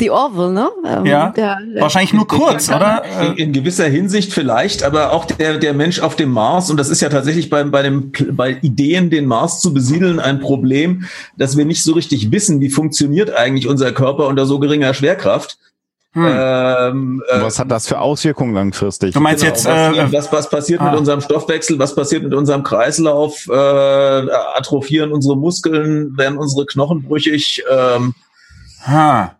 [0.00, 0.70] The Orville, ne?
[0.84, 1.30] Ähm, Ja.
[1.30, 3.04] Der, der, Wahrscheinlich nur kurz, oder?
[3.22, 6.88] In, in gewisser Hinsicht vielleicht, aber auch der, der Mensch auf dem Mars, und das
[6.88, 11.04] ist ja tatsächlich bei, bei, dem, bei Ideen, den Mars zu besiedeln, ein Problem,
[11.36, 15.58] dass wir nicht so richtig wissen, wie funktioniert eigentlich unser Körper unter so geringer Schwerkraft.
[16.14, 16.26] hm.
[16.26, 19.12] Ähm, äh, was hat das für Auswirkungen langfristig?
[19.12, 20.90] Du meinst Genau, jetzt, was, äh, was, was passiert ah.
[20.90, 27.02] mit unserem Stoffwechsel, was passiert mit unserem Kreislauf, äh, atrophieren unsere Muskeln, werden unsere Knochen
[27.02, 27.62] brüchig.
[27.70, 28.14] Ähm,
[28.86, 29.36] ha.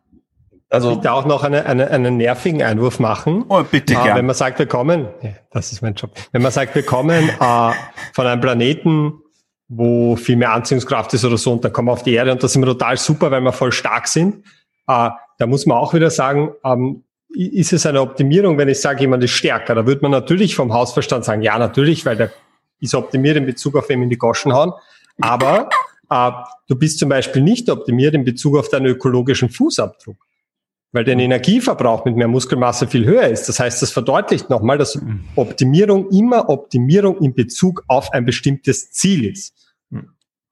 [0.71, 3.45] Also Ich da auch noch eine, eine, einen nervigen Einwurf machen.
[3.49, 4.19] Oh, bitte Ah, gern.
[4.19, 6.13] wenn man sagt, wir kommen, ja, das ist mein Job.
[6.33, 7.73] Wenn man sagt, wir kommen äh,
[8.13, 9.15] von einem Planeten,
[9.69, 12.43] wo viel mehr Anziehungskraft ist oder so, und dann kommen wir auf die Erde und
[12.43, 14.45] da sind wir total super, weil wir voll stark sind.
[14.87, 19.01] Äh, da muss man auch wieder sagen, ähm, ist es eine Optimierung, wenn ich sage,
[19.03, 19.75] jemand ist stärker?
[19.75, 22.31] Da würde man natürlich vom Hausverstand sagen, ja, natürlich, weil der
[22.81, 24.73] ist optimiert in Bezug auf wem in die Goschen hauen.
[25.21, 25.69] Aber
[26.11, 26.31] äh,
[26.69, 30.17] du bist zum Beispiel nicht optimiert in Bezug auf deinen ökologischen Fußabdruck
[30.93, 33.49] weil dein Energieverbrauch mit mehr Muskelmasse viel höher ist.
[33.49, 34.99] Das heißt, das verdeutlicht nochmal, dass
[35.37, 39.55] Optimierung immer Optimierung in Bezug auf ein bestimmtes Ziel ist.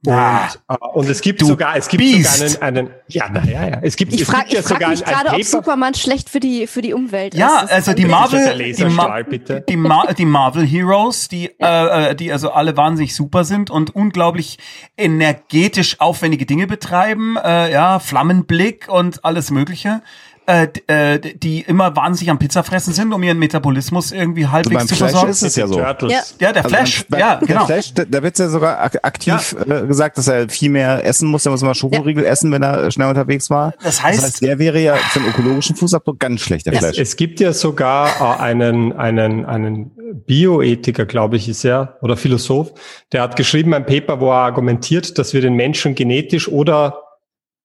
[0.07, 2.39] Und, Ah, äh, und es gibt sogar, es gibt Biest.
[2.39, 4.65] sogar einen, einen ja, na, ja, ja, es gibt, Ich es frage gibt ja ich
[4.67, 7.63] frag sogar mich gerade, ob Superman schlecht für die, für die Umwelt Ja, ist.
[7.65, 9.65] Das also die Marvel, die, Ma bitte.
[9.69, 13.97] die, Ma die Marvel Heroes, die, äh, äh, die also alle wahnsinnig super sind und
[13.97, 14.59] unglaublich
[14.97, 20.01] energetisch aufwendige Dinge betreiben, äh, ja, Flammenblick und alles Mögliche.
[20.51, 24.79] Äh, äh, die immer wahnsinnig am Pizza fressen sind, um ihren Metabolismus irgendwie Also halbwegs
[24.79, 25.31] beim zu Flash versorgen.
[25.31, 25.75] ist es ja so.
[25.79, 26.11] Turtles.
[26.41, 26.47] Ja.
[26.47, 27.67] Ja, der Also Flash, beim- ja, der genau.
[27.67, 31.45] Flash, da, wird ja sogar ak aktiv äh, gesagt, dass er viel mehr essen muss.
[31.45, 33.75] Er muss immer Schokoriegel essen, wenn er äh, schnell unterwegs war.
[33.83, 36.79] Das heißt- das heißt, der wäre ja für den ökologischen Fußabdruck ganz schlecht, der Es,
[36.79, 36.99] Flash.
[36.99, 38.09] es gibt ja sogar
[38.39, 39.91] äh, einen, einen, einen
[40.27, 42.73] Bioethiker, glaube ich, ist er, oder Philosoph,
[43.13, 47.01] der hat geschrieben ein Paper, wo er argumentiert, dass wir den Menschen genetisch oder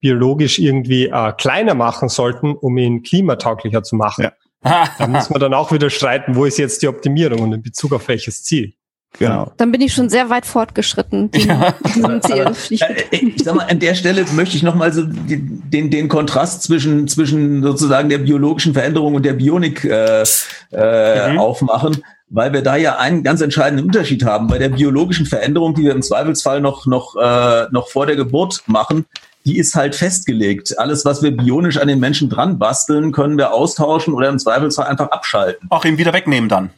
[0.03, 4.25] biologisch irgendwie äh, kleiner machen sollten, um ihn klimatauglicher zu machen.
[4.25, 4.33] Ja.
[4.97, 7.91] Da muss man dann auch wieder streiten, wo ist jetzt die Optimierung und in Bezug
[7.93, 8.73] auf welches Ziel.
[9.17, 9.51] genau.
[9.57, 11.49] Dann bin ich schon sehr weit fortgeschritten, die,
[11.95, 12.51] diesem Ziel.
[12.69, 16.63] Ich, Äh, Ich sag mal, an der Stelle möchte ich nochmal so den, den Kontrast
[16.63, 20.23] zwischen, zwischen sozusagen der biologischen Veränderung und der Bionik äh,
[20.71, 21.39] äh, Mhm.
[21.39, 24.47] aufmachen, weil wir da ja einen ganz entscheidenden Unterschied haben.
[24.47, 28.63] Bei der biologischen Veränderung, die wir im Zweifelsfall noch, noch, äh, noch vor der Geburt
[28.67, 29.05] machen,
[29.45, 30.77] die ist halt festgelegt.
[30.79, 34.87] Alles, was wir bionisch an den Menschen dran basteln, können wir austauschen oder im Zweifelsfall
[34.87, 35.67] einfach abschalten.
[35.69, 36.69] Auch ihm wieder wegnehmen dann.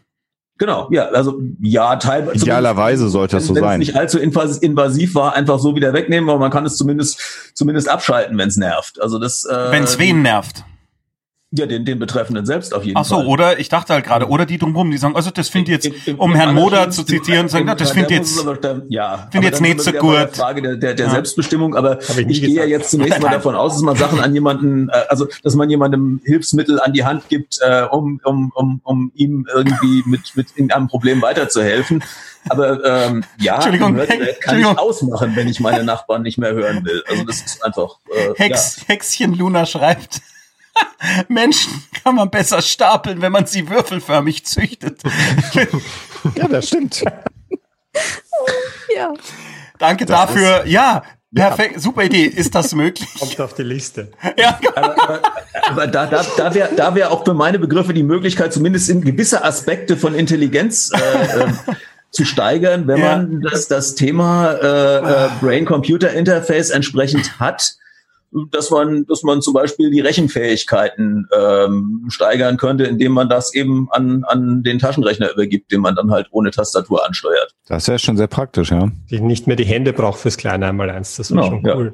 [0.57, 2.37] Genau, ja, also ja, teilweise.
[2.37, 3.81] Idealerweise sollte das so wenn sein.
[3.81, 7.51] es nicht allzu invas- invasiv war, einfach so wieder wegnehmen, aber man kann es zumindest
[7.53, 9.01] zumindest abschalten, wenn es nervt.
[9.01, 9.43] Also das.
[9.43, 10.63] Äh, Wenn es wen nervt.
[11.51, 13.27] Ja, den, den Betreffenden selbst auf jeden Ach so, Fall.
[13.27, 16.07] oder ich dachte halt gerade, oder die drumherum, die sagen, also das finde ich jetzt,
[16.17, 18.45] um Herrn Moder zu zitieren, sagen, ja, das da finde ich jetzt,
[18.89, 20.35] ja, find jetzt nicht so gut.
[20.35, 21.11] Frage der, der, der Ja.
[21.11, 24.33] Selbstbestimmung, aber ich ich, gehe ja jetzt zunächst mal davon aus, dass man Sachen an
[24.33, 28.81] jemanden, äh, also dass man jemandem Hilfsmittel an die Hand gibt, äh, um, um, um,
[28.83, 32.03] um ihm irgendwie mit, mit in einem Problem weiterzuhelfen.
[32.49, 34.73] Aber ähm, ja, Entschuldigung, Hörgerät kann Entschuldigung.
[34.73, 37.03] ich ausmachen, wenn ich meine Nachbarn nicht mehr hören will.
[37.07, 40.21] Also das ist einfach äh, Hex, Hexchen Luna schreibt,
[41.27, 45.01] Menschen kann man besser stapeln, wenn man sie würfelförmig züchtet.
[46.35, 47.03] Ja, das stimmt.
[48.95, 49.13] ja.
[49.77, 50.65] Danke dafür.
[50.65, 51.03] Ja,
[51.33, 52.23] perfekt, super Idee.
[52.25, 53.07] Ist das möglich?
[53.19, 54.11] Kommt auf die Liste.
[54.37, 55.21] Ja, Aber, aber,
[55.69, 59.01] aber da, da, da wäre da wär auch für meine Begriffe die Möglichkeit, zumindest in
[59.01, 60.97] gewisse Aspekte von Intelligenz äh,
[61.41, 61.47] äh,
[62.09, 63.17] zu steigern, wenn Ja.
[63.17, 67.75] man das, das Thema äh, äh, Brain-Computer-Interface entsprechend hat,
[68.51, 73.87] dass man, dass man zum Beispiel die Rechenfähigkeiten ähm, steigern könnte, indem man das eben
[73.91, 77.53] an, an den Taschenrechner übergibt, den man dann halt ohne Tastatur ansteuert.
[77.67, 78.89] Das wäre schon sehr praktisch, ja.
[79.09, 81.15] Die nicht mehr die Hände braucht fürs kleine Einmaleins.
[81.15, 81.75] Das wäre Genau, schon ja.
[81.75, 81.93] cool.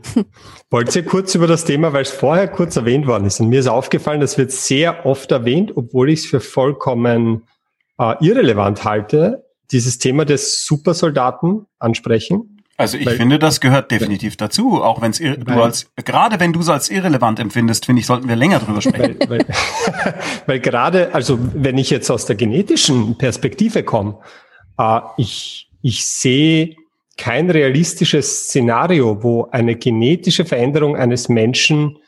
[0.70, 3.40] Wollt ihr kurz über das Thema, weil es vorher kurz erwähnt worden ist.
[3.40, 7.44] Und mir ist aufgefallen, das wird sehr oft erwähnt, obwohl ich es für vollkommen
[8.00, 12.51] äh, irrelevant halte, dieses Thema des Supersoldaten ansprechen.
[12.82, 16.52] Also ich Weil- finde, das gehört definitiv dazu, auch wenn es du als gerade wenn
[16.52, 19.18] du es als irrelevant empfindest, finde ich, sollten wir länger drüber sprechen.
[19.28, 19.46] Weil, weil,
[20.48, 24.18] weil gerade, also wenn ich jetzt aus der genetischen Perspektive komme,
[24.78, 26.76] äh, ich, ich sehe
[27.18, 32.00] kein realistisches Szenario, wo eine genetische Veränderung eines Menschen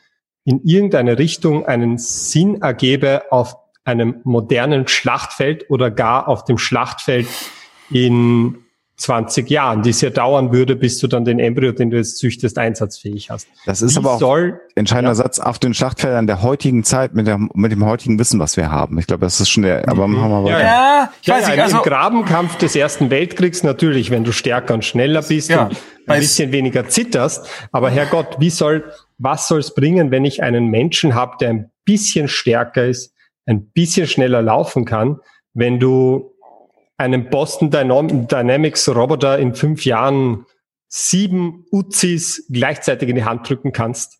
[0.44, 7.28] in irgendeine Richtung einen Sinn ergebe auf einem modernen Schlachtfeld oder gar auf dem Schlachtfeld
[7.90, 8.63] in
[8.96, 12.18] 20 Jahren, die es ja dauern würde, bis du dann den Embryo, den du jetzt
[12.18, 13.48] züchtest, einsatzfähig hast.
[13.66, 15.14] Das ist Wie aber auch soll entscheidender Ja.
[15.16, 18.70] Satz auf den Schlachtfeldern der heutigen Zeit mit, der, mit dem heutigen Wissen, was wir
[18.70, 18.98] haben.
[18.98, 20.58] Ich glaube, das ist schon der, aber machen wir weiter.
[20.60, 24.10] Ja, Ja, ich Ja, weiß ja, nicht, im- also im Grabenkampf des Ersten Weltkriegs natürlich,
[24.10, 25.76] wenn du stärker und schneller bist Ja, und
[26.06, 27.48] ein bisschen weniger zitterst.
[27.72, 28.84] Aber Herrgott, wie soll,
[29.18, 33.12] was soll es bringen, wenn ich einen Menschen habe, der ein bisschen stärker ist,
[33.46, 35.18] ein bisschen schneller laufen kann,
[35.52, 36.33] wenn du
[36.96, 40.46] einen Boston Dynam Dynamics Roboter in fünf Jahren
[40.88, 44.18] sieben Uzis gleichzeitig in die Hand drücken kannst?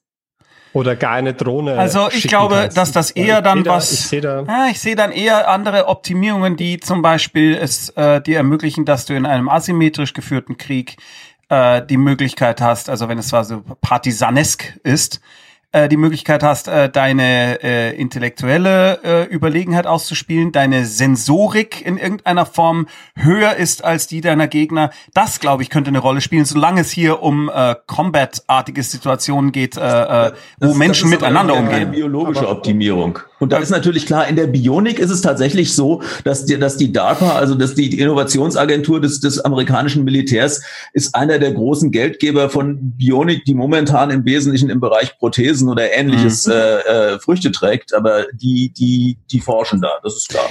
[0.72, 1.78] Oder gar eine Drohne.
[1.78, 2.76] Also ich glaube, kannst.
[2.76, 5.12] dass das Ich eher dann seh da- was- Ich sehe da, Ja, ich sehe dann
[5.12, 10.14] eher andere Optimierungen, die zum Beispiel es äh, dir ermöglichen, dass du in einem asymmetrisch
[10.14, 10.96] geführten Krieg
[11.48, 15.20] äh, die Möglichkeit hast, also wenn es zwar so partisanesk ist,
[15.74, 22.46] äh, die Möglichkeit hast, äh, deine äh, intellektuelle äh, Überlegenheit auszuspielen, deine Sensorik in irgendeiner
[22.46, 22.86] Form
[23.16, 24.90] höher ist als die deiner Gegner.
[25.14, 29.76] Das, glaube ich, könnte eine Rolle spielen, solange es hier um äh, Combat-artige Situationen geht,
[29.76, 31.90] äh, äh, wo Das- Menschen das miteinander umgehen.
[31.90, 33.18] biologische Optimierung.
[33.40, 36.76] Und da ist natürlich klar, in der Bionik ist es tatsächlich so, dass die, dass
[36.76, 41.90] die DARPA, also dass die, die Innovationsagentur des, des amerikanischen Militärs, ist einer der großen
[41.90, 46.52] Geldgeber von Bionik, die momentan im Wesentlichen im Bereich Prothesen oder ähnliches Mhm.
[46.52, 46.78] äh,
[47.14, 47.94] äh, Früchte trägt.
[47.94, 50.48] Aber die, die, die forschen da, das ist klar.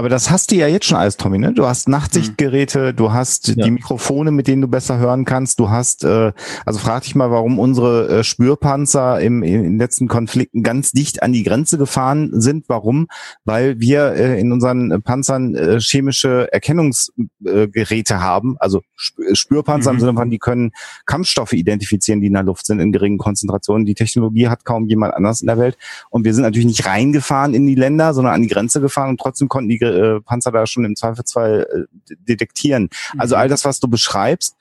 [0.00, 1.52] Aber das hast du ja jetzt schon alles, Tommy, ne?
[1.52, 3.66] Du hast Nachtsichtgeräte, du hast Ja.
[3.66, 5.60] die Mikrofone, mit denen du besser hören kannst.
[5.60, 6.32] Du hast, äh,
[6.64, 11.22] also frag dich mal, warum unsere äh, Spürpanzer im, in den letzten Konflikten ganz dicht
[11.22, 12.64] an die Grenze gefahren sind.
[12.68, 13.08] Warum?
[13.44, 19.96] Weil wir äh, in unseren Panzern äh, chemische Erkennungsgeräte haben, also Sp äh, Spürpanzer Mhm.
[19.96, 20.70] im Sinne von, die können
[21.04, 23.84] Kampfstoffe identifizieren, die in der Luft sind in geringen Konzentrationen.
[23.84, 25.76] Die Technologie hat kaum jemand anders in der Welt.
[26.08, 29.20] Und wir sind natürlich nicht reingefahren in die Länder, sondern an die Grenze gefahren und
[29.20, 31.66] trotzdem konnten die äh, Panzer da schon im Zweifelsfall
[32.10, 32.88] äh, detektieren.
[33.18, 34.56] Also all das, was du beschreibst,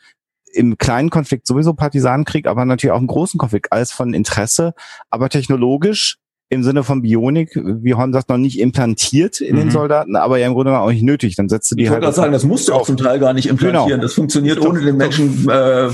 [0.52, 4.74] im kleinen Konflikt sowieso Partisanenkrieg, aber natürlich auch im großen Konflikt, alles von Interesse,
[5.12, 6.18] aber technologisch
[6.52, 9.72] im Sinne von Bionik, wie Horn sagt, noch nicht implantiert in den Mhm.
[9.72, 11.36] Soldaten, aber ja im Grunde genommen auch nicht nötig.
[11.36, 13.20] Dann setzt du die Ich wollte halt gerade sagen, das musst du auch zum Teil
[13.20, 13.88] gar nicht implantieren.
[13.88, 14.02] Genau.
[14.02, 15.48] Das funktioniert doch- ohne den Menschen.
[15.48, 15.90] Äh,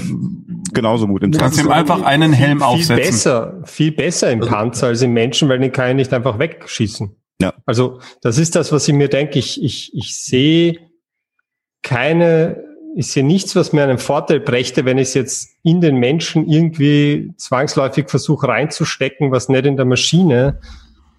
[0.72, 2.96] genauso gut im Du kannst ihm einfach einen Helm viel aufsetzen.
[2.96, 7.14] besser, viel besser im Panzer als im Menschen, weil den kann ich nicht einfach wegschießen.
[7.42, 7.54] Ja.
[7.66, 9.40] Also das ist das, was ich mir denke.
[9.40, 10.80] Ich, ich, ich sehe
[11.84, 12.64] keine,
[12.96, 16.50] ich sehe nichts, was mir einen Vorteil brächte, wenn ich es jetzt in den Menschen
[16.50, 20.60] irgendwie zwangsläufig versuche reinzustecken, was nicht in der Maschine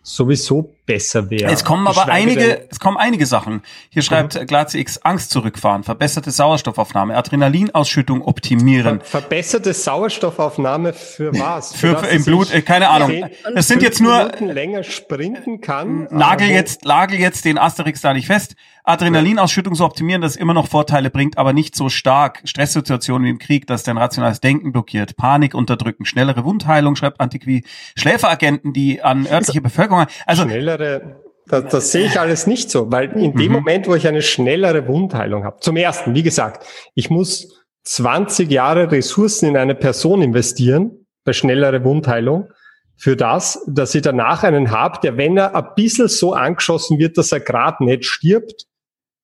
[0.07, 1.51] sowieso besser wäre.
[1.51, 3.63] Es kommen aber einige, denn- es kommen einige Sachen.
[3.91, 4.79] Hier schreibt mhm.
[4.81, 9.01] X Angst zurückfahren, verbesserte Sauerstoffaufnahme, Adrenalinausschüttung optimieren.
[9.01, 11.75] Ver verbesserte Sauerstoffaufnahme für was?
[11.75, 13.29] Für, für im Blut, äh, keine Ahnung.
[13.53, 16.07] Das sind jetzt nur, Minuten länger sprinten kann.
[16.13, 18.55] nagel jetzt, nagel jetzt den Asterix da nicht fest.
[18.87, 22.41] Adrenalinausschüttung so optimieren, dass es immer noch Vorteile bringt, aber nicht so stark.
[22.45, 25.17] Stresssituationen wie im Krieg, dass dein rationales Denken blockiert.
[25.17, 27.65] Panik unterdrücken, schnellere Wundheilung, schreibt Antiqui.
[27.97, 33.11] Schläferagenten, die an örtliche Bevölkerung, also, schnellere, das, das sehe ich alles nicht so, weil
[33.19, 33.53] in dem Mhm.
[33.53, 36.65] Moment, wo ich eine schnellere Wundheilung habe, zum ersten, wie gesagt,
[36.95, 42.49] ich muss 20 Jahre Ressourcen in eine Person investieren bei schnellere Wundheilung
[42.97, 47.19] für das, dass ich danach einen habe, der, wenn er ein bisschen so angeschossen wird,
[47.19, 48.67] dass er gerade nicht stirbt,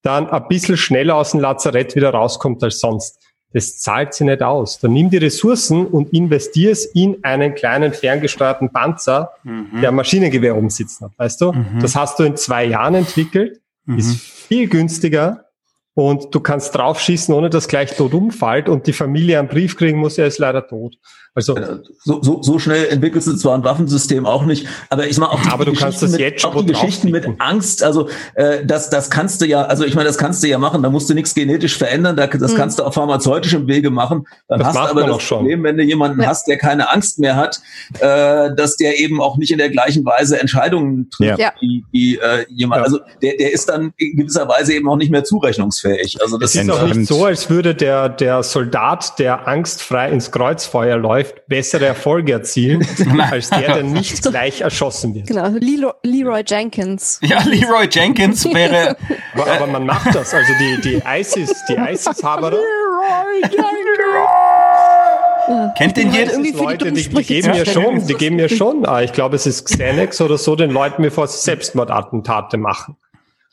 [0.02, 3.18] dann ein bisschen schneller aus dem Lazarett wieder rauskommt als sonst.
[3.54, 4.78] Das zahlt sie nicht aus.
[4.80, 9.80] Dann nimm die Ressourcen und investier es in einen kleinen ferngesteuerten Panzer, mhm.
[9.80, 11.52] der ein Maschinengewehr rumsitzen hat, weißt du?
[11.52, 11.80] Mhm.
[11.80, 13.98] Das hast du in zwei Jahren entwickelt, Mhm.
[13.98, 15.46] ist viel günstiger
[15.94, 19.98] und du kannst draufschießen, ohne dass gleich tot umfällt und die Familie einen Brief kriegen
[19.98, 20.96] muss, er ist leider tot.
[21.34, 21.56] Also,
[22.04, 25.40] so, so, so schnell entwickelst du zwar ein Waffensystem auch nicht, aber ich meine auch
[25.40, 27.26] die Aber du kannst Geschichten das mit, auch die Geschichten mit.
[27.38, 30.58] Angst, also äh, das, das kannst du ja, also ich meine, das kannst du ja
[30.58, 32.56] machen, da musst du nichts genetisch verändern, da, das Mhm.
[32.58, 34.26] kannst du auf pharmazeutischem Wege machen.
[34.48, 35.38] Dann Das hast du macht aber man das auch schon.
[35.38, 36.28] Problem, wenn du jemanden Ja.
[36.28, 37.62] hast, der keine Angst mehr hat,
[38.00, 41.52] äh, dass der eben auch nicht in der gleichen Weise Entscheidungen trifft, Ja.
[41.60, 42.80] wie, wie äh, jemand.
[42.80, 42.84] Ja.
[42.84, 46.18] Also der, der ist dann in gewisser Weise eben auch nicht mehr zurechnungsfähig.
[46.20, 50.30] Also das es ist auch nicht so, als würde der, der Soldat, der angstfrei ins
[50.30, 52.86] Kreuzfeuer läuft, bessere Erfolge erzielen,
[53.30, 55.26] als der, der nicht gleich erschossen wird.
[55.26, 57.20] Genau, Lilo, Leroy Jenkins.
[57.32, 58.96] Ja, Leroy Jenkins wäre,
[59.34, 60.34] Aber, aber man macht das.
[60.34, 62.58] Also die, die ISIS, die ISIS-Haberer,
[65.76, 66.38] kennt den jeder?
[66.38, 69.46] die Leute, die, die geben mir schon, die geben mir schon, ah, ich glaube, es
[69.46, 72.96] ist Xanax oder so, den Leuten, bevor sie Selbstmordattentate machen.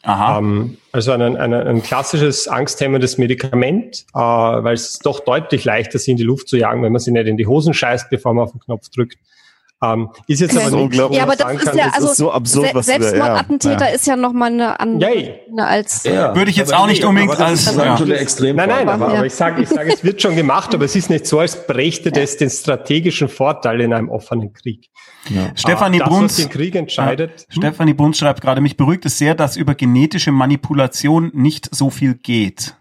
[0.05, 5.99] Ähm, also ein, ein, ein klassisches angsthemmendes Medikament, äh, weil es ist doch deutlich leichter,
[5.99, 8.33] sie in die Luft zu jagen, wenn man sie nicht in die Hosen scheißt, bevor
[8.33, 9.17] man auf den Knopf drückt.
[9.81, 10.75] Ähm, ist jetzt aber Okay.
[10.75, 11.17] nicht, unglaublich.
[11.17, 13.87] Ja, aber das ist kann, ja, das also ist so absurd, Se was Selbstmordattentäter ja,
[13.87, 13.95] ja.
[13.95, 16.35] ist ja nochmal eine andere als Ja.
[16.35, 18.15] Würde ich jetzt Aber auch nicht nee, unbedingt aber das als- ja.
[18.15, 18.57] Extrem.
[18.57, 19.17] Nein, nein, aber, Ja.
[19.19, 21.65] aber ich sage, ich sage, es wird schon gemacht, aber es ist nicht so, als
[21.65, 24.89] brächte das den strategischen Vorteil in einem offenen Krieg.
[25.55, 26.31] Stefanie Ah, das, Bruns.
[26.33, 27.31] was den Krieg entscheidet.
[27.49, 27.61] Hm?
[27.61, 32.15] Stefanie Bruns schreibt gerade, mich beruhigt es sehr, dass über genetische Manipulation nicht so viel
[32.15, 32.75] geht.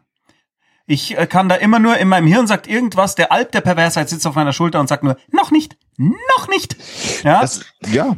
[0.86, 4.08] Ich äh, kann da immer nur in meinem Hirn sagt irgendwas, der Alp der Perversheit
[4.08, 6.76] sitzt auf meiner Schulter und sagt nur, noch nicht, noch nicht.
[7.24, 7.60] Ja, Das,
[7.90, 8.16] ja.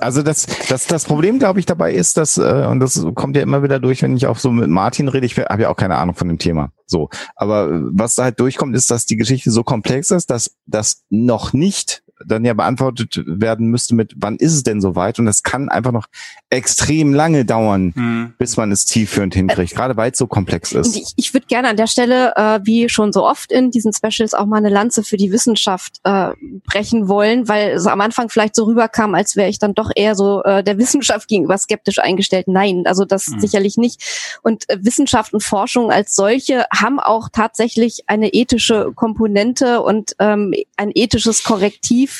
[0.00, 3.42] Also das, das, das Problem, glaube ich, dabei ist, dass, äh, und das kommt ja
[3.42, 5.96] immer wieder durch, wenn ich auch so mit Martin rede, ich habe ja auch keine
[5.96, 6.72] Ahnung von dem Thema.
[6.86, 7.08] So.
[7.36, 11.04] Aber äh, was da halt durchkommt, ist, dass die Geschichte so komplex ist, dass das
[11.08, 15.18] noch nicht dann ja beantwortet werden müsste mit, wann ist es denn soweit?
[15.18, 16.06] Und das kann einfach noch
[16.50, 18.34] extrem lange dauern, mhm.
[18.38, 20.96] bis man es zielführend hinkriegt, gerade weil es so komplex ist.
[20.96, 24.34] Ich, ich würde gerne an der Stelle, äh, wie schon so oft in diesen Specials,
[24.34, 26.30] auch mal eine Lanze für die Wissenschaft äh,
[26.66, 30.14] brechen wollen, weil es am Anfang vielleicht so rüberkam, als wäre ich dann doch eher
[30.14, 32.48] so äh, der Wissenschaft gegenüber skeptisch eingestellt.
[32.48, 33.40] Nein, also das mhm.
[33.40, 34.38] sicherlich nicht.
[34.42, 40.54] Und äh, Wissenschaft und Forschung als solche haben auch tatsächlich eine ethische Komponente und ähm,
[40.76, 42.11] ein ethisches Korrektiv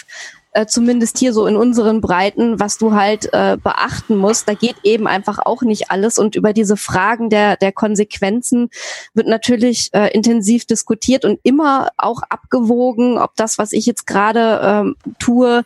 [0.53, 4.49] äh, zumindest hier so in unseren Breiten, was du halt äh, beachten musst.
[4.49, 6.19] Da geht eben einfach auch nicht alles.
[6.19, 8.69] Und über diese Fragen der, der Konsequenzen
[9.15, 14.61] wird natürlich äh, intensiv diskutiert und immer auch abgewogen, ob das, was ich jetzt gerade
[14.63, 15.65] ähm, tue,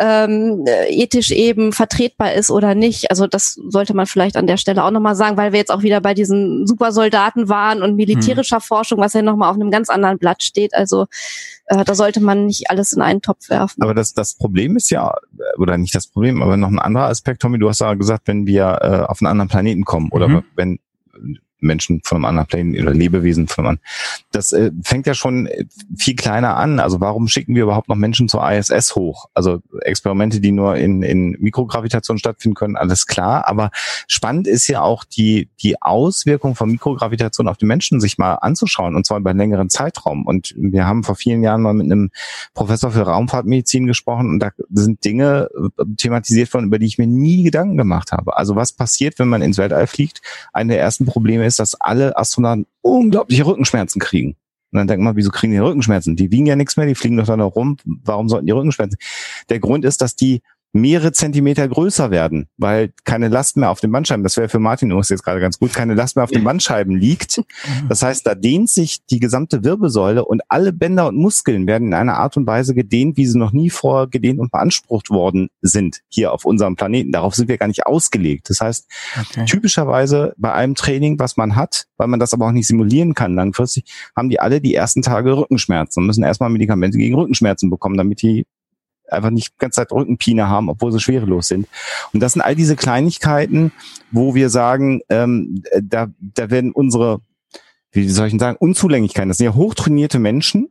[0.00, 3.10] ähm, ethisch eben vertretbar ist oder nicht.
[3.10, 5.82] Also das sollte man vielleicht an der Stelle auch nochmal sagen, weil wir jetzt auch
[5.82, 8.62] wieder bei diesen Supersoldaten waren und militärischer hm.
[8.62, 10.74] Forschung, was ja nochmal auf einem ganz anderen Blatt steht.
[10.74, 11.06] Also
[11.66, 13.82] äh, da sollte man nicht alles in einen Topf werfen.
[13.82, 15.14] Aber das, das Problem ist ja,
[15.58, 18.46] oder nicht das Problem, aber noch ein anderer Aspekt, Tommy, du hast ja gesagt, wenn
[18.46, 20.44] wir äh, auf einen anderen Planeten kommen oder mhm.
[20.56, 20.78] wenn
[21.60, 23.86] Menschen von einem anderen Planeten oder Lebewesen von einem anderen.
[24.32, 25.48] Das äh, fängt ja schon
[25.96, 26.80] viel kleiner an.
[26.80, 29.26] Also warum schicken wir überhaupt noch Menschen zur ISS hoch?
[29.34, 33.48] Also Experimente, die nur in, in Mikrogravitation stattfinden können, alles klar.
[33.48, 33.70] Aber
[34.06, 38.94] spannend ist ja auch die, die Auswirkung von Mikrogravitation auf die Menschen sich mal anzuschauen
[38.94, 40.26] und zwar über einen längeren Zeitraum.
[40.26, 42.10] Und wir haben vor vielen Jahren mal mit einem
[42.54, 47.06] Professor für Raumfahrtmedizin gesprochen und da sind Dinge äh, thematisiert worden, über die ich mir
[47.06, 48.36] nie Gedanken gemacht habe.
[48.36, 50.20] Also was passiert, wenn man ins Weltall fliegt?
[50.52, 54.36] Eine der ersten Probleme ist, ist, dass alle Astronauten unglaubliche Rückenschmerzen kriegen.
[54.72, 56.16] Und dann denkt man, wieso kriegen die Rückenschmerzen?
[56.16, 57.76] Die wiegen ja nichts mehr, die fliegen doch da noch rum.
[57.84, 58.98] Warum sollten die Rückenschmerzen?
[59.48, 60.42] Der Grund ist, dass die
[60.74, 64.90] mehrere Zentimeter größer werden, weil keine Last mehr auf den Bandscheiben, das wäre für Martin
[64.90, 67.42] übrigens jetzt gerade ganz gut, keine Last mehr auf den Bandscheiben liegt.
[67.88, 71.94] Das heißt, da dehnt sich die gesamte Wirbelsäule und alle Bänder und Muskeln werden in
[71.94, 76.00] einer Art und Weise gedehnt, wie sie noch nie vorher gedehnt und beansprucht worden sind
[76.08, 77.12] hier auf unserem Planeten.
[77.12, 78.50] Darauf sind wir gar nicht ausgelegt.
[78.50, 78.86] Das heißt,
[79.20, 79.44] okay.
[79.44, 83.34] typischerweise bei einem Training, was man hat, weil man das aber auch nicht simulieren kann
[83.34, 83.84] langfristig,
[84.16, 88.22] haben die alle die ersten Tage Rückenschmerzen und müssen erstmal Medikamente gegen Rückenschmerzen bekommen, damit
[88.22, 88.46] die
[89.08, 91.68] einfach nicht die ganze Zeit Rückenpine haben, obwohl sie schwerelos sind.
[92.12, 93.72] Und das sind all diese Kleinigkeiten,
[94.10, 97.20] wo wir sagen, ähm, da, da werden unsere,
[97.92, 100.68] wie soll ich denn sagen, Unzulänglichkeiten, das sind ja hochtrainierte Menschen.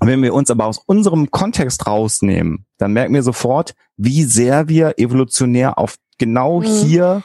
[0.00, 4.94] Wenn wir uns aber aus unserem Kontext rausnehmen, dann merken wir sofort, wie sehr wir
[4.96, 6.64] evolutionär auf genau mhm.
[6.64, 7.22] hier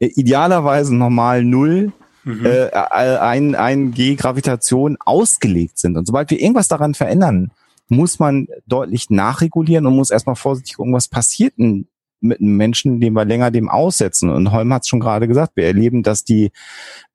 [0.00, 1.92] äh, idealerweise normal Null
[2.24, 2.44] mhm.
[2.44, 5.96] äh, ein, ein G Gravitation ausgelegt sind.
[5.96, 7.52] Und sobald wir irgendwas daran verändern,
[7.88, 11.88] muss man deutlich nachregulieren und muss erstmal vorsichtig gucken, was passiert denn
[12.20, 14.30] mit einem Menschen, den wir länger dem aussetzen.
[14.30, 16.50] Und Holm hat es schon gerade gesagt, wir erleben, dass die,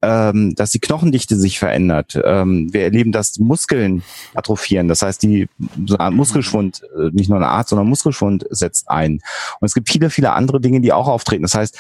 [0.02, 2.19] ähm, dass die Knochendichte sich verändert.
[2.23, 4.03] Ähm, wir erleben, dass Muskeln
[4.35, 4.88] atrophieren.
[4.88, 5.49] Das heißt, die
[5.85, 9.14] so eine Art Muskelschwund, äh, nicht nur eine Art, sondern Muskelschwund setzt ein.
[9.60, 11.43] Und es gibt viele, viele andere Dinge, die auch auftreten.
[11.43, 11.77] Das heißt,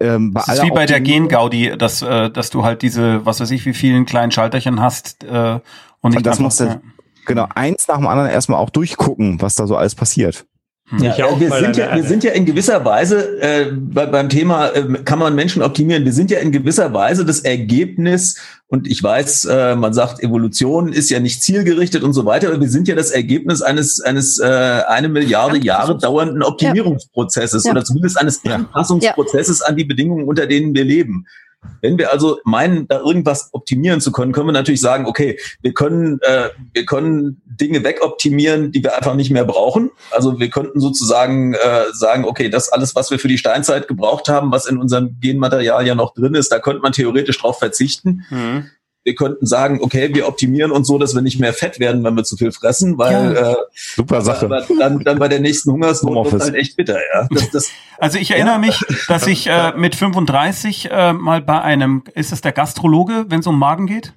[0.00, 3.40] ähm, bei das ist wie bei der Gen-Gaudi, dass, äh, dass du halt diese, was
[3.40, 5.60] weiß ich, wie vielen kleinen Schalterchen hast äh,
[6.00, 6.80] und, und das muss ja
[7.26, 10.44] genau eins nach dem anderen erstmal auch durchgucken, was da so alles passiert.
[10.88, 11.02] Hm.
[11.02, 14.68] Ja, äh, wir, sind ja, wir sind ja in gewisser Weise äh, bei, beim Thema,
[14.70, 18.40] äh, kann man Menschen optimieren, wir sind ja in gewisser Weise das Ergebnis,
[18.72, 22.60] und ich weiß, äh, man sagt, Evolution ist ja nicht zielgerichtet und so weiter, aber
[22.60, 27.72] wir sind ja das Ergebnis eines, eines äh, eine Milliarde Jahre dauernden Optimierungsprozesses ja.
[27.72, 31.26] oder zumindest eines Anpassungsprozesses an die Bedingungen, unter denen wir leben.
[31.82, 35.72] Wenn wir also meinen, da irgendwas optimieren zu können, können wir natürlich sagen, okay, wir
[35.72, 39.90] können, äh, wir können Dinge wegoptimieren, die wir einfach nicht mehr brauchen.
[40.10, 44.28] Also wir könnten sozusagen äh, sagen, okay, das alles, was wir für die Steinzeit gebraucht
[44.28, 48.24] haben, was in unserem Genmaterial ja noch drin ist, da könnte man theoretisch drauf verzichten.
[48.30, 48.70] Mhm
[49.02, 52.14] wir könnten sagen, okay, wir optimieren uns so, dass wir nicht mehr fett werden, wenn
[52.14, 53.52] wir zu viel fressen, weil ja.
[53.52, 54.48] äh, super Sache.
[54.78, 57.26] Dann, dann bei der nächsten Hungersnot wird halt echt bitter, ja.
[57.30, 58.58] Das, das, also ich erinnere ja.
[58.58, 63.40] mich, dass ich äh, mit 35 äh, mal bei einem, ist es der Gastrologe, wenn
[63.40, 64.12] es um Magen geht?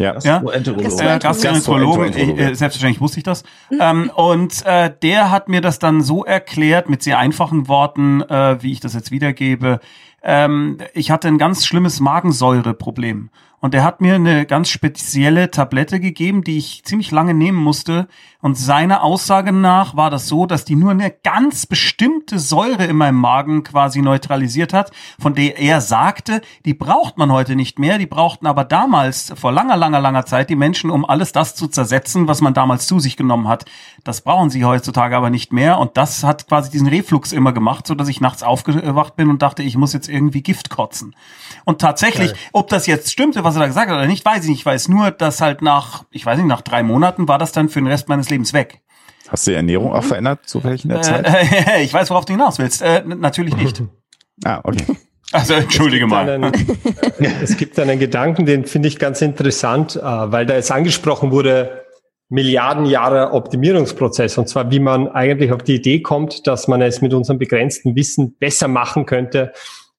[0.00, 1.04] Ja, Gastroenterologe.
[1.04, 3.42] Äh, Gastroenterologe, äh, selbstverständlich wusste ich das.
[3.70, 3.78] Mhm.
[3.80, 8.62] Ähm, und äh, der hat mir das dann so erklärt, mit sehr einfachen Worten, äh,
[8.62, 9.80] wie ich das jetzt wiedergebe.
[10.22, 13.30] Ähm, ich hatte ein ganz schlimmes Magensäureproblem.
[13.60, 18.06] Und er hat mir eine ganz spezielle Tablette gegeben, die ich ziemlich lange nehmen musste.
[18.40, 22.96] Und seiner Aussage nach war das so, dass die nur eine ganz bestimmte Säure in
[22.96, 27.98] meinem Magen quasi neutralisiert hat, von der er sagte, die braucht man heute nicht mehr.
[27.98, 31.66] Die brauchten aber damals, vor langer, langer, langer Zeit, die Menschen, um alles das zu
[31.66, 33.64] zersetzen, was man damals zu sich genommen hat.
[34.04, 35.80] Das brauchen sie heutzutage aber nicht mehr.
[35.80, 39.42] Und das hat quasi diesen Reflux immer gemacht, so dass ich nachts aufgewacht bin und
[39.42, 41.16] dachte, ich muss jetzt irgendwie Gift kotzen.
[41.64, 42.40] Und tatsächlich, Geil.
[42.52, 44.60] ob das jetzt stimmte, was er da gesagt hat oder nicht, weiß ich nicht.
[44.60, 47.68] Ich weiß nur, dass halt nach, ich weiß nicht, nach drei Monaten war das dann
[47.68, 48.82] für den Rest meines Lebens weg.
[49.28, 51.26] Hast du die Ernährung auch verändert, zufällig in der Zeit?
[51.26, 52.82] Äh, ich weiß, worauf du hinaus willst.
[52.82, 53.82] Äh, natürlich nicht.
[54.44, 54.84] ah, okay.
[55.32, 56.28] Also entschuldige es mal.
[56.28, 56.52] Einen,
[57.42, 61.84] es gibt einen Gedanken, den finde ich ganz interessant, äh, weil da jetzt angesprochen wurde,
[62.30, 67.00] Milliarden Jahre Optimierungsprozess und zwar wie man eigentlich auf die Idee kommt, dass man es
[67.00, 69.54] mit unserem begrenzten Wissen besser machen könnte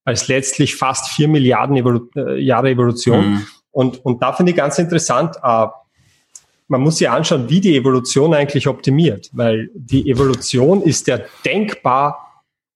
[0.10, 3.30] als letztlich fast vier Milliarden Evolu äh, Jahre Evolution.
[3.30, 3.48] Mhm.
[3.72, 5.68] Und, und da finde ich ganz interessant, äh,
[6.68, 12.26] man muss sich anschauen, wie die Evolution eigentlich optimiert, weil die Evolution ist der denkbar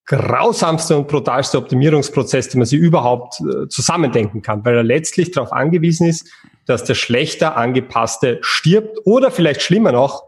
[0.05, 5.51] grausamste und brutalste Optimierungsprozess, den man sich überhaupt äh, zusammendenken kann, weil er letztlich darauf
[5.53, 6.29] angewiesen ist,
[6.65, 10.23] dass der schlechter angepasste stirbt oder vielleicht schlimmer noch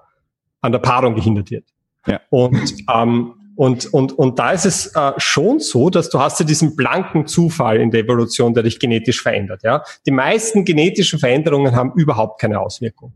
[0.61, 1.65] an der Paarung gehindert wird.
[2.07, 2.22] Ja.
[2.30, 6.45] Und, ähm, und, und, und da ist es äh, schon so, dass du hast ja
[6.45, 9.64] diesen blanken Zufall in der Evolution, der dich genetisch verändert.
[9.64, 9.84] Ja?
[10.06, 13.14] Die meisten genetischen Veränderungen haben überhaupt keine Auswirkung.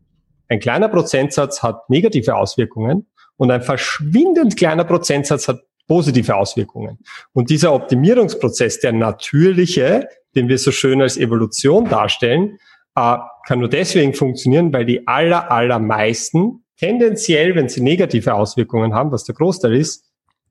[0.47, 3.07] Ein kleiner Prozentsatz hat negative Auswirkungen
[3.37, 6.99] und ein verschwindend kleiner Prozentsatz hat positive Auswirkungen.
[7.33, 12.59] Und dieser Optimierungsprozess, der natürliche, den wir so schön als Evolution darstellen,
[12.95, 19.11] äh, kann nur deswegen funktionieren, weil die aller, allermeisten tendenziell, wenn sie negative Auswirkungen haben,
[19.11, 20.08] was der Großteil ist,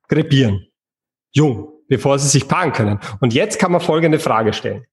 [0.09, 0.67] krepieren.
[1.33, 2.99] Jung, bevor sie sich paaren können.
[3.21, 4.85] Und jetzt kann man folgende Frage stellen.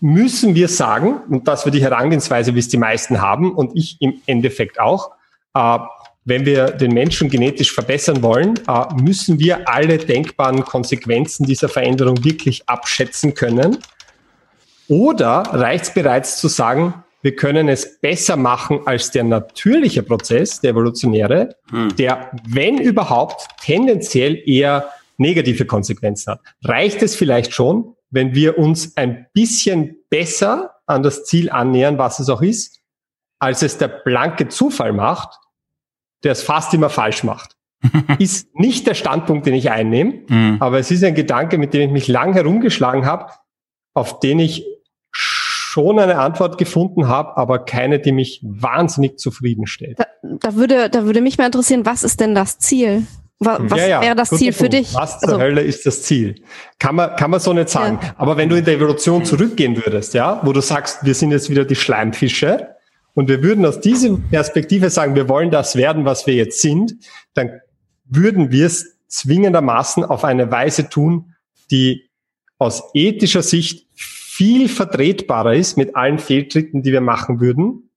[0.00, 4.00] Müssen wir sagen, und das wird die Herangehensweise, wie es die meisten haben, und ich
[4.00, 5.10] im Endeffekt auch,
[5.54, 5.78] äh,
[6.24, 12.24] wenn wir den Menschen genetisch verbessern wollen, äh, müssen wir alle denkbaren Konsequenzen dieser Veränderung
[12.24, 13.78] wirklich abschätzen können
[14.88, 20.60] oder reicht es bereits zu sagen, wir können es besser machen als der natürliche Prozess,
[20.60, 21.94] der evolutionäre, hm.
[21.96, 26.40] der, wenn überhaupt, tendenziell eher negative Konsequenzen hat.
[26.64, 32.18] Reicht es vielleicht schon, wenn wir uns ein bisschen besser an das Ziel annähern, was
[32.20, 32.80] es auch ist,
[33.38, 35.38] als es der blanke Zufall macht,
[36.24, 37.56] der es fast immer falsch macht.
[38.18, 40.56] ist nicht der Standpunkt, den ich einnehme, mhm.
[40.60, 43.32] aber es ist ein Gedanke, mit dem ich mich lang herumgeschlagen habe,
[43.94, 44.66] auf den ich
[45.70, 50.00] schon eine Antwort gefunden habe, aber keine, die mich wahnsinnig zufriedenstellt.
[50.00, 53.06] Da, da, würde, da würde mich mal interessieren, was ist denn das Ziel?
[53.38, 54.92] Was, was ja, ja, wäre das Ziel für dich?
[54.94, 56.42] Was zur also, Hölle ist das Ziel?
[56.80, 58.00] Kann man, kann man so nicht sagen.
[58.02, 58.14] Ja.
[58.18, 61.48] Aber wenn du in der Evolution zurückgehen würdest, ja, wo du sagst, wir sind jetzt
[61.50, 62.74] wieder die Schleimfische
[63.14, 66.96] und wir würden aus dieser Perspektive sagen, wir wollen das werden, was wir jetzt sind,
[67.34, 67.60] dann
[68.06, 71.36] würden wir es zwingendermaßen auf eine Weise tun,
[71.70, 72.10] die
[72.58, 73.86] aus ethischer Sicht
[74.40, 77.90] viel vertretbarer ist mit allen Fehltritten, die wir machen würden,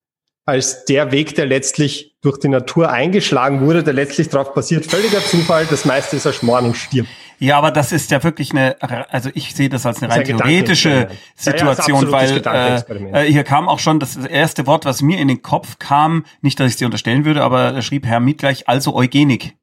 [0.45, 5.21] als der Weg, der letztlich durch die Natur eingeschlagen wurde, der letztlich darauf basiert, völliger
[5.21, 7.07] Zufall, das meiste ist erschmoren und stirbt.
[7.39, 8.75] Ja, aber das ist ja wirklich eine,
[9.09, 13.69] also ich sehe das als eine rein theoretische Situation, ja, ja, weil äh, hier kam
[13.69, 16.83] auch schon das erste Wort, was mir in den Kopf kam, nicht, dass ich sie
[16.83, 19.55] unterstellen würde, aber da schrieb Herr Miet gleich, also Eugenik.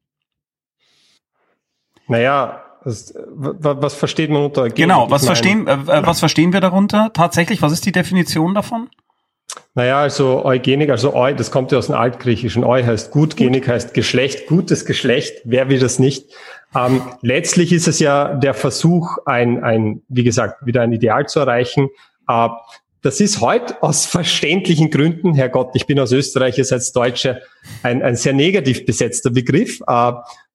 [2.08, 4.76] Naja, was, was versteht man unter Eugenik?
[4.76, 7.62] Genau, was verstehen, äh, äh, was verstehen wir darunter tatsächlich?
[7.62, 8.88] Was ist die Definition davon?
[9.74, 12.64] Naja, also Eugenik, also Eu, das kommt ja aus dem Altgriechischen.
[12.64, 15.42] Eu heißt gut, Genik heißt Geschlecht, gutes Geschlecht.
[15.44, 16.26] Wer will das nicht?
[16.74, 21.40] Ähm, letztlich ist es ja der Versuch, ein, ein, wie gesagt, wieder ein Ideal zu
[21.40, 21.88] erreichen.
[22.28, 22.48] Äh,
[23.02, 27.40] das ist heute aus verständlichen Gründen, Herrgott, ich bin aus Österreich, ihr seid Deutsche,
[27.82, 30.12] ein, ein sehr negativ besetzter Begriff, äh,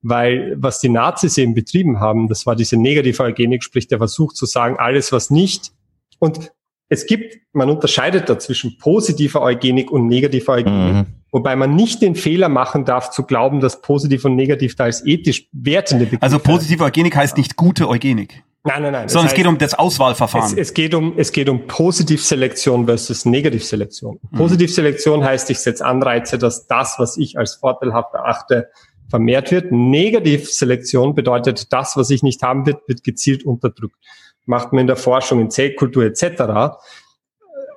[0.07, 4.34] weil was die Nazis eben betrieben haben, das war diese negative Eugenik, sprich der Versuch
[4.34, 5.72] zu sagen, alles was nicht
[6.19, 6.52] und
[6.88, 11.06] es gibt, man unterscheidet da zwischen positiver Eugenik und negativer Eugenik, mhm.
[11.32, 15.03] wobei man nicht den Fehler machen darf, zu glauben, dass positiv und negativ da als
[15.03, 18.44] ethisch wertende Begriffe Also positive Eugenik heißt nicht gute Eugenik.
[18.64, 19.10] Nein, nein, nein.
[19.10, 20.53] Sondern es geht um das Auswahlverfahren.
[20.53, 24.19] Es, es, geht um, es geht um Positivselektion versus Negativselektion.
[24.32, 24.38] Mhm.
[24.38, 28.69] Positivselektion heißt, ich setze Anreize, dass das, was ich als vorteilhaft erachte,
[29.10, 29.72] vermehrt wird.
[29.72, 33.98] Negativselektion bedeutet, das, was ich nicht haben wird, wird gezielt unterdrückt.
[34.45, 36.77] Macht man in der Forschung, in Zellkultur etc.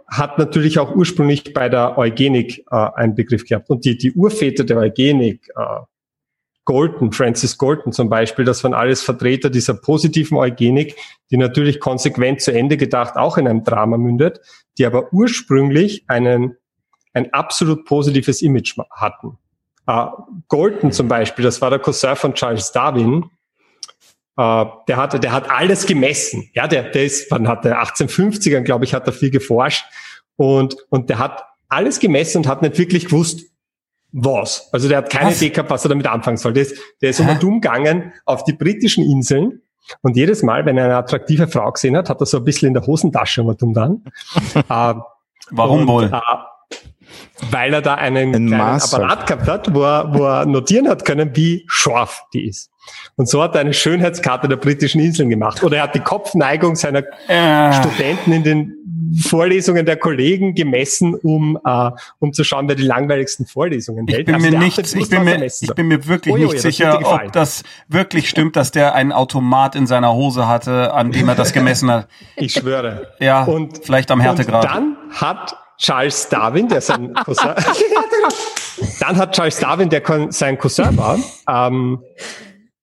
[0.07, 3.71] Hat natürlich auch ursprünglich bei der Eugenik äh, einen Begriff gehabt.
[3.71, 5.81] Und die, die Urväter der Eugenik, äh,
[6.69, 10.97] Golden, Francis Golden zum Beispiel, das waren alles Vertreter dieser positiven Eugenik,
[11.31, 14.41] die natürlich konsequent zu Ende gedacht auch in einem Drama mündet,
[14.77, 16.59] die aber ursprünglich einen,
[17.15, 19.39] ein absolut positives Image hatten.
[19.89, 20.11] Uh,
[20.49, 23.25] Golden zum Beispiel, das war der Cousin von Charles Darwin,
[24.39, 26.51] uh, der, hat, der hat alles gemessen.
[26.53, 29.87] Ja, der, der ist, wann hat der 1850ern, glaube ich, hat er viel geforscht
[30.37, 33.47] und, und der hat alles gemessen und hat nicht wirklich gewusst,
[34.13, 34.69] was.
[34.73, 35.41] Also der hat keine was?
[35.41, 36.53] Idee gehabt, was er damit anfangen soll.
[36.53, 39.63] Der ist, der ist immer dumm gegangen auf die britischen Inseln
[40.03, 42.69] und jedes Mal, wenn er eine attraktive Frau gesehen hat, hat er so ein bisschen
[42.69, 44.05] in der Hosentasche immer dumm dann.
[44.55, 44.95] äh,
[45.51, 46.05] Warum und, wohl?
[46.05, 46.21] Äh,
[47.51, 50.89] weil er da einen Ein kleinen Maß Apparat gehabt hat, wo er, wo er notieren
[50.89, 52.71] hat können, wie scharf die ist.
[53.17, 55.63] Und so hat er eine Schönheitskarte der britischen Inseln gemacht.
[55.63, 58.75] Oder er hat die Kopfneigung seiner Äh, Studenten in den
[59.23, 64.27] Vorlesungen der Kollegen gemessen, um, äh, um zu schauen, wer die langweiligsten Vorlesungen ich hält.
[64.27, 66.75] bin Also mir nicht, ich bin mir, ich bin mir wirklich ui, nicht das wird
[66.75, 67.27] sicher, gefallen.
[67.29, 71.35] ob das wirklich stimmt, dass der einen Automat in seiner Hose hatte, an dem er
[71.35, 72.09] das gemessen hat.
[72.37, 73.09] Ich schwöre.
[73.21, 74.65] Ja, Und- vielleicht am Und Härtegrad.
[74.65, 77.55] dann hat Charles Darwin, der sein Cousin,
[79.01, 81.19] dann hat Charles Darwin, der sein Cousin war,
[81.49, 82.03] ähm,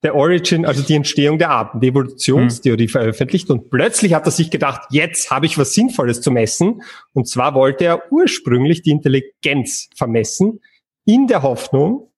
[0.04, 3.50] der Origin, also die Entstehung der Arten, die Evolutionstheorie veröffentlicht.
[3.50, 6.84] Und plötzlich hat er sich gedacht, jetzt habe ich was Sinnvolles zu messen.
[7.14, 10.62] Und zwar wollte er ursprünglich die Intelligenz vermessen
[11.06, 12.12] in der Hoffnung,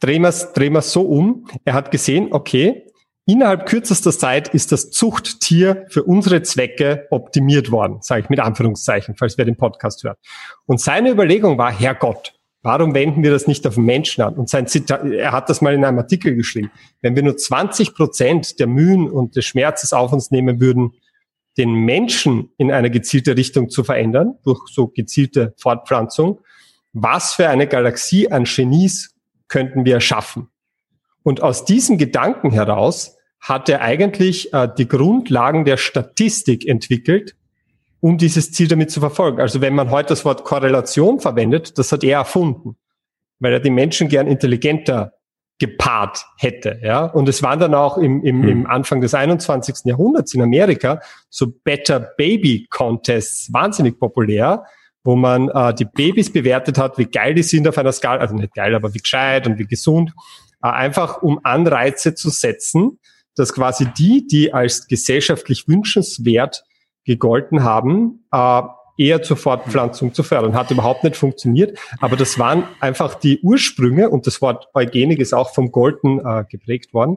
[0.00, 2.89] drehen wir es so um, er hat gesehen, okay,
[3.32, 9.14] innerhalb kürzester Zeit ist das Zuchttier für unsere Zwecke optimiert worden, sage ich mit Anführungszeichen,
[9.16, 10.18] falls wer den Podcast hört.
[10.66, 14.34] Und seine Überlegung war, Herrgott, warum wenden wir das nicht auf den Menschen an?
[14.34, 16.70] Und sein Zitat, er hat das mal in einem Artikel geschrieben.
[17.02, 20.92] Wenn wir nur 20 Prozent der Mühen und des Schmerzes auf uns nehmen würden,
[21.58, 26.40] den Menschen in eine gezielte Richtung zu verändern, durch so gezielte Fortpflanzung,
[26.92, 29.14] was für eine Galaxie an Genies
[29.48, 30.48] könnten wir erschaffen?
[31.22, 37.34] Und aus diesem Gedanken heraus hat er eigentlich äh, die Grundlagen der Statistik entwickelt,
[38.00, 39.40] um dieses Ziel damit zu verfolgen.
[39.40, 42.76] Also wenn man heute das Wort Korrelation verwendet, das hat er erfunden,
[43.38, 45.14] weil er die Menschen gern intelligenter
[45.58, 46.80] gepaart hätte.
[46.82, 47.04] Ja?
[47.04, 49.84] Und es waren dann auch im, im, im Anfang des 21.
[49.84, 54.64] Jahrhunderts in Amerika so Better Baby Contests wahnsinnig populär,
[55.04, 58.34] wo man äh, die Babys bewertet hat, wie geil die sind auf einer Skala, also
[58.34, 60.12] nicht geil, aber wie gescheit und wie gesund,
[60.62, 62.98] äh, einfach um Anreize zu setzen,
[63.40, 66.62] dass quasi die, die als gesellschaftlich wünschenswert
[67.04, 68.62] gegolten haben, äh,
[68.98, 70.54] eher zur Fortpflanzung zu fördern.
[70.54, 75.32] Hat überhaupt nicht funktioniert, aber das waren einfach die Ursprünge und das Wort Eugenik ist
[75.32, 77.16] auch vom Golden äh, geprägt worden.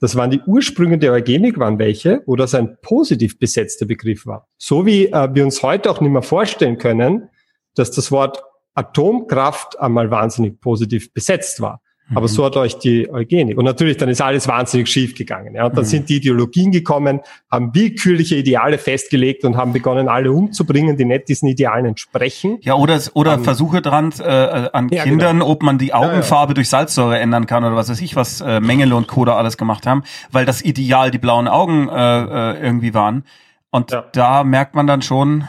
[0.00, 4.46] Das waren die Ursprünge der Eugenik, waren welche, wo das ein positiv besetzter Begriff war.
[4.58, 7.30] So wie äh, wir uns heute auch nicht mehr vorstellen können,
[7.74, 8.42] dass das Wort
[8.74, 11.80] Atomkraft einmal wahnsinnig positiv besetzt war.
[12.14, 13.58] Aber so hat euch die Eugenik.
[13.58, 15.54] Und natürlich, dann ist alles wahnsinnig schief gegangen.
[15.54, 15.66] Ja.
[15.66, 17.20] Und dann sind die Ideologien gekommen,
[17.50, 22.58] haben willkürliche Ideale festgelegt und haben begonnen, alle umzubringen, die nicht diesen Idealen entsprechen.
[22.62, 24.24] Ja, oder, oder Ähm, Versuche dran äh,
[24.72, 25.96] an ja, Kindern, ob man die ja.
[25.96, 29.58] Augenfarbe durch Salzsäure ändern kann oder was weiß ich, was äh, Mengele und Koda alles
[29.58, 30.02] gemacht haben,
[30.32, 33.24] weil das Ideal die blauen Augen äh, äh, irgendwie waren.
[33.70, 34.04] Und Ja.
[34.12, 35.46] da merkt man dann schon,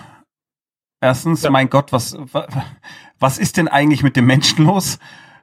[1.01, 1.51] erstens, Ja.
[1.51, 2.47] mein Gott, was, wa-
[3.19, 4.99] was ist denn eigentlich mit dem Menschen los?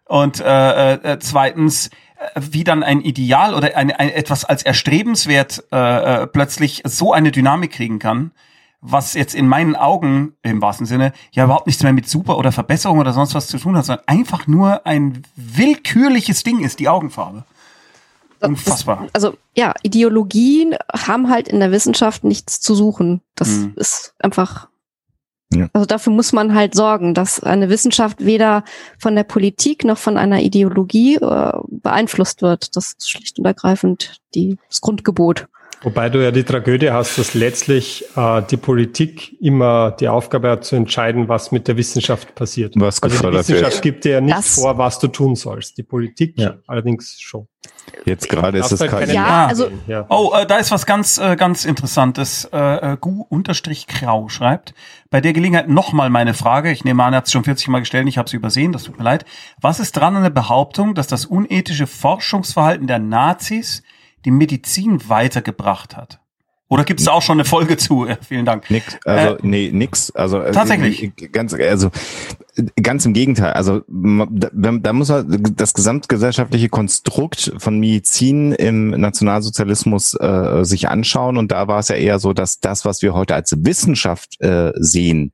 [0.07, 5.65] Und äh, äh, zweitens, äh, wie dann ein Ideal oder ein, ein etwas als erstrebenswert
[5.73, 8.31] äh, äh, plötzlich so eine Dynamik kriegen kann,
[8.81, 12.53] was jetzt in meinen Augen im wahrsten Sinne ja überhaupt nichts mehr mit Super oder
[12.53, 16.89] Verbesserung oder sonst was zu tun hat, sondern einfach nur ein willkürliches Ding ist, die
[16.89, 17.45] Augenfarbe.
[18.41, 19.07] Unfassbar.
[19.13, 23.23] Also ja, Ideologien haben halt in der Wissenschaft nichts zu suchen.
[23.35, 23.73] Das Mhm.
[23.77, 24.69] ist einfach.
[25.53, 25.69] Ja.
[25.73, 28.65] Also dafür muss man halt sorgen, dass eine Wissenschaft weder
[28.99, 32.77] von der Politik noch von einer Ideologie äh, beeinflusst wird.
[32.77, 35.47] Das ist schlicht und ergreifend die, das Grundgebot.
[35.83, 40.65] Wobei du ja die Tragödie hast, dass letztlich äh, die Politik immer die Aufgabe hat
[40.65, 42.73] zu entscheiden, was mit der Wissenschaft passiert.
[42.77, 43.83] Was also die Wissenschaft wird.
[43.83, 45.77] gibt dir ja nicht Das- vor, was du tun sollst.
[45.79, 46.55] Die Politik Ja.
[46.67, 47.47] allerdings schon.
[48.05, 49.13] Jetzt gerade ist es halt keine.
[49.15, 50.07] Ja, also- ja.
[50.09, 52.49] Oh, äh, da ist was ganz, äh, ganz Interessantes.
[52.53, 54.75] Äh, äh, Gu-Krau schreibt,
[55.11, 56.71] bei der Gelegenheit nochmal meine Frage.
[56.71, 58.85] Ich nehme an, er hat es schon 40 Mal gestellt, ich habe sie übersehen, das
[58.85, 59.25] tut mir leid.
[59.61, 63.83] Was ist dran an der Behauptung, dass das unethische Forschungsverhalten der Nazis
[64.25, 66.21] die Medizin weitergebracht hat?
[66.69, 68.07] Oder gibt es auch schon eine Folge zu?
[68.07, 68.71] Äh, vielen Dank.
[68.71, 70.13] Nix, also nee, nix.
[70.13, 71.13] Also äh, Tatsächlich?
[71.33, 71.91] ganz, also
[72.57, 73.53] äh, ganz im Gegenteil.
[73.55, 81.37] Also da, da muss man das gesamtgesellschaftliche Konstrukt von Medizin im Nationalsozialismus äh, sich anschauen
[81.37, 84.73] und da war es ja eher so, dass das, was wir heute als Wissenschaft äh,
[84.77, 85.33] sehen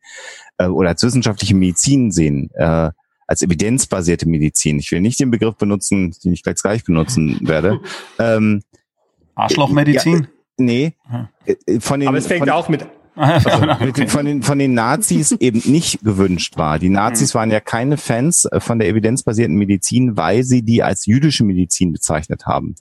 [0.57, 2.91] äh, oder als wissenschaftliche Medizin sehen, äh,
[3.27, 4.79] als evidenzbasierte Medizin.
[4.79, 7.81] Ich will nicht den Begriff benutzen, den ich gleich gleich benutzen werde.
[8.19, 8.63] ähm,
[9.35, 10.29] Arschlochmedizin?
[10.59, 11.29] Nee, Hm.
[11.47, 12.87] äh, von den Aber es fängt auch mit
[13.81, 16.79] mit, von, den, von den Nazis eben nicht gewünscht war.
[16.79, 21.05] Die Nazis waren ja keine Fans äh, von der evidenzbasierten Medizin, weil sie die als
[21.05, 22.75] jüdische Medizin bezeichnet haben.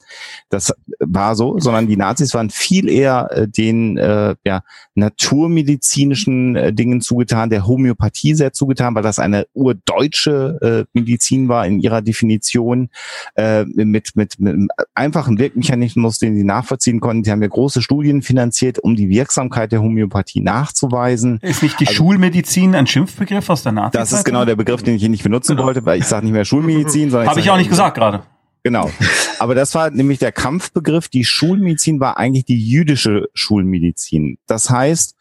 [0.49, 4.63] Das war so, sondern die Nazis waren viel eher äh, den äh, ja,
[4.95, 11.67] naturmedizinischen äh, Dingen zugetan, der Homöopathie sehr zugetan, weil das eine urdeutsche äh, Medizin war
[11.67, 12.89] in ihrer Definition,
[13.35, 17.25] äh, mit, mit, mit einem einfachen Wirkmechanismus, den sie nachvollziehen konnten.
[17.25, 21.39] Sie haben ja große Studien finanziert, um die Wirksamkeit der Homöopathie Homöopathie nachzuweisen.
[21.41, 23.97] Ist nicht die also, Schulmedizin ein Schimpfbegriff aus der Nazi?
[23.97, 25.67] Das ist genau der Begriff, den ich hier nicht benutzen genau.
[25.67, 28.23] wollte, weil ich sage nicht mehr Schulmedizin, sondern habe ich auch nicht gesagt gerade.
[28.63, 28.91] Genau.
[29.39, 31.09] Aber das war nämlich der Kampfbegriff.
[31.09, 34.37] Die Schulmedizin war eigentlich die jüdische Schulmedizin.
[34.45, 35.15] Das heißt,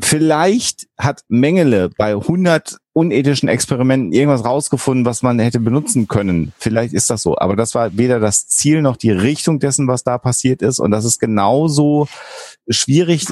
[0.00, 6.52] vielleicht hat Mengele bei 100 unethischen Experimenten irgendwas rausgefunden, was man hätte benutzen können.
[6.58, 7.38] Vielleicht ist das so.
[7.38, 10.80] Aber das war weder das Ziel noch die Richtung dessen, was da passiert ist.
[10.80, 12.08] Und das ist genauso
[12.68, 13.26] schwierig,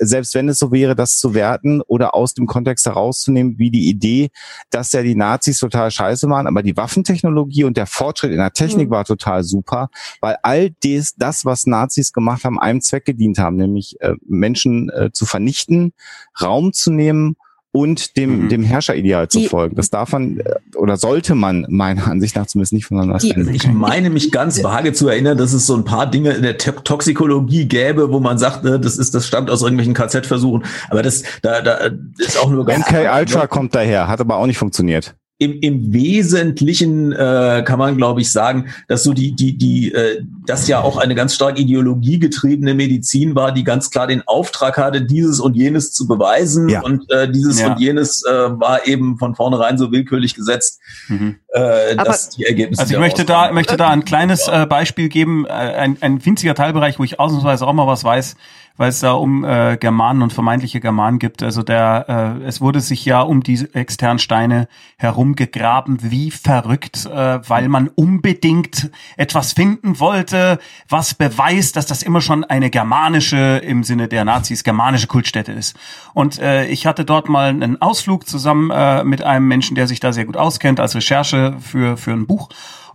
[0.00, 3.88] selbst wenn es so wäre, das zu werten oder aus dem Kontext herauszunehmen, wie die
[3.88, 4.30] Idee,
[4.70, 8.52] dass ja die Nazis total scheiße waren, aber die Waffentechnologie und der Fortschritt in der
[8.52, 8.92] Technik mhm.
[8.92, 9.90] war total super,
[10.20, 14.90] weil all das, das, was Nazis gemacht haben, einem Zweck gedient haben, nämlich äh, Menschen
[14.90, 15.92] äh, zu vernichten,
[16.40, 17.36] Raum zu nehmen
[17.72, 18.48] und dem, mhm.
[18.50, 19.76] dem Herrscherideal zu die, folgen.
[19.76, 23.52] Das darf man äh, oder sollte man meiner Ansicht nach zumindest nicht voneinander trennen.
[23.54, 26.58] Ich meine mich ganz vage zu erinnern, dass es so ein paar Dinge in der
[26.58, 30.64] Toxikologie gäbe, wo man sagt, ne, das ist, das stammt aus irgendwelchen KZ-Versuchen.
[30.90, 32.86] Aber das, da, da ist auch nur ganz.
[32.86, 37.96] MK Ultra kommt daher, hat aber auch nicht funktioniert im, im Wesentlichen äh, kann man,
[37.96, 41.58] glaube ich, sagen, dass so die, die, die, äh, das ja auch eine ganz stark
[41.58, 46.68] ideologiegetriebene Medizin war, die ganz klar den Auftrag hatte, dieses und jenes zu beweisen.
[46.68, 46.82] Ja.
[46.82, 47.72] Und äh, dieses ja.
[47.72, 50.78] und jenes äh, war eben von vornherein so willkürlich gesetzt,
[51.08, 51.36] mhm.
[51.48, 52.82] äh, dass die Ergebnisse.
[52.82, 56.54] Also ich möchte da, möchte da ein kleines äh, Beispiel geben, äh, ein, ein winziger
[56.54, 58.36] Teilbereich, wo ich ausnahmsweise auch mal was weiß
[58.76, 61.42] weil es da um äh, Germanen und vermeintliche Germanen gibt.
[61.42, 67.40] Also der, äh, es wurde sich ja um die externen Steine herumgegraben, wie verrückt, äh,
[67.48, 70.58] weil man unbedingt etwas finden wollte,
[70.88, 75.76] was beweist, dass das immer schon eine germanische, im Sinne der Nazis, germanische Kultstätte ist.
[76.14, 80.00] Und äh, ich hatte dort mal einen Ausflug zusammen äh, mit einem Menschen, der sich
[80.00, 82.48] da sehr gut auskennt, als Recherche für, für ein Buch.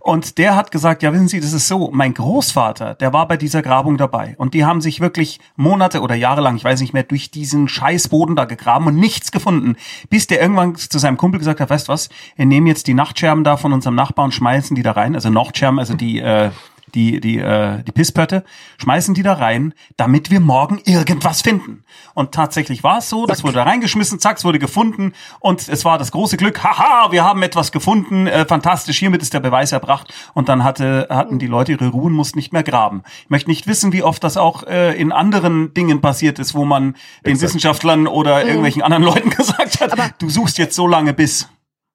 [0.08, 3.36] Und der hat gesagt, ja, wissen Sie, das ist so, mein Großvater, der war bei
[3.36, 4.36] dieser Grabung dabei.
[4.38, 7.68] Und die haben sich wirklich Monate oder Jahre lang, ich weiß nicht mehr, durch diesen
[7.68, 9.76] Scheißboden da gegraben und nichts gefunden.
[10.08, 13.44] Bis der irgendwann zu seinem Kumpel gesagt hat, weißt was, wir nehmen jetzt die Nachtscherben
[13.44, 15.14] da von unserem Nachbarn und schmeißen die da rein.
[15.14, 16.52] Also Nachtscherben, also die, äh,
[16.94, 18.44] die, die, äh, die Pisspötte,
[18.78, 21.84] schmeißen die da rein, damit wir morgen irgendwas finden.
[22.14, 25.84] Und tatsächlich war es so, das wurde da reingeschmissen, zack, es wurde gefunden und es
[25.84, 29.72] war das große Glück, haha, wir haben etwas gefunden, äh, fantastisch, hiermit ist der Beweis
[29.72, 33.02] erbracht und dann hatte, hatten die Leute ihre Ruhe und mussten nicht mehr graben.
[33.24, 36.64] Ich möchte nicht wissen, wie oft das auch äh, in anderen Dingen passiert ist, wo
[36.64, 36.94] man
[37.24, 37.42] den Exakt.
[37.42, 38.48] Wissenschaftlern oder mhm.
[38.48, 41.48] irgendwelchen anderen Leuten gesagt hat, Aber du suchst jetzt so lange bis.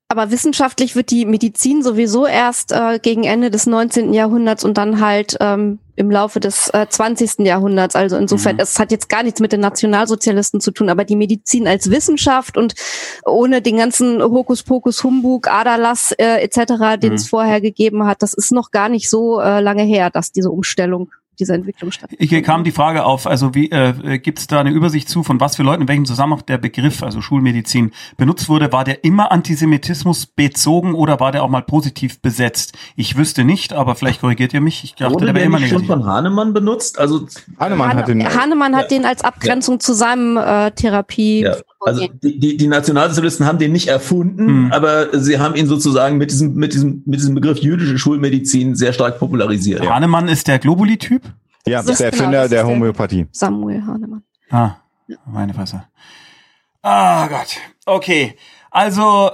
[0.10, 4.14] Aber wissenschaftlich wird die Medizin sowieso erst äh, gegen Ende des 19.
[4.14, 7.40] Jahrhunderts und dann halt ähm, im Laufe des äh, 20.
[7.40, 7.96] Jahrhunderts.
[7.96, 8.62] Also insofern, mhm.
[8.62, 12.58] es hat jetzt gar nichts mit den Nationalsozialisten zu tun, aber die Medizin als Wissenschaft
[12.58, 12.76] und
[13.26, 17.30] ohne den ganzen Hokuspokus, Humbug, Aderlass äh, etc., den es mhm.
[17.30, 21.12] vorher gegeben hat, das ist noch gar nicht so äh, lange her, dass diese Umstellung
[21.40, 22.30] diese Entwicklung stattfindet.
[22.30, 25.40] Hier kam die Frage auf, also wie äh, gibt es da eine Übersicht zu, von
[25.40, 28.72] was für Leuten, in welchem Zusammenhang der Begriff, also Schulmedizin, benutzt wurde?
[28.72, 32.78] War der immer Antisemitismus bezogen oder war der auch mal positiv besetzt?
[32.96, 34.84] Ich wüsste nicht, aber vielleicht korrigiert ihr mich.
[34.84, 35.88] Ich dachte, wurde der wäre immer negativ.
[35.88, 37.00] schon von Hahnemann benutzt?
[37.00, 37.28] Also
[37.60, 38.98] Hahnemann Hahn hat den, Hahnemann hat ja.
[38.98, 39.80] den als Abgrenzung ja.
[39.80, 41.42] zu seinem äh, Therapie.
[41.42, 41.56] Ja.
[41.86, 44.72] Also die, die, die Nationalsozialisten haben den nicht erfunden, hm.
[44.72, 48.94] aber sie haben ihn sozusagen mit diesem, mit diesem, mit diesem Begriff jüdische Schulmedizin sehr
[48.94, 49.88] stark popularisiert.
[49.88, 51.24] Hahnemann ist der Globuli-Typ?
[51.66, 53.28] Ja, das der genau, Erfinder der Homöopathie.
[53.32, 54.24] Samuel Hahnemann.
[54.50, 54.76] Ah,
[55.26, 55.84] meine Fresse.
[56.82, 57.58] Ah Gott.
[57.86, 58.36] Okay.
[58.70, 59.32] Also,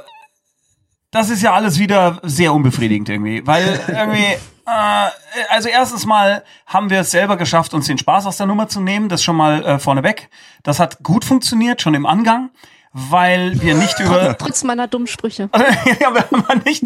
[1.12, 4.38] das ist ja alles wieder sehr unbefriedigend irgendwie, weil irgendwie,
[5.50, 8.82] also erstens mal haben wir es selber geschafft, uns den Spaß aus der Nummer zu
[8.82, 10.30] nehmen, das schon mal äh, vorneweg.
[10.64, 12.52] Das hat gut funktioniert, schon im Angang
[12.92, 15.50] weil wir nicht über trotz meiner dummen Sprüche.
[16.00, 16.84] ja, wir, nicht,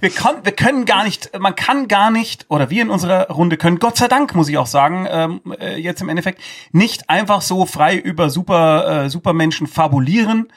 [0.00, 3.56] wir, kann, wir können gar nicht, man kann gar nicht oder wir in unserer Runde
[3.56, 6.40] können, Gott sei Dank muss ich auch sagen, ähm, äh, jetzt im Endeffekt
[6.72, 10.48] nicht einfach so frei über super äh, Supermenschen fabulieren.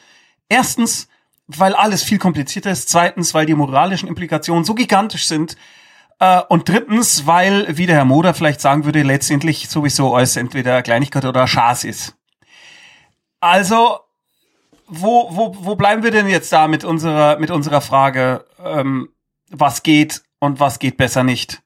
[0.47, 1.07] Erstens,
[1.47, 2.89] weil alles viel komplizierter ist.
[2.89, 5.57] Zweitens, weil die moralischen Implikationen so gigantisch sind.
[6.19, 10.81] Äh, und drittens, weil, wie der Herr Moder vielleicht sagen würde, letztendlich sowieso alles entweder
[10.81, 12.15] Kleinigkeit oder Schaß ist.
[13.39, 13.99] Also
[14.87, 19.09] wo, wo, wo bleiben wir denn jetzt da mit unserer, mit unserer Frage, ähm,
[19.49, 21.61] was geht und was geht besser nicht?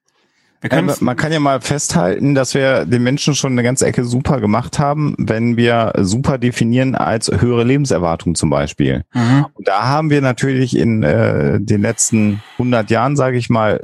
[0.61, 4.41] Ja, man kann ja mal festhalten, dass wir den Menschen schon eine ganze Ecke super
[4.41, 9.05] gemacht haben, wenn wir super definieren als höhere Lebenserwartung zum Beispiel.
[9.13, 9.45] Mhm.
[9.53, 13.79] Und da haben wir natürlich in äh, den letzten 100 Jahren, sage ich mal,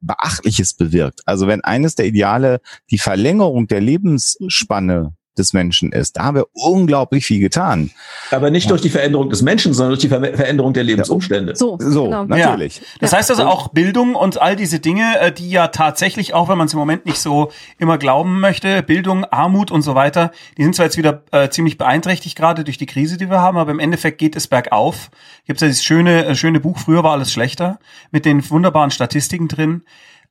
[0.00, 1.22] beachtliches bewirkt.
[1.26, 2.60] Also wenn eines der Ideale
[2.90, 6.16] die Verlängerung der Lebensspanne des Menschen ist.
[6.16, 7.90] Da haben wir unglaublich viel getan.
[8.30, 8.70] Aber nicht ja.
[8.70, 11.54] durch die Veränderung des Menschen, sondern durch die Ver Veränderung der Lebensumstände.
[11.56, 12.24] So, so genau.
[12.24, 12.78] natürlich.
[12.78, 12.82] Ja.
[13.00, 16.58] Das heißt also auch Bildung und all diese Dinge, äh, die ja tatsächlich, auch wenn
[16.58, 20.62] man es im Moment nicht so immer glauben möchte, Bildung, Armut und so weiter, die
[20.62, 23.70] sind zwar jetzt wieder äh, ziemlich beeinträchtigt gerade durch die Krise, die wir haben, aber
[23.70, 25.10] im Endeffekt geht es bergauf.
[25.44, 27.78] Ich habe ja dieses schöne, äh, schöne Buch, früher war alles schlechter,
[28.10, 29.82] mit den wunderbaren Statistiken drin.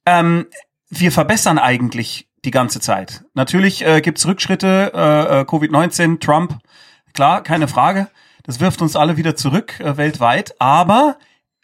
[0.05, 0.47] Ähm,
[0.89, 3.23] wir verbessern eigentlich die ganze Zeit.
[3.33, 6.57] Natürlich äh, gibt's Rückschritte, äh, äh Covid-19, Trump,
[7.13, 8.09] klar, keine Frage.
[8.43, 11.17] Das wirft uns alle wieder zurück äh, weltweit, aber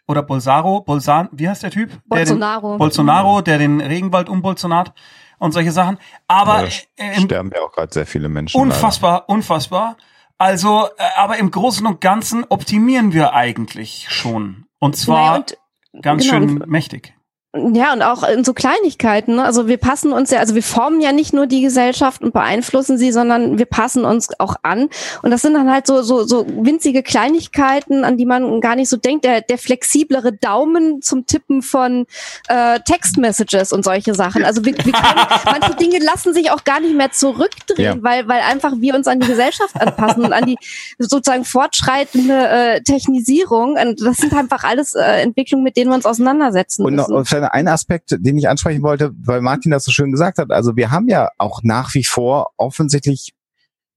[0.08, 1.90] oder Bolsaro, Bolsan, wie heißt der Typ?
[2.06, 2.68] Bolsonaro.
[2.68, 4.92] Der den, Bolsonaro, der den Regenwald umbolzonat
[5.38, 5.98] und solche Sachen.
[6.26, 6.64] Aber
[6.96, 8.60] äh, sterben ja auch gerade sehr viele Menschen.
[8.60, 9.28] Unfassbar, leider.
[9.28, 9.96] unfassbar.
[10.36, 14.66] Also, äh, aber im Großen und Ganzen optimieren wir eigentlich schon.
[14.78, 15.44] Und zwar naja,
[15.92, 17.14] und, ganz genau, schön mächtig.
[17.52, 19.34] Ja, und auch in so Kleinigkeiten.
[19.34, 19.44] Ne?
[19.44, 22.96] Also wir passen uns ja, also wir formen ja nicht nur die Gesellschaft und beeinflussen
[22.96, 24.88] sie, sondern wir passen uns auch an.
[25.22, 28.88] Und das sind dann halt so, so, so winzige Kleinigkeiten, an die man gar nicht
[28.88, 29.24] so denkt.
[29.24, 32.06] Der, der flexiblere Daumen zum Tippen von
[32.46, 34.44] äh, Textmessages und solche Sachen.
[34.44, 38.02] Also wir, wir können, manche Dinge lassen sich auch gar nicht mehr zurückdrehen, ja.
[38.02, 40.56] weil, weil einfach wir uns an die Gesellschaft anpassen und an die
[40.98, 43.76] sozusagen fortschreitende äh, Technisierung.
[43.76, 48.16] Und das sind einfach alles äh, Entwicklungen, mit denen wir uns auseinandersetzen müssen ein Aspekt,
[48.18, 50.50] den ich ansprechen wollte, weil Martin das so schön gesagt hat.
[50.50, 53.34] Also wir haben ja auch nach wie vor offensichtlich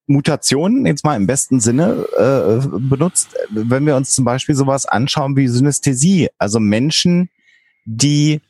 [0.05, 5.37] Mutationen, jetzt mal im besten Sinne äh, benutzt, wenn wir uns zum Beispiel sowas anschauen
[5.37, 7.29] wie Synästhesie, also Menschen,
[7.85, 8.41] die,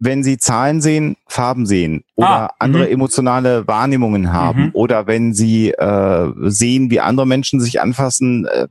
[0.00, 4.74] wenn sie Zahlen sehen, Farben sehen oder ah, andere emotionale Wahrnehmungen haben -hmm.
[4.74, 8.66] oder wenn sie äh, sehen, wie andere Menschen sich anfassen, äh,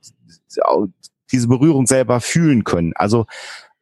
[1.31, 2.93] diese Berührung selber fühlen können.
[2.95, 3.25] Also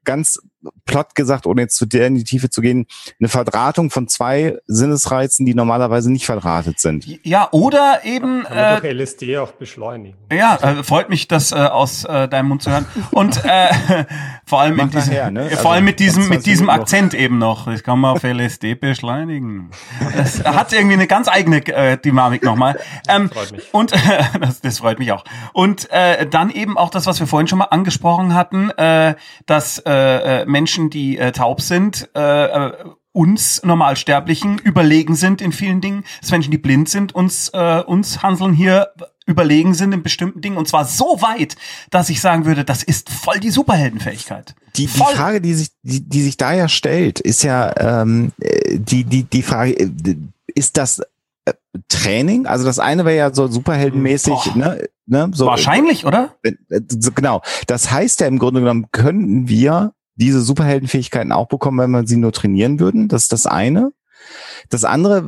[0.03, 0.39] ganz
[0.85, 2.85] platt gesagt, ohne jetzt zu der in die Tiefe zu gehen,
[3.19, 7.05] eine Verdrahtung von zwei Sinnesreizen, die normalerweise nicht verdrahtet sind.
[7.23, 8.43] Ja, oder eben.
[8.43, 10.17] Kann man äh, LSD auch beschleunigen.
[10.31, 12.85] Ja, äh, freut mich, das äh, aus äh, deinem Mund zu hören.
[13.11, 14.05] Und äh,
[14.45, 15.49] vor allem in diesem, nachher, ne?
[15.51, 17.19] vor allem mit also, diesem mit diesem Akzent noch.
[17.19, 17.67] eben noch.
[17.67, 19.69] Ich kann mal auf LSD beschleunigen.
[20.15, 22.79] Das hat irgendwie eine ganz eigene äh, Dynamik nochmal.
[23.07, 23.73] Ähm, das freut mich.
[23.73, 23.97] Und äh,
[24.39, 25.23] das, das freut mich auch.
[25.53, 29.15] Und äh, dann eben auch das, was wir vorhin schon mal angesprochen hatten, äh,
[29.45, 32.71] dass äh, äh Menschen, die äh, taub sind, äh, äh,
[33.11, 38.23] uns Normalsterblichen überlegen sind in vielen Dingen, dass Menschen, die blind sind, uns, äh, uns
[38.23, 38.93] Hanseln hier
[39.25, 41.57] überlegen sind in bestimmten Dingen und zwar so weit,
[41.89, 44.55] dass ich sagen würde, das ist voll die Superheldenfähigkeit.
[44.77, 49.03] Die, die Frage, die sich, die, die sich da ja stellt, ist ja ähm, die,
[49.03, 49.89] die, die Frage, äh,
[50.53, 51.01] ist das
[51.43, 51.51] äh,
[51.89, 52.45] Training?
[52.45, 55.47] Also das eine wäre ja so superheldenmäßig, ne, ne, so.
[55.47, 56.33] Wahrscheinlich, oder?
[56.69, 57.41] Genau.
[57.67, 62.17] Das heißt ja im Grunde genommen, könnten wir diese Superheldenfähigkeiten auch bekommen, wenn man sie
[62.17, 63.07] nur trainieren würden.
[63.07, 63.91] Das ist das eine.
[64.69, 65.23] Das andere,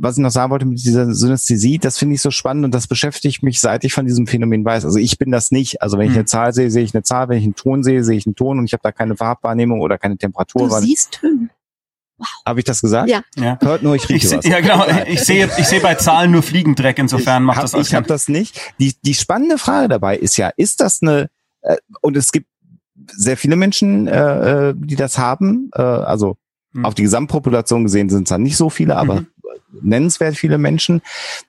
[0.00, 2.86] was ich noch sagen wollte mit dieser Synästhesie, das finde ich so spannend und das
[2.86, 4.84] beschäftigt mich, seit ich von diesem Phänomen weiß.
[4.84, 5.82] Also ich bin das nicht.
[5.82, 6.18] Also wenn ich hm.
[6.18, 7.28] eine Zahl sehe, sehe ich eine Zahl.
[7.28, 9.80] Wenn ich einen Ton sehe, sehe ich einen Ton und ich habe da keine Farbwahrnehmung
[9.80, 10.68] oder keine Temperatur.
[10.68, 11.50] Du siehst Töne.
[12.18, 12.26] Wow.
[12.46, 13.08] Habe ich das gesagt?
[13.08, 13.22] Ja.
[13.36, 13.58] ja.
[13.62, 14.44] Hört nur, ich rieche ich, was.
[14.44, 14.84] Ja, genau.
[15.06, 16.98] Ich sehe, ich sehe bei Zahlen nur Fliegendreck.
[16.98, 17.88] Insofern macht das alles.
[17.88, 18.60] Ich habe das nicht.
[18.80, 21.30] Die, die spannende Frage dabei ist ja, ist das eine,
[21.62, 22.48] äh, und es gibt
[23.06, 25.70] sehr viele Menschen, äh, äh, die das haben.
[25.74, 26.36] Äh, also
[26.72, 26.84] mhm.
[26.84, 29.26] auf die Gesamtpopulation gesehen sind es dann nicht so viele, aber mhm.
[29.82, 31.02] nennenswert viele Menschen.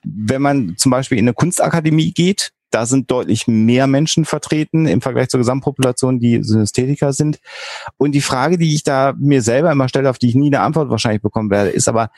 [0.04, 5.00] Wenn man zum Beispiel in eine Kunstakademie geht, da sind deutlich mehr Menschen vertreten im
[5.00, 7.40] Vergleich zur Gesamtpopulation, die Synästhetiker sind.
[7.96, 10.60] Und die Frage, die ich da mir selber immer stelle, auf die ich nie eine
[10.60, 12.10] Antwort wahrscheinlich bekommen werde, ist aber,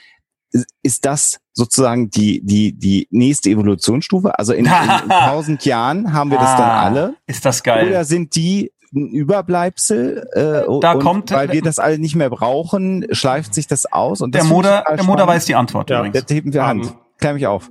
[0.83, 4.39] ist das sozusagen die, die, die nächste Evolutionsstufe?
[4.39, 4.67] Also in,
[5.09, 7.15] tausend Jahren haben wir das dann ah, alle?
[7.27, 7.89] Ist das geil?
[7.89, 10.29] Oder sind die ein Überbleibsel.
[10.33, 14.21] Äh, da kommt, weil wir das alle nicht mehr brauchen, schleift sich das aus.
[14.21, 16.01] Und der Moder, der Moder weiß die Antwort ja.
[16.01, 16.25] übrigens.
[16.25, 16.87] Der heben wir Hand.
[16.87, 17.71] Um, Klär mich auf.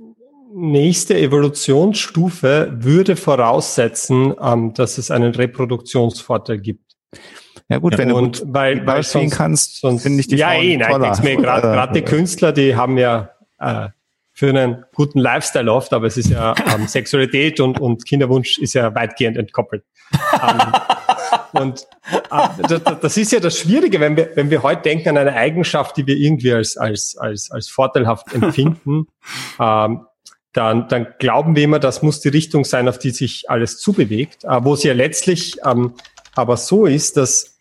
[0.54, 6.92] Nächste Evolutionsstufe würde voraussetzen, ähm, dass es einen Reproduktionsvorteil gibt.
[7.68, 10.76] Ja gut, wenn und du weil, weil sonst, kannst, sonst finde ich die Ja, eh,
[10.76, 11.36] nein, nichts mehr.
[11.38, 13.88] Gerade die Künstler, die haben ja äh,
[14.34, 18.74] für einen guten Lifestyle oft, aber es ist ja ähm, Sexualität und, und Kinderwunsch ist
[18.74, 19.84] ja weitgehend entkoppelt.
[20.34, 20.72] ähm,
[21.52, 25.34] und äh, das, ist ja das Schwierige, wenn wir, wenn wir heute denken an eine
[25.34, 29.06] Eigenschaft, die wir irgendwie als, als, als, als vorteilhaft empfinden,
[29.60, 30.06] ähm,
[30.52, 34.44] dann, dann glauben wir immer, das muss die Richtung sein, auf die sich alles zubewegt,
[34.44, 35.94] äh, wo es ja letztlich ähm,
[36.34, 37.58] aber so ist, dass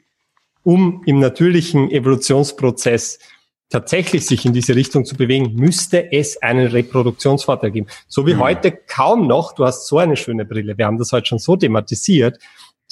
[0.63, 3.19] um im natürlichen Evolutionsprozess
[3.69, 7.87] tatsächlich sich in diese Richtung zu bewegen, müsste es einen Reproduktionsvorteil geben.
[8.07, 8.39] So wie mhm.
[8.39, 11.55] heute kaum noch, du hast so eine schöne Brille, wir haben das heute schon so
[11.55, 12.37] thematisiert,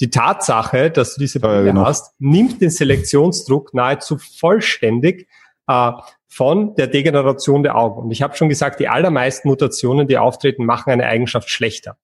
[0.00, 1.86] die Tatsache, dass du diese Brille ja, genau.
[1.86, 5.28] hast, nimmt den Selektionsdruck nahezu vollständig.
[5.68, 5.92] Äh,
[6.32, 8.02] von der Degeneration der Augen.
[8.02, 11.98] Und ich habe schon gesagt, die allermeisten Mutationen, die auftreten, machen eine Eigenschaft schlechter.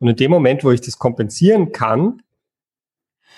[0.00, 2.22] Und in dem Moment, wo ich das kompensieren kann,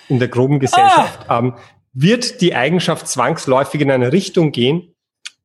[0.09, 1.39] in der groben Gesellschaft, ah.
[1.39, 1.53] ähm,
[1.93, 4.90] wird die Eigenschaft zwangsläufig in eine Richtung gehen,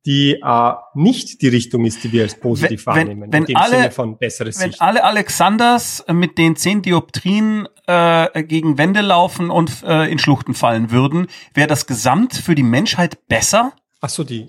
[0.07, 3.33] die äh, nicht die Richtung ist, die wir als positiv wenn, wahrnehmen.
[3.33, 9.01] Wenn, wenn alle, von besseres wenn alle Alexanders mit den zehn Dioptrien äh, gegen Wände
[9.01, 13.73] laufen und äh, in Schluchten fallen würden, wäre das Gesamt für die Menschheit besser?
[14.01, 14.49] Ach so, die.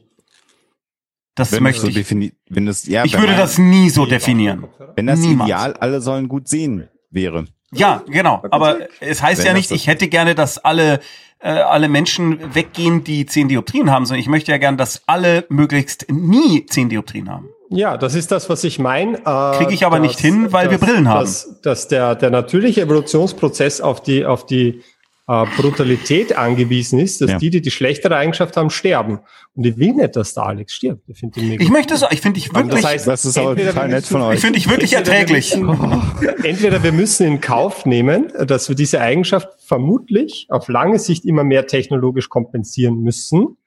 [1.34, 2.32] Das wenn möchte so ich.
[2.50, 4.68] Wenn das, ja, ich würde das nie so definieren.
[4.96, 5.50] Wenn das Niemals.
[5.50, 7.46] Ideal, alle sollen gut sehen wäre.
[7.74, 8.44] Ja, genau.
[8.50, 11.00] Aber es heißt wenn ja nicht, ich hätte gerne, dass alle
[11.40, 15.46] äh, alle Menschen weggehen, die zehn Dioptrien haben, sondern ich möchte ja gern, dass alle
[15.50, 17.50] möglichst nie zehn Dioptrien haben.
[17.70, 19.18] Ja, das ist das, was ich meine.
[19.20, 21.20] Äh, Kriege ich aber dass, nicht hin, weil dass, wir Brillen haben.
[21.20, 24.82] Dass, dass der, der natürliche Evolutionsprozess auf die, auf die
[25.28, 27.38] äh, Brutalität angewiesen ist, dass ja.
[27.38, 29.20] die, die die schlechtere Eigenschaft haben, sterben.
[29.56, 31.04] Und ich will nicht, dass der Alex stirbt.
[31.10, 32.82] Ich, finde ihn ich möchte so, ich finde dich wirklich.
[32.82, 34.36] Das, heißt, das ist aber total nett von euch.
[34.36, 35.56] Ich finde dich wirklich erträglich.
[35.56, 40.98] Wir müssen, entweder wir müssen in Kauf nehmen, dass wir diese Eigenschaft vermutlich auf lange
[40.98, 43.58] Sicht immer mehr technologisch kompensieren müssen.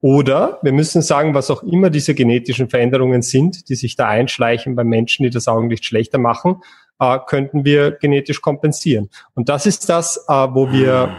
[0.00, 4.74] Oder wir müssen sagen, was auch immer diese genetischen Veränderungen sind, die sich da einschleichen
[4.76, 6.56] bei Menschen, die das Augenlicht schlechter machen,
[7.04, 9.10] äh, könnten wir genetisch kompensieren.
[9.34, 11.14] Und das ist das, äh, wo wir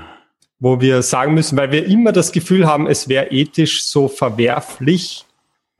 [0.58, 5.26] wo wir sagen müssen, weil wir immer das Gefühl haben, es wäre ethisch so verwerflich,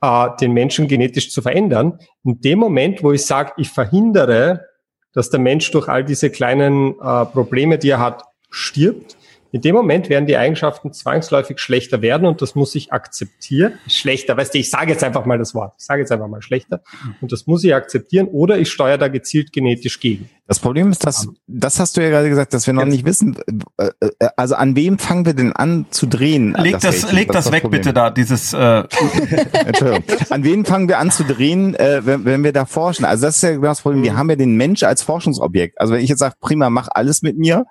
[0.02, 1.98] äh, den Menschen genetisch zu verändern.
[2.24, 4.66] In dem Moment, wo ich sage, ich verhindere,
[5.12, 9.15] dass der Mensch durch all diese kleinen äh, Probleme, die er hat, stirbt,
[9.52, 13.74] in dem Moment werden die Eigenschaften zwangsläufig schlechter werden und das muss ich akzeptieren.
[13.88, 15.74] Schlechter, weißt du, ich sage jetzt einfach mal das Wort.
[15.78, 16.82] Ich sage jetzt einfach mal schlechter.
[17.20, 20.28] Und das muss ich akzeptieren oder ich steuere da gezielt genetisch gegen.
[20.48, 23.36] Das Problem ist, dass, das hast du ja gerade gesagt, dass wir noch nicht wissen,
[23.78, 26.54] äh, äh, also an wem fangen wir denn an zu drehen?
[26.56, 27.80] Leg das, das, leg das, das weg Problem.
[27.80, 28.84] bitte da, dieses, äh
[29.66, 30.04] Entschuldigung.
[30.30, 33.04] An wen fangen wir an zu drehen, äh, wenn, wenn wir da forschen?
[33.04, 34.04] Also das ist ja genau das Problem.
[34.04, 34.18] Wir mhm.
[34.18, 35.80] haben ja den Mensch als Forschungsobjekt.
[35.80, 37.64] Also wenn ich jetzt sage, prima, mach alles mit mir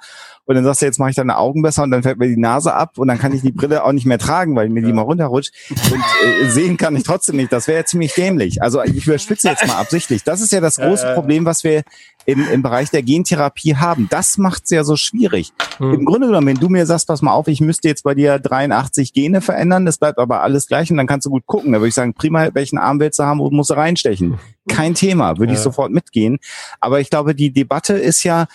[0.45, 2.37] und dann sagst du, jetzt mache ich deine Augen besser und dann fällt mir die
[2.37, 4.93] Nase ab und dann kann ich die Brille auch nicht mehr tragen, weil mir die
[4.93, 7.51] mal runterrutscht und äh, sehen kann ich trotzdem nicht.
[7.51, 8.61] Das wäre ja ziemlich dämlich.
[8.61, 10.23] Also ich überspitze jetzt mal absichtlich.
[10.23, 11.83] Das ist ja das große Problem, was wir
[12.25, 14.07] im, im Bereich der Gentherapie haben.
[14.09, 15.53] Das macht's ja so schwierig.
[15.77, 15.93] Hm.
[15.93, 18.39] Im Grunde genommen, wenn du mir sagst, pass mal auf, ich müsste jetzt bei dir
[18.39, 21.71] 83 Gene verändern, das bleibt aber alles gleich und dann kannst du gut gucken.
[21.73, 24.39] Da würde ich sagen, prima, welchen Arm willst du haben, wo musst du reinstechen?
[24.67, 25.57] Kein Thema, würde ja.
[25.57, 26.39] ich sofort mitgehen.
[26.79, 28.47] Aber ich glaube, die Debatte ist ja,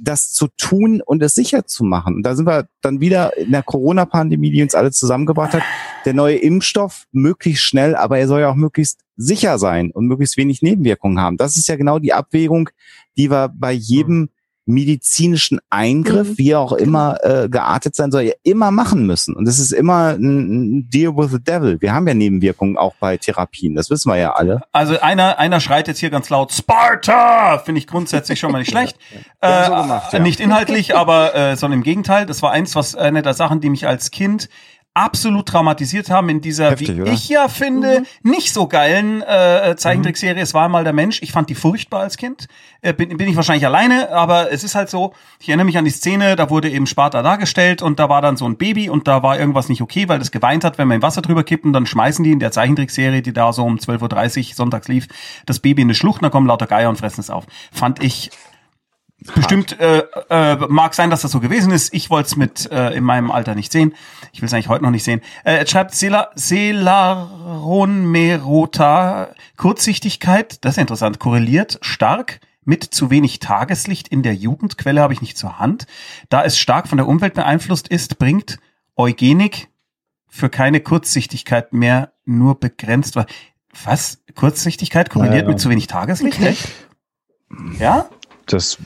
[0.00, 2.14] das zu tun und es sicher zu machen.
[2.14, 5.62] Und da sind wir dann wieder in der Corona-Pandemie, die uns alle zusammengebracht hat.
[6.04, 10.36] Der neue Impfstoff möglichst schnell, aber er soll ja auch möglichst sicher sein und möglichst
[10.36, 11.36] wenig Nebenwirkungen haben.
[11.36, 12.70] Das ist ja genau die Abwägung,
[13.16, 14.28] die wir bei jedem
[14.66, 16.38] medizinischen Eingriff, mhm.
[16.38, 19.34] wie er auch immer äh, geartet sein soll, ja immer machen müssen.
[19.34, 21.80] Und das ist immer ein, Deal with the Devil.
[21.80, 24.60] Wir haben ja Nebenwirkungen auch bei Therapien, das wissen wir ja alle.
[24.72, 27.58] Also einer, einer schreit jetzt hier ganz laut, Sparta!
[27.58, 28.98] Finde ich grundsätzlich schon mal nicht schlecht.
[29.40, 30.18] äh, so gemacht, ja.
[30.18, 32.26] Nicht inhaltlich, aber äh, sondern im Gegenteil.
[32.26, 34.48] Das war eins, was eine der Sachen, die mich als Kind
[34.96, 37.12] absolut traumatisiert haben in dieser, Heftig, wie oder?
[37.12, 38.30] ich ja finde, mhm.
[38.30, 40.36] nicht so geilen äh, Zeichentrickserie.
[40.36, 40.42] Mhm.
[40.42, 41.20] Es war mal der Mensch.
[41.22, 42.48] Ich fand die furchtbar als Kind.
[42.80, 45.12] Äh, bin, bin ich wahrscheinlich alleine, aber es ist halt so.
[45.38, 48.38] Ich erinnere mich an die Szene, da wurde eben Sparta dargestellt und da war dann
[48.38, 50.96] so ein Baby und da war irgendwas nicht okay, weil das geweint hat, wenn man
[50.96, 53.76] im Wasser drüber kippt und dann schmeißen die in der Zeichentrickserie, die da so um
[53.76, 55.08] 12.30 Uhr sonntags lief,
[55.44, 57.44] das Baby in eine Schlucht, da kommen lauter Geier und fressen es auf.
[57.70, 58.30] Fand ich
[59.34, 61.92] Bestimmt äh, äh, mag sein, dass das so gewesen ist.
[61.94, 63.94] Ich wollte es mit äh, in meinem Alter nicht sehen.
[64.32, 65.20] Ich will es eigentlich heute noch nicht sehen.
[65.44, 73.38] Äh, jetzt schreibt Sela, Selaron Merota, Kurzsichtigkeit, das ist interessant, korreliert stark mit zu wenig
[73.38, 75.86] Tageslicht in der Jugendquelle habe ich nicht zur Hand.
[76.28, 78.58] Da es stark von der Umwelt beeinflusst ist, bringt
[78.96, 79.68] Eugenik
[80.28, 83.16] für keine Kurzsichtigkeit mehr nur begrenzt.
[83.84, 84.22] Was?
[84.34, 85.48] Kurzsichtigkeit korreliert ja, ja.
[85.48, 86.40] mit zu wenig Tageslicht?
[86.40, 86.56] Okay.
[87.78, 88.08] Ja?
[88.46, 88.78] Das,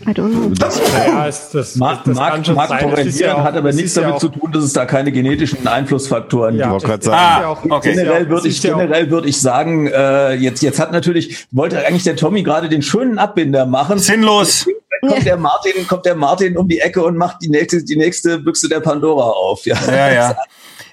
[0.58, 4.18] das, ja, das, das, mag, das mag, mag korrigieren, ja hat aber nichts damit ja
[4.18, 7.06] zu tun, dass es da keine genetischen Einflussfaktoren ja, gibt.
[7.08, 7.92] Ah, okay.
[7.92, 12.16] Generell würde ich, generell würde ich sagen, äh, jetzt, jetzt hat natürlich, wollte eigentlich der
[12.16, 13.98] Tommy gerade den schönen Abbinder machen.
[13.98, 14.66] Sinnlos.
[15.06, 18.38] Kommt der Martin, kommt der Martin um die Ecke und macht die nächste, die nächste
[18.38, 19.66] Büchse der Pandora auf.
[19.66, 19.76] Ja,
[20.10, 20.36] ja.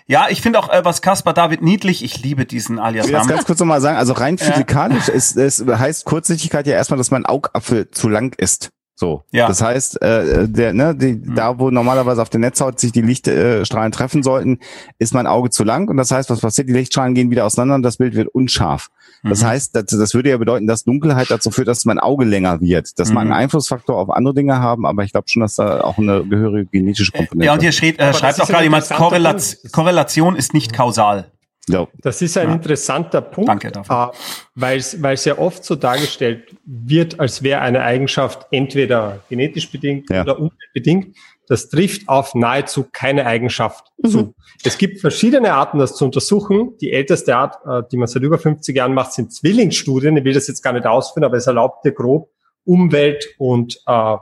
[0.08, 0.28] ja.
[0.30, 3.28] Ich finde auch, äh, was Kaspar David niedlich, ich liebe diesen alias Ich will das
[3.28, 5.14] ganz kurz nochmal sagen, also rein physikalisch ja.
[5.14, 8.72] ist, es heißt Kurzsichtigkeit ja erstmal, dass mein Augapfel zu lang ist.
[9.00, 9.24] So.
[9.32, 9.48] Ja.
[9.48, 11.36] Das heißt, äh, der, ne, die, mhm.
[11.36, 14.60] da wo normalerweise auf der Netzhaut sich die Lichtstrahlen treffen sollten,
[14.98, 16.68] ist mein Auge zu lang und das heißt, was passiert?
[16.68, 18.90] Die Lichtstrahlen gehen wieder auseinander und das Bild wird unscharf.
[19.24, 19.30] Mhm.
[19.30, 22.62] Das heißt, das, das würde ja bedeuten, dass Dunkelheit dazu führt, dass mein Auge länger
[22.62, 23.00] wird.
[23.00, 23.16] Das mhm.
[23.16, 26.24] mag einen Einflussfaktor auf andere Dinge haben, aber ich glaube schon, dass da auch eine
[26.24, 27.46] gehörige genetische Komponente.
[27.46, 31.32] Ja, und hier schreibt, äh, schreibt auch gerade jemand, Korrelation, Korrelation ist nicht kausal.
[31.70, 31.86] Ja.
[32.02, 32.54] Das ist ein ja.
[32.54, 34.14] interessanter Punkt, Danke dafür.
[34.14, 34.18] Äh,
[34.56, 40.22] weil es ja oft so dargestellt wird, als wäre eine Eigenschaft entweder genetisch bedingt ja.
[40.22, 41.16] oder umweltbedingt.
[41.48, 44.10] Das trifft auf nahezu keine Eigenschaft mhm.
[44.10, 44.36] zu.
[44.64, 46.78] Es gibt verschiedene Arten, das zu untersuchen.
[46.80, 50.18] Die älteste Art, äh, die man seit über 50 Jahren macht, sind Zwillingsstudien.
[50.18, 52.30] Ich will das jetzt gar nicht ausführen, aber es erlaubt dir grob
[52.66, 54.18] Umwelt und, äh,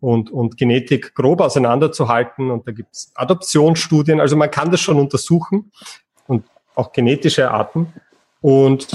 [0.00, 2.50] und, und Genetik grob auseinanderzuhalten.
[2.50, 4.20] Und da gibt es Adoptionsstudien.
[4.20, 5.70] Also man kann das schon untersuchen
[6.26, 6.44] und
[6.74, 7.92] auch genetische Arten.
[8.40, 8.88] Und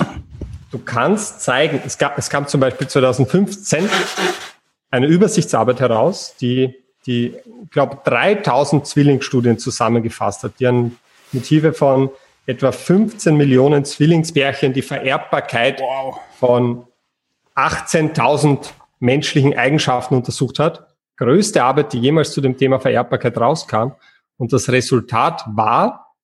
[0.71, 3.89] du kannst zeigen, es, gab, es kam zum Beispiel 2015
[4.91, 10.97] eine Übersichtsarbeit heraus, die die, ich glaube, 3000 Zwillingsstudien zusammengefasst hat, die an
[11.31, 12.09] Motive von
[12.45, 16.19] etwa 15 Millionen Zwillingsbärchen die Vererbbarkeit wow.
[16.39, 16.85] von
[17.55, 18.69] 18.000
[18.99, 20.87] menschlichen Eigenschaften untersucht hat.
[21.17, 23.91] Größte Arbeit, die jemals zu dem Thema Vererbbarkeit rauskam.
[24.37, 26.15] Und das Resultat war,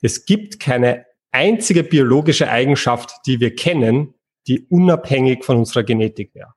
[0.00, 4.14] es gibt keine einzige biologische Eigenschaft, die wir kennen,
[4.46, 6.54] die unabhängig von unserer Genetik wäre.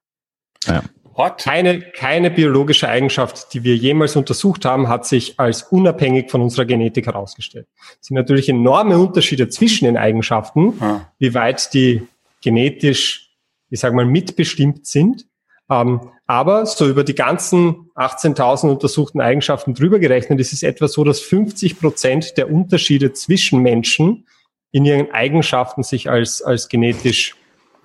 [0.66, 0.84] Ja.
[1.20, 1.40] What?
[1.40, 6.64] Keine, keine biologische Eigenschaft, die wir jemals untersucht haben, hat sich als unabhängig von unserer
[6.64, 7.68] Genetik herausgestellt.
[8.00, 11.02] Es sind natürlich enorme Unterschiede zwischen den Eigenschaften, ah.
[11.18, 12.08] wie weit die
[12.42, 13.32] genetisch,
[13.70, 15.26] ich sage mal, mitbestimmt sind.
[15.70, 21.04] Ähm, aber so über die ganzen 18.000 untersuchten Eigenschaften drüber gerechnet, ist es etwa so,
[21.04, 24.26] dass 50 Prozent der Unterschiede zwischen Menschen
[24.72, 27.36] in ihren Eigenschaften sich als, als genetisch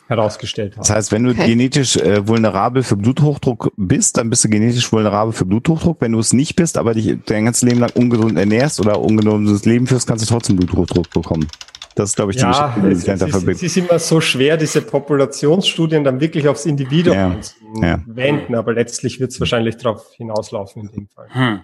[0.06, 0.82] herausgestellt haben.
[0.82, 1.46] Das heißt, wenn du okay.
[1.46, 6.00] genetisch äh, vulnerabel für Bluthochdruck bist, dann bist du genetisch vulnerabel für Bluthochdruck.
[6.00, 9.64] Wenn du es nicht bist, aber dich dein ganzes Leben lang ungesund ernährst oder ungesundes
[9.64, 11.48] Leben führst, kannst du trotzdem Bluthochdruck bekommen.
[11.94, 13.56] Das ist, glaube ich, die ja, Geschichte, die sich dahinter verbirgt.
[13.56, 18.00] Es ist immer so schwer, diese Populationsstudien dann wirklich aufs Individuum ja, zu ja.
[18.06, 21.28] wenden, aber letztlich wird es wahrscheinlich darauf hinauslaufen in dem Fall.
[21.30, 21.60] Hm.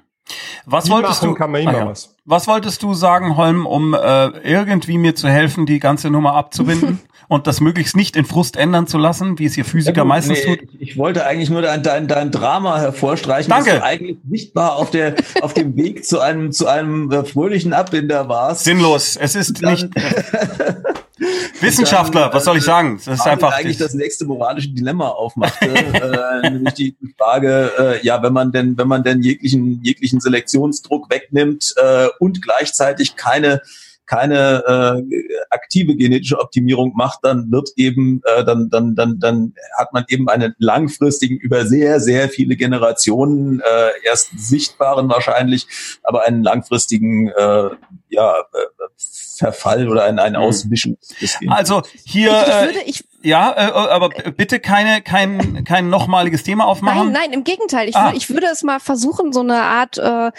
[0.67, 1.35] Was wolltest du?
[1.35, 1.87] Kann man immer ah, ja.
[1.89, 2.15] was.
[2.25, 7.01] was wolltest du sagen, Holm, um äh, irgendwie mir zu helfen, die ganze Nummer abzubinden?
[7.31, 10.41] und das möglichst nicht in Frust ändern zu lassen, wie es ihr Physiker ja, meistens
[10.45, 10.69] nee, tut?
[10.81, 13.71] Ich wollte eigentlich nur dein, dein, dein Drama hervorstreichen, Danke.
[13.71, 17.73] dass du eigentlich sichtbar auf der auf dem Weg zu einem zu einem äh, fröhlichen
[17.73, 18.65] Abbinder warst.
[18.65, 19.15] Sinnlos.
[19.15, 19.89] Es ist Dann, nicht
[21.61, 23.01] Wissenschaftler, dann, was soll ich sagen?
[23.05, 28.21] Das ist einfach eigentlich das nächste moralische Dilemma aufmachte, äh, nämlich die Frage, äh, ja,
[28.25, 33.63] wenn man denn wenn man denn jeglichen jeglichen Selektionsdruck wegnimmt äh, und gleichzeitig keine
[34.11, 39.93] keine äh, aktive genetische Optimierung macht, dann wird eben, äh, dann, dann, dann, dann hat
[39.93, 45.69] man eben einen langfristigen, über sehr, sehr viele Generationen äh, erst sichtbaren wahrscheinlich,
[46.03, 47.71] aber einen langfristigen äh,
[48.09, 48.87] ja, äh,
[49.39, 50.39] Verfall oder ein, ein mhm.
[50.39, 50.99] Auswischen.
[51.47, 57.13] Also hier, ich, äh, ja, äh, aber bitte keine, kein, kein nochmaliges Thema aufmachen.
[57.13, 57.89] Nein, nein, im Gegenteil.
[57.89, 58.13] Ich, ah.
[58.13, 60.33] ich würde es mal versuchen, so eine Art äh,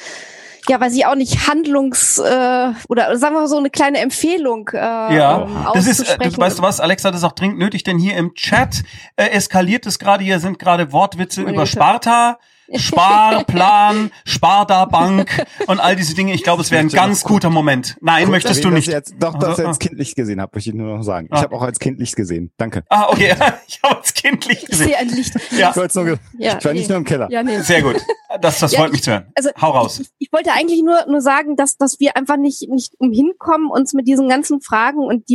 [0.68, 4.70] ja, weiß ich auch nicht, Handlungs- äh, oder sagen wir mal so eine kleine Empfehlung
[4.74, 7.84] äh, Ja, das ist, äh, das, weißt du was, Alexa, das ist auch dringend nötig,
[7.84, 8.84] denn hier im Chat
[9.16, 12.40] äh, eskaliert es gerade, hier sind gerade Wortwitze Meine über Sparta.
[12.76, 16.34] Sparplan, Sparda-Bank und all diese Dinge.
[16.34, 17.98] Ich glaube, es wäre ein ganz guter Moment.
[18.02, 18.88] Nein, Gut, möchtest du nicht.
[18.88, 21.28] Jetzt, doch, das also, als kindlich gesehen habe, möchte ich nur noch sagen.
[21.32, 21.38] Ah.
[21.38, 22.52] Ich habe auch als kindlich gesehen.
[22.58, 22.84] Danke.
[22.90, 23.36] Ah, okay.
[23.68, 24.90] ich habe als kindlich gesehen.
[24.90, 25.32] Ich sehe ein Licht.
[25.52, 25.72] Ja.
[25.76, 26.80] Ich, nur, ja, ich war nee.
[26.80, 27.28] nicht nur im Keller.
[27.30, 27.60] Ja, nee.
[27.60, 27.98] Sehr gut.
[28.40, 29.28] Das, das ja, freut mich zu hören.
[29.36, 30.00] Also, Hau raus.
[30.00, 33.94] Ich, ich, wollte eigentlich nur, nur sagen, dass, dass wir einfach nicht, nicht umhinkommen, uns
[33.94, 35.28] mit diesen ganzen Fragen und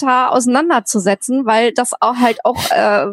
[0.00, 3.06] Dilemmata auseinanderzusetzen, weil das auch halt auch äh,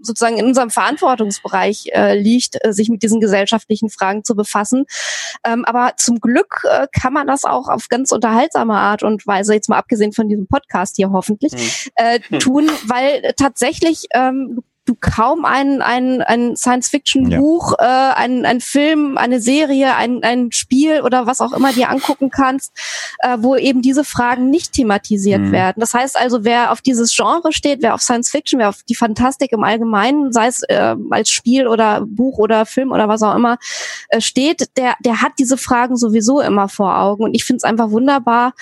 [0.00, 4.84] sozusagen in unserem Verantwortungsbereich äh, liegt, äh, sich mit diesen gesellschaftlichen Fragen zu befassen.
[5.44, 9.54] Ähm, aber zum Glück äh, kann man das auch auf ganz unterhaltsame Art und Weise,
[9.54, 11.92] jetzt mal abgesehen von diesem Podcast hier hoffentlich, hm.
[11.94, 18.10] äh, tun, weil tatsächlich ähm, du kaum ein, ein, ein Science-Fiction-Buch, ja.
[18.10, 22.30] äh, ein, ein Film, eine Serie, ein, ein Spiel oder was auch immer dir angucken
[22.30, 22.72] kannst,
[23.20, 25.52] äh, wo eben diese Fragen nicht thematisiert mhm.
[25.52, 25.80] werden.
[25.80, 29.52] Das heißt also, wer auf dieses Genre steht, wer auf Science-Fiction, wer auf die Fantastik
[29.52, 33.58] im Allgemeinen, sei es äh, als Spiel oder Buch oder Film oder was auch immer,
[34.08, 37.22] äh, steht, der, der hat diese Fragen sowieso immer vor Augen.
[37.22, 38.52] Und ich finde es einfach wunderbar,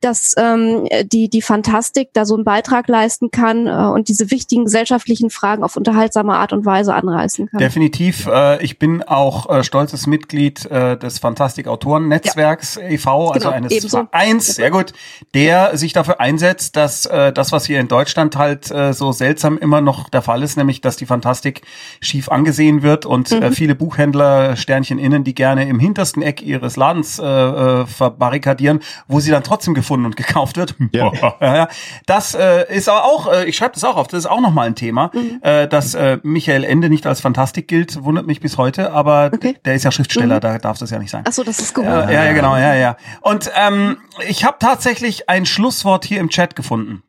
[0.00, 4.64] dass ähm, die, die Fantastik da so einen Beitrag leisten kann äh, und diese wichtigen
[4.64, 7.58] gesellschaftlichen Fragen auf unterhaltsame Art und Weise anreißen kann.
[7.58, 8.26] Definitiv.
[8.26, 12.88] Äh, ich bin auch äh, stolzes Mitglied äh, des Fantastik-Autoren-Netzwerks ja.
[12.88, 14.06] e.V., also genau, eines ebenso.
[14.10, 14.92] Vereins, sehr gut,
[15.34, 19.58] der sich dafür einsetzt, dass äh, das, was hier in Deutschland halt äh, so seltsam
[19.58, 21.62] immer noch der Fall ist, nämlich dass die Fantastik
[22.00, 23.42] schief angesehen wird und äh, mhm.
[23.42, 28.80] äh, viele Buchhändler, Sternchen innen, die gerne im hintersten Eck ihres Ladens äh, äh, verbarrikadieren,
[29.08, 30.74] wo sie dann trotzdem gefunden und gekauft wird.
[30.92, 31.12] Ja.
[31.40, 31.68] Ja,
[32.06, 34.66] das äh, ist aber auch, äh, ich schreibe das auch auf, das ist auch nochmal
[34.66, 35.38] ein Thema, Mhm.
[35.42, 39.56] äh, dass äh, Michael Ende nicht als Fantastik gilt, wundert mich bis heute, aber Okay.
[39.64, 40.40] der ist ja Schriftsteller, Mhm.
[40.40, 41.24] da darf das ja nicht sein.
[41.26, 41.84] Ach so, das ist gut.
[41.84, 42.96] Ja, ja, genau, ja, ja.
[43.22, 43.98] Und ähm,
[44.28, 47.02] ich habe tatsächlich ein Schlusswort hier im Chat gefunden.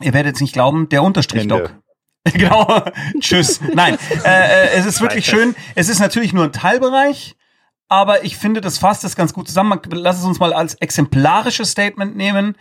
[0.00, 1.74] Ihr werdet es nicht glauben, der Unterstrich-Doc.
[2.32, 2.82] genau.
[3.20, 3.60] Tschüss.
[3.74, 5.54] Nein, äh, äh, es ist wirklich schön.
[5.74, 7.36] Es ist natürlich nur ein Teilbereich,
[7.90, 9.78] aber ich finde, das fasst das ganz gut zusammen.
[9.90, 12.56] Lass es uns mal als exemplarisches Statement nehmen.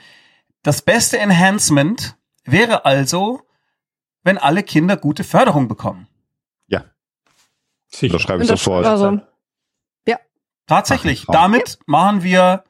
[0.64, 3.42] Das beste Enhancement wäre also,
[4.24, 6.08] wenn alle Kinder gute Förderung bekommen.
[7.92, 8.14] Sicher.
[8.14, 8.86] Das schreibe ich sofort.
[8.86, 9.20] Also,
[10.68, 11.22] Tatsächlich.
[11.24, 11.42] Ach, Traum.
[11.42, 12.64] Damit machen wir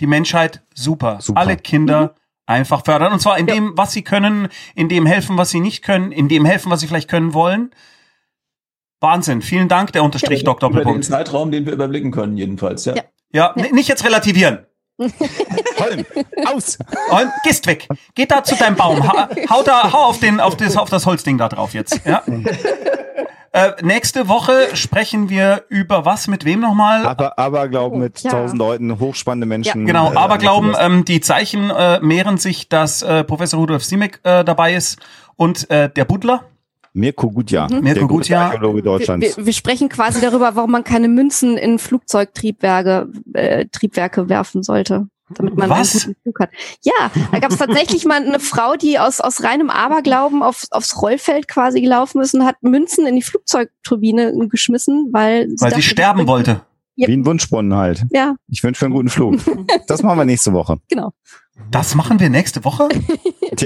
[0.00, 1.18] die Menschheit super.
[1.22, 1.40] Super.
[1.40, 2.14] Alle Kinder
[2.44, 3.10] einfach fördern.
[3.10, 3.54] Und zwar in Ja.
[3.54, 6.80] dem, was sie können, in dem helfen, was sie nicht können, in dem helfen, was
[6.80, 7.70] sie vielleicht können wollen.
[9.00, 9.42] Wahnsinn.
[9.42, 11.04] Vielen Dank, der Unterstrich Doc Über den Doppelpunkt.
[11.04, 12.84] Zeitraum, den wir überblicken können, jedenfalls.
[12.84, 12.94] Ja.
[12.96, 13.02] Ja.
[13.30, 14.60] Ja, n- nicht jetzt relativieren.
[14.98, 16.04] Holm,
[16.46, 16.76] aus!
[17.10, 17.86] Und gehst weg.
[18.16, 19.06] Geh da zu deinem Baum.
[19.06, 22.00] Ha, hau da, hau auf den, auf das, auf das Holzding da drauf jetzt.
[22.04, 22.22] Ja.
[23.50, 26.28] Äh, nächste Woche sprechen wir über was?
[26.28, 27.06] Mit wem nochmal?
[27.06, 28.30] Aber Aberglauben mit Ja.
[28.30, 29.86] tausend Leuten, hochspannende Menschen.
[29.86, 30.86] Genau, äh, Aberglauben, Nicholas.
[30.92, 34.98] ähm, die Zeichen äh, mehren sich, dass äh, Professor Rudolf Siemek äh, dabei ist
[35.36, 36.44] und äh, der Buddler.
[36.98, 37.68] Mirko Gutjahr.
[37.70, 38.44] Mirko der größte Gutjahr.
[38.50, 39.36] Archäologe wir, Deutschlands.
[39.36, 45.08] wir, wir sprechen quasi darüber, warum man keine Münzen in Flugzeugtriebwerke äh, Triebwerke werfen sollte.
[45.30, 45.92] Damit man Was?
[45.94, 46.50] einen guten Flug hat.
[46.84, 51.02] Ja, da gab es tatsächlich mal eine Frau, die aus, aus reinem Aberglauben auf, aufs
[51.02, 55.76] Rollfeld quasi gelaufen ist und hat Münzen in die Flugzeugturbine geschmissen, weil sie, Weil sie
[55.76, 56.60] dachte, sterben das- wollte.
[57.06, 58.04] Wie ein Wunschbrunnen halt.
[58.10, 59.36] Ja, Ich wünsche für einen guten Flug.
[59.86, 60.78] Das machen wir nächste Woche.
[60.90, 61.12] genau.
[61.72, 62.88] Das machen wir nächste Woche.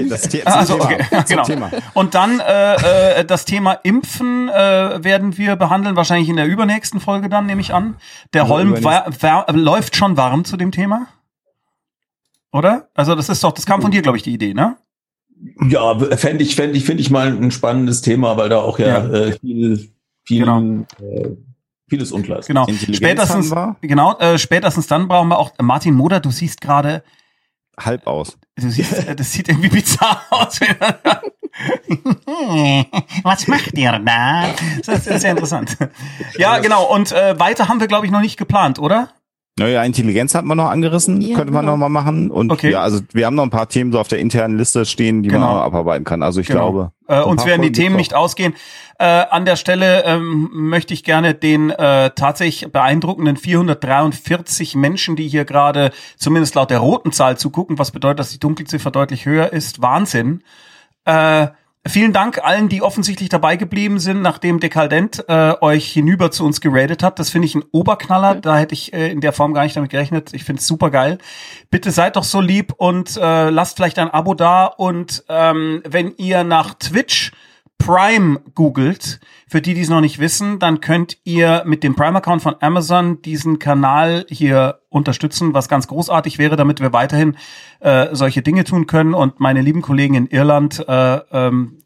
[0.09, 0.97] Das The Ah, also, okay.
[1.09, 1.25] Thema.
[1.25, 1.43] Zum genau.
[1.43, 1.71] Thema.
[1.93, 6.99] Und dann äh, äh, das Thema Impfen äh, werden wir behandeln, wahrscheinlich in der übernächsten
[6.99, 7.97] Folge dann, nehme ich an.
[8.33, 11.07] Der Holm war, war, läuft schon warm zu dem Thema.
[12.51, 12.89] Oder?
[12.95, 14.77] Also das ist doch, das kam von dir, glaube ich, die Idee, ne?
[15.67, 18.87] Ja, fände ich, fände ich, finde ich mal ein spannendes Thema, weil da auch ja,
[18.87, 19.09] Ja.
[19.13, 19.89] Äh, viel,
[20.23, 20.85] viel, Genau.
[21.01, 21.29] äh,
[21.93, 22.47] vieles unklar ist.
[22.47, 22.65] Genau.
[22.91, 27.03] Spätestens, haben genau, äh, spätestens dann brauchen wir auch Martin Moder, du siehst gerade,
[27.79, 28.37] Halb aus.
[28.55, 30.59] du siehst, äh, das sieht irgendwie bizarr aus.
[33.23, 34.45] Was macht ihr da?
[34.85, 35.77] Das ist sehr interessant.
[36.37, 36.91] Ja, genau.
[36.91, 39.09] Und äh, weiter haben wir, glaube ich, noch nicht geplant, oder?
[39.59, 41.73] Naja, Intelligenz hat man noch angerissen, Ja, könnte man genau.
[41.73, 42.31] noch mal machen.
[42.31, 42.71] Und Okay.
[42.71, 45.29] ja, also wir haben noch ein paar Themen so auf der internen Liste stehen, die
[45.29, 45.45] Genau.
[45.45, 46.23] man auch abarbeiten kann.
[46.23, 46.71] Also ich Genau.
[46.71, 46.91] glaube.
[47.07, 48.55] Äh, uns werden die Themen nicht ausgehen.
[48.97, 55.27] Äh, an der Stelle ähm, möchte ich gerne den äh, tatsächlich beeindruckenden 443 Menschen, die
[55.27, 59.53] hier gerade zumindest laut der roten Zahl zugucken, was bedeutet, dass die Dunkelziffer deutlich höher
[59.53, 60.41] ist, Wahnsinn.
[61.05, 61.47] Äh,
[61.85, 66.61] vielen Dank allen, die offensichtlich dabei geblieben sind, nachdem Dekadent äh, euch hinüber zu uns
[66.61, 67.19] geradet hat.
[67.19, 68.35] Das finde ich ein Oberknaller.
[68.35, 70.33] Da hätte ich äh, in der Form gar nicht damit gerechnet.
[70.33, 71.17] Ich finde es super geil.
[71.69, 74.65] Bitte seid doch so lieb und äh, lasst vielleicht ein Abo da.
[74.65, 77.31] Und ähm, wenn ihr nach Twitch
[77.77, 82.41] Prime googelt, für die, die es noch nicht wissen, dann könnt ihr mit dem Prime-Account
[82.41, 87.35] von Amazon diesen Kanal hier unterstützen, was ganz großartig wäre, damit wir weiterhin
[87.81, 89.13] äh, solche Dinge tun können.
[89.13, 91.79] Und meine lieben Kollegen in Irland, äh, ähm,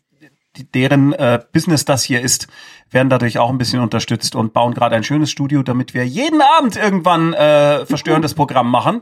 [0.74, 2.48] deren äh, Business das hier ist,
[2.90, 6.42] werden dadurch auch ein bisschen unterstützt und bauen gerade ein schönes Studio, damit wir jeden
[6.58, 9.02] Abend irgendwann äh, verstörendes Programm machen.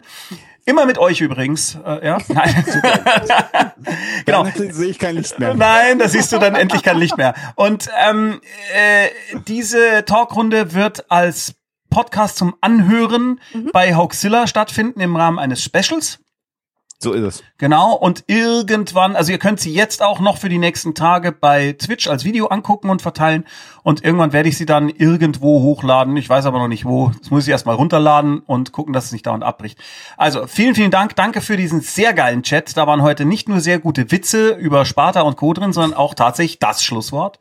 [0.65, 1.77] Immer mit euch übrigens.
[1.85, 2.17] Äh, ja?
[2.27, 2.65] Nein.
[4.25, 4.43] genau.
[4.43, 5.53] Dann sehe ich kein Licht mehr.
[5.53, 7.35] Nein, da siehst du dann endlich kein Licht mehr.
[7.55, 8.41] Und ähm,
[8.73, 9.09] äh,
[9.47, 11.53] diese Talkrunde wird als
[11.91, 13.39] Podcast zum Anhören
[13.71, 16.19] bei Hoaxilla stattfinden im Rahmen eines Specials.
[16.97, 17.43] So ist es.
[17.57, 21.73] Genau, und irgendwann, also ihr könnt sie jetzt auch noch für die nächsten Tage bei
[21.73, 23.45] Twitch als Video angucken und verteilen.
[23.83, 26.15] Und irgendwann werde ich sie dann irgendwo hochladen.
[26.15, 27.11] Ich weiß aber noch nicht wo.
[27.19, 29.77] Das muss ich erstmal runterladen und gucken, dass es nicht dauernd abbricht.
[30.15, 31.15] Also vielen, vielen Dank.
[31.15, 32.77] Danke für diesen sehr geilen Chat.
[32.77, 35.53] Da waren heute nicht nur sehr gute Witze über Sparta und Co.
[35.53, 37.39] drin, sondern auch tatsächlich das Schlusswort.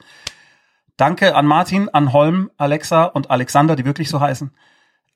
[0.96, 4.52] Danke an Martin, an Holm, Alexa und Alexander, die wirklich so heißen.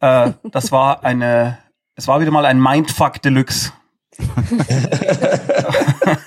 [0.00, 1.58] Äh, das war eine,
[1.96, 3.72] es war wieder mal ein Mindfuck Deluxe.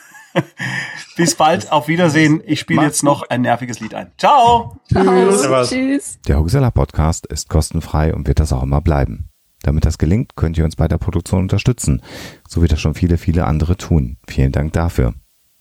[1.17, 2.41] Bis bald, auf Wiedersehen.
[2.45, 4.11] Ich spiele jetzt noch ein nerviges Lied ein.
[4.17, 4.77] Ciao!
[4.87, 5.69] Servus.
[5.69, 6.19] Tschüss.
[6.27, 9.29] Der Huxella Podcast ist kostenfrei und wird das auch immer bleiben.
[9.61, 12.01] Damit das gelingt, könnt ihr uns bei der Produktion unterstützen,
[12.47, 14.17] so wie das schon viele, viele andere tun.
[14.27, 15.13] Vielen Dank dafür.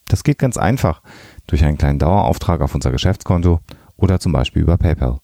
[0.08, 1.02] Das geht ganz einfach
[1.46, 3.60] durch einen kleinen Dauerauftrag auf unser Geschäftskonto
[3.96, 5.18] oder zum Beispiel über PayPal.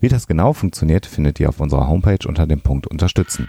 [0.00, 3.48] Wie das genau funktioniert, findet ihr auf unserer Homepage unter dem Punkt Unterstützen.